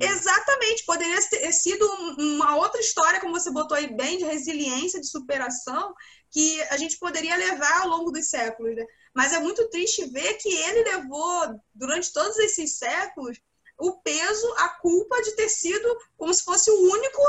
Exatamente, 0.00 0.84
poderia 0.84 1.20
ter 1.28 1.52
sido 1.52 1.84
uma 2.16 2.56
outra 2.56 2.80
história, 2.80 3.20
como 3.20 3.38
você 3.38 3.50
botou 3.50 3.76
aí 3.76 3.92
bem, 3.94 4.18
de 4.18 4.24
resiliência, 4.24 5.00
de 5.00 5.08
superação, 5.08 5.92
que 6.30 6.62
a 6.64 6.76
gente 6.76 6.98
poderia 6.98 7.36
levar 7.36 7.82
ao 7.82 7.88
longo 7.88 8.10
dos 8.10 8.28
séculos, 8.28 8.74
né? 8.76 8.84
Mas 9.12 9.32
é 9.32 9.40
muito 9.40 9.68
triste 9.70 10.04
ver 10.06 10.34
que 10.34 10.48
ele 10.48 10.84
levou, 10.90 11.60
durante 11.74 12.12
todos 12.12 12.38
esses 12.38 12.78
séculos, 12.78 13.38
o 13.78 14.00
peso, 14.00 14.54
a 14.58 14.68
culpa 14.80 15.20
de 15.22 15.32
ter 15.32 15.48
sido 15.48 15.96
como 16.16 16.32
se 16.32 16.44
fosse 16.44 16.70
o 16.70 16.80
único 16.92 17.20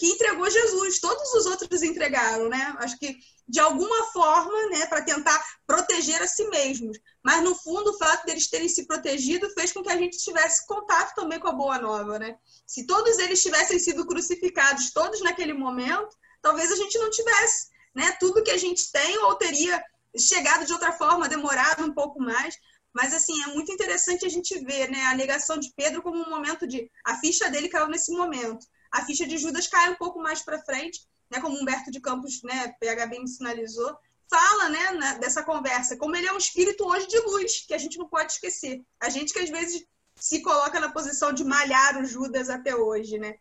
que 0.00 0.06
entregou 0.06 0.50
Jesus. 0.50 0.98
Todos 0.98 1.30
os 1.34 1.44
outros 1.44 1.82
entregaram, 1.82 2.48
né? 2.48 2.74
Acho 2.78 2.98
que 2.98 3.18
de 3.46 3.60
alguma 3.60 4.06
forma, 4.12 4.68
né, 4.70 4.86
para 4.86 5.02
tentar 5.02 5.44
proteger 5.66 6.22
a 6.22 6.26
si 6.26 6.48
mesmos. 6.48 6.98
Mas 7.22 7.44
no 7.44 7.54
fundo, 7.54 7.90
o 7.90 7.98
fato 7.98 8.24
deles 8.24 8.48
terem 8.48 8.68
se 8.68 8.86
protegido 8.86 9.50
fez 9.50 9.72
com 9.72 9.82
que 9.82 9.90
a 9.90 9.98
gente 9.98 10.16
tivesse 10.16 10.66
contato 10.66 11.14
também 11.14 11.38
com 11.38 11.48
a 11.48 11.52
boa 11.52 11.78
nova, 11.78 12.18
né? 12.18 12.36
Se 12.66 12.86
todos 12.86 13.18
eles 13.18 13.42
tivessem 13.42 13.78
sido 13.78 14.06
crucificados, 14.06 14.90
todos 14.90 15.20
naquele 15.20 15.52
momento, 15.52 16.16
talvez 16.40 16.72
a 16.72 16.76
gente 16.76 16.96
não 16.98 17.10
tivesse, 17.10 17.68
né, 17.94 18.16
tudo 18.18 18.42
que 18.42 18.52
a 18.52 18.56
gente 18.56 18.90
tem 18.90 19.18
ou 19.18 19.34
teria 19.34 19.84
chegado 20.16 20.64
de 20.64 20.72
outra 20.72 20.92
forma, 20.92 21.28
demorado 21.28 21.84
um 21.84 21.92
pouco 21.92 22.22
mais. 22.22 22.54
Mas, 22.94 23.12
assim, 23.12 23.34
é 23.42 23.48
muito 23.48 23.70
interessante 23.70 24.24
a 24.24 24.30
gente 24.30 24.58
ver 24.64 24.88
né, 24.90 25.04
a 25.06 25.14
negação 25.14 25.58
de 25.58 25.70
Pedro 25.76 26.02
como 26.02 26.22
um 26.22 26.30
momento 26.30 26.66
de. 26.66 26.90
A 27.04 27.18
ficha 27.18 27.50
dele 27.50 27.68
caiu 27.68 27.88
nesse 27.88 28.10
momento. 28.12 28.66
A 28.90 29.04
ficha 29.04 29.26
de 29.26 29.38
Judas 29.38 29.66
cai 29.66 29.90
um 29.90 29.96
pouco 29.96 30.20
mais 30.20 30.42
para 30.42 30.62
frente, 30.62 31.00
né, 31.30 31.40
como 31.40 31.56
Humberto 31.56 31.90
de 31.90 32.00
Campos, 32.00 32.42
né, 32.42 32.74
PHB 32.80 33.20
me 33.20 33.28
sinalizou. 33.28 33.96
Fala 34.28 34.68
né, 34.68 35.18
dessa 35.20 35.42
conversa, 35.42 35.96
como 35.96 36.16
ele 36.16 36.26
é 36.26 36.32
um 36.32 36.38
espírito 36.38 36.86
hoje 36.86 37.06
de 37.08 37.18
luz, 37.18 37.64
que 37.66 37.74
a 37.74 37.78
gente 37.78 37.98
não 37.98 38.08
pode 38.08 38.32
esquecer. 38.32 38.82
A 39.00 39.08
gente 39.08 39.32
que 39.32 39.40
às 39.40 39.50
vezes 39.50 39.84
se 40.14 40.42
coloca 40.42 40.78
na 40.78 40.92
posição 40.92 41.32
de 41.32 41.42
malhar 41.42 42.00
o 42.00 42.04
Judas 42.04 42.48
até 42.48 42.76
hoje, 42.76 43.18
né? 43.18 43.36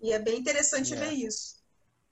E 0.00 0.12
é 0.12 0.18
bem 0.18 0.38
interessante 0.38 0.94
é. 0.94 0.96
ver 0.96 1.12
isso. 1.12 1.60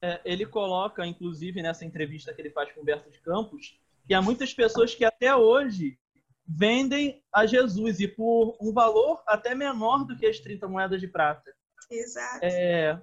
É, 0.03 0.21
ele 0.25 0.47
coloca, 0.47 1.07
inclusive, 1.07 1.63
nessa 1.63 1.85
entrevista 1.85 2.33
que 2.33 2.41
ele 2.41 2.51
faz 2.51 2.73
com 2.73 2.81
Humberto 2.81 3.11
de 3.11 3.21
Campos, 3.21 3.79
que 4.07 4.15
há 4.15 4.23
muitas 4.23 4.53
pessoas 4.53 4.95
que 4.95 5.05
até 5.05 5.35
hoje 5.35 5.99
vendem 6.47 7.23
a 7.33 7.47
Jesus 7.47 8.01
e 8.01 8.09
por 8.09 8.57
um 8.61 8.73
valor 8.73 9.23
até 9.27 9.55
menor 9.55 10.05
do 10.05 10.17
que 10.17 10.27
as 10.27 10.41
30 10.41 10.67
moedas 10.67 11.01
de 11.01 11.07
prata. 11.07 11.55
Exato. 11.91 12.45
É, 12.45 13.01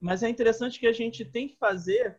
mas 0.00 0.22
é 0.22 0.28
interessante 0.28 0.80
que 0.80 0.86
a 0.86 0.92
gente 0.92 1.24
tem 1.24 1.48
que 1.48 1.56
fazer 1.56 2.18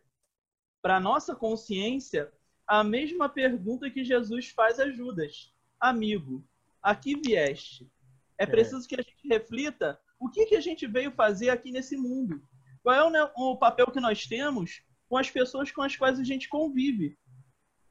para 0.80 1.00
nossa 1.00 1.34
consciência 1.34 2.32
a 2.66 2.82
mesma 2.82 3.28
pergunta 3.28 3.90
que 3.90 4.04
Jesus 4.04 4.48
faz 4.50 4.80
a 4.80 4.90
Judas: 4.90 5.52
Amigo, 5.78 6.44
aqui 6.82 7.14
vieste. 7.14 7.90
É, 8.38 8.44
é. 8.44 8.46
preciso 8.46 8.86
que 8.88 8.94
a 8.94 9.02
gente 9.02 9.28
reflita 9.28 10.00
o 10.18 10.28
que, 10.28 10.46
que 10.46 10.56
a 10.56 10.60
gente 10.60 10.86
veio 10.86 11.12
fazer 11.12 11.50
aqui 11.50 11.70
nesse 11.70 11.96
mundo. 11.96 12.42
Qual 12.82 12.94
é 13.14 13.24
o, 13.36 13.52
o 13.52 13.56
papel 13.56 13.90
que 13.90 14.00
nós 14.00 14.26
temos 14.26 14.82
com 15.08 15.16
as 15.16 15.30
pessoas 15.30 15.70
com 15.70 15.82
as 15.82 15.96
quais 15.96 16.20
a 16.20 16.24
gente 16.24 16.48
convive 16.48 17.16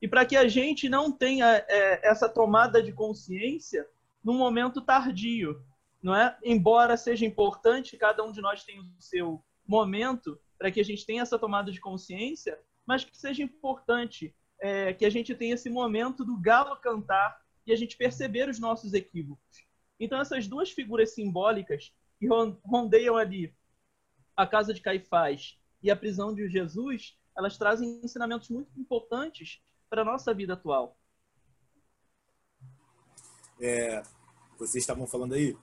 e 0.01 0.07
para 0.07 0.25
que 0.25 0.37
a 0.37 0.47
gente 0.47 0.87
não 0.87 1.11
tenha 1.11 1.65
é, 1.67 2.07
essa 2.07 2.29
tomada 2.29 2.81
de 2.81 2.93
consciência 2.93 3.87
no 4.23 4.33
momento 4.33 4.81
tardio, 4.81 5.61
não 6.01 6.15
é? 6.15 6.37
Embora 6.43 6.95
seja 6.97 7.25
importante, 7.25 7.97
cada 7.97 8.23
um 8.23 8.31
de 8.31 8.41
nós 8.41 8.63
tem 8.63 8.79
o 8.79 9.01
seu 9.01 9.43
momento 9.65 10.39
para 10.57 10.71
que 10.71 10.79
a 10.79 10.83
gente 10.83 11.05
tenha 11.05 11.21
essa 11.21 11.37
tomada 11.37 11.71
de 11.71 11.79
consciência, 11.79 12.59
mas 12.85 13.03
que 13.03 13.17
seja 13.17 13.43
importante 13.43 14.33
é, 14.59 14.93
que 14.93 15.05
a 15.05 15.09
gente 15.09 15.35
tenha 15.35 15.53
esse 15.53 15.69
momento 15.69 16.25
do 16.25 16.39
galo 16.39 16.75
cantar 16.77 17.39
e 17.65 17.73
a 17.73 17.75
gente 17.75 17.97
perceber 17.97 18.49
os 18.49 18.59
nossos 18.59 18.93
equívocos. 18.93 19.67
Então 19.99 20.19
essas 20.19 20.47
duas 20.47 20.71
figuras 20.71 21.13
simbólicas 21.13 21.93
que 22.19 22.27
rondeiam 22.65 23.17
ali 23.17 23.53
a 24.35 24.47
casa 24.47 24.73
de 24.73 24.81
Caifás 24.81 25.59
e 25.81 25.91
a 25.91 25.95
prisão 25.95 26.33
de 26.33 26.47
Jesus, 26.47 27.17
elas 27.35 27.57
trazem 27.57 27.99
ensinamentos 28.03 28.49
muito 28.49 28.79
importantes 28.79 29.61
para 29.89 30.01
a 30.01 30.05
nossa 30.05 30.33
vida 30.33 30.53
atual. 30.53 30.97
É, 33.59 34.03
vocês 34.57 34.83
estavam 34.83 35.07
falando 35.07 35.33
aí, 35.33 35.55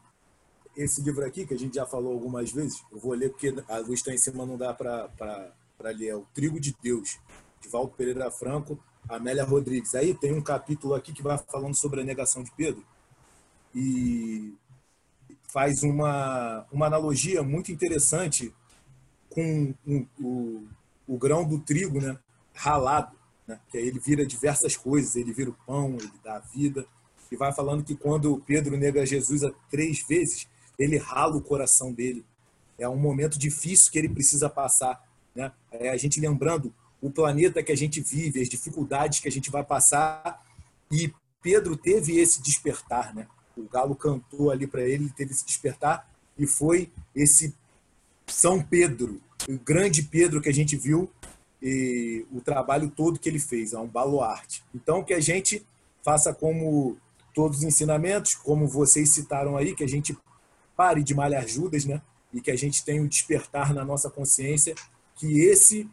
esse 0.77 1.03
livro 1.03 1.25
aqui, 1.25 1.47
que 1.47 1.55
a 1.55 1.59
gente 1.59 1.75
já 1.75 1.87
falou 1.87 2.13
algumas 2.13 2.51
vezes, 2.53 2.83
eu 2.91 2.99
vou 2.99 3.13
ler 3.13 3.31
porque 3.31 3.55
a 3.69 3.79
luz 3.79 4.01
está 4.01 4.13
em 4.13 4.19
cima, 4.19 4.47
não 4.47 4.57
dá 4.57 4.73
para 4.73 5.11
ler. 5.81 6.09
É 6.09 6.17
o 6.17 6.27
Trigo 6.35 6.61
de 6.61 6.75
Deus, 6.83 7.19
de 7.61 7.69
Valdo 7.69 7.93
Pereira 7.93 8.31
Franco, 8.31 8.79
Amélia 9.09 9.45
Rodrigues. 9.45 9.95
Aí 9.95 10.15
tem 10.15 10.33
um 10.33 10.43
capítulo 10.43 10.95
aqui 10.95 11.13
que 11.13 11.23
vai 11.23 11.39
falando 11.51 11.75
sobre 11.75 12.01
a 12.01 12.05
negação 12.05 12.43
de 12.43 12.51
Pedro 12.53 12.85
e 13.75 14.55
faz 15.53 15.83
uma, 15.83 16.67
uma 16.73 16.87
analogia 16.87 17.43
muito 17.43 17.71
interessante 17.71 18.53
com 19.29 19.75
um, 19.87 20.07
o, 20.21 20.67
o 21.07 21.19
grão 21.19 21.47
do 21.47 21.59
trigo 21.61 22.01
né, 22.01 22.19
ralado 22.53 23.17
né? 23.47 23.59
que 23.69 23.77
ele 23.77 23.99
vira 23.99 24.27
diversas 24.27 24.77
coisas, 24.77 25.17
ele 25.17 25.33
vira 25.33 25.51
o 25.51 25.57
pão, 25.67 25.97
ele 25.99 26.13
dá 26.23 26.37
a 26.37 26.41
vida, 26.41 26.87
e 27.31 27.37
vai 27.37 27.53
falando 27.53 27.85
que 27.85 27.97
quando 27.97 28.43
Pedro 28.47 28.77
nega 28.77 29.05
Jesus 29.05 29.43
três 29.71 30.05
vezes, 30.07 30.49
ele 30.79 30.97
rala 30.97 31.37
o 31.37 31.41
coração 31.41 31.93
dele. 31.93 32.25
É 32.79 32.89
um 32.89 32.97
momento 32.97 33.39
difícil 33.39 33.91
que 33.93 33.99
ele 33.99 34.09
precisa 34.09 34.49
passar. 34.49 35.03
Né? 35.35 35.53
É 35.71 35.91
a 35.91 35.97
gente 35.97 36.21
lembrando 36.21 36.73
o 37.01 37.11
planeta 37.11 37.63
que 37.63 37.71
a 37.71 37.77
gente 37.77 38.01
vive, 38.01 38.41
as 38.41 38.49
dificuldades 38.49 39.21
que 39.21 39.29
a 39.29 39.33
gente 39.33 39.51
vai 39.51 39.63
passar, 39.63 40.43
e 40.91 41.13
Pedro 41.43 41.77
teve 41.77 42.19
esse 42.19 42.43
despertar, 42.43 43.15
né? 43.15 43.27
O 43.55 43.69
galo 43.69 43.95
cantou 43.95 44.51
ali 44.51 44.67
para 44.67 44.83
ele, 44.83 45.05
ele 45.05 45.13
teve 45.15 45.33
esse 45.33 45.45
despertar 45.45 46.11
e 46.39 46.47
foi 46.47 46.91
esse 47.15 47.55
São 48.27 48.63
Pedro, 48.63 49.21
o 49.47 49.59
grande 49.59 50.03
Pedro 50.03 50.41
que 50.41 50.49
a 50.49 50.53
gente 50.53 50.77
viu 50.77 51.11
e 51.63 52.27
o 52.33 52.41
trabalho 52.41 52.91
todo 52.91 53.19
que 53.19 53.29
ele 53.29 53.39
fez, 53.39 53.73
é 53.73 53.79
um 53.79 53.87
baluarte. 53.87 54.65
Então, 54.75 55.05
que 55.05 55.15
a 55.15 55.21
gente 55.21 55.65
faça 56.03 56.33
como 56.33 56.97
todos 57.35 57.59
os 57.59 57.65
ensinamentos, 57.65 58.35
como 58.35 58.67
vocês 58.67 59.11
citaram 59.11 59.57
aí, 59.57 59.75
que 59.75 59.85
a 59.85 59.89
gente 59.89 60.17
pare 60.77 61.03
de 61.03 61.15
malhar 61.15 61.47
Judas, 61.47 61.85
né? 61.85 62.01
E 62.33 62.41
que 62.41 62.51
a 62.51 62.57
gente 62.57 62.85
tenha 62.85 63.03
um 63.03 63.07
despertar 63.07 63.73
na 63.73 63.85
nossa 63.85 64.11
consciência, 64.11 64.75
que 65.15 65.41
esse, 65.41 65.89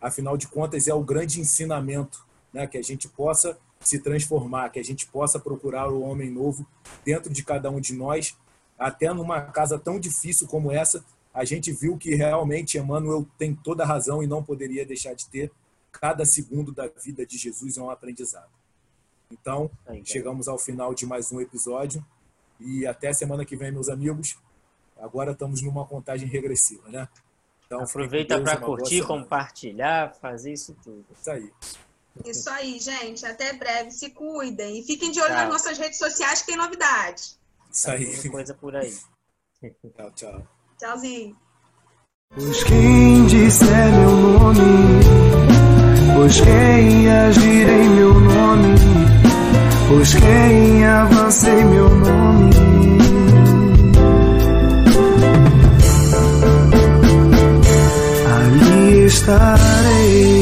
afinal 0.00 0.36
de 0.36 0.46
contas, 0.46 0.86
é 0.86 0.94
o 0.94 1.02
grande 1.02 1.40
ensinamento, 1.40 2.24
né? 2.52 2.66
Que 2.66 2.78
a 2.78 2.82
gente 2.82 3.08
possa 3.08 3.58
se 3.80 3.98
transformar, 3.98 4.70
que 4.70 4.78
a 4.78 4.84
gente 4.84 5.06
possa 5.06 5.38
procurar 5.38 5.88
o 5.88 6.00
homem 6.02 6.30
novo 6.30 6.66
dentro 7.04 7.32
de 7.32 7.44
cada 7.44 7.70
um 7.70 7.80
de 7.80 7.94
nós, 7.94 8.36
até 8.78 9.12
numa 9.12 9.40
casa 9.40 9.78
tão 9.78 9.98
difícil 9.98 10.46
como 10.46 10.70
essa, 10.70 11.04
a 11.32 11.44
gente 11.44 11.72
viu 11.72 11.96
que 11.96 12.14
realmente 12.14 12.78
Emmanuel 12.78 13.26
tem 13.38 13.54
toda 13.54 13.84
a 13.84 13.86
razão 13.86 14.22
e 14.22 14.26
não 14.26 14.42
poderia 14.42 14.84
deixar 14.84 15.14
de 15.14 15.26
ter. 15.28 15.50
Cada 15.92 16.24
segundo 16.24 16.72
da 16.72 16.88
vida 16.88 17.24
de 17.24 17.38
Jesus 17.38 17.76
é 17.76 17.82
um 17.82 17.90
aprendizado. 17.90 18.50
Então, 19.30 19.70
chegamos 20.04 20.48
ao 20.48 20.58
final 20.58 20.94
de 20.94 21.06
mais 21.06 21.30
um 21.30 21.40
episódio 21.40 22.04
e 22.60 22.86
até 22.86 23.12
semana 23.12 23.44
que 23.44 23.56
vem, 23.56 23.72
meus 23.72 23.88
amigos. 23.88 24.38
Agora 24.98 25.32
estamos 25.32 25.62
numa 25.62 25.86
contagem 25.86 26.28
regressiva, 26.28 26.88
né? 26.88 27.08
Então, 27.66 27.82
Aproveita 27.82 28.40
para 28.40 28.56
curtir, 28.56 29.02
compartilhar, 29.02 30.14
fazer 30.20 30.54
isso 30.54 30.74
tudo. 30.82 31.04
Isso 31.12 31.30
aí. 31.30 31.52
Isso 32.24 32.50
aí, 32.50 32.78
gente. 32.80 33.24
Até 33.26 33.52
breve. 33.52 33.90
Se 33.90 34.10
cuidem. 34.10 34.80
E 34.80 34.82
fiquem 34.82 35.10
de 35.10 35.20
olho 35.20 35.28
tchau. 35.28 35.36
nas 35.36 35.48
nossas 35.48 35.78
redes 35.78 35.98
sociais 35.98 36.40
que 36.40 36.46
tem 36.48 36.56
novidade. 36.56 37.36
Isso 37.70 37.90
aí. 37.90 38.16
Tem 38.16 38.30
coisa 38.30 38.54
por 38.54 38.74
aí. 38.74 38.92
Tchau, 39.96 40.10
tchau. 40.12 40.48
Tchauzinho. 40.78 41.36
Pois 42.34 42.62
quem 42.64 43.26
disser 43.26 43.92
meu 43.92 44.16
nome, 44.16 44.60
pois 46.14 46.40
quem 46.40 47.10
agir 47.10 47.68
em 47.68 47.88
meu 47.88 48.14
nome, 48.20 48.77
pois 49.88 50.14
quem 50.14 50.86
avança 50.86 51.50
em 51.50 51.64
meu 51.64 51.88
nome. 51.88 52.50
Ali 58.36 59.06
estarei. 59.06 60.37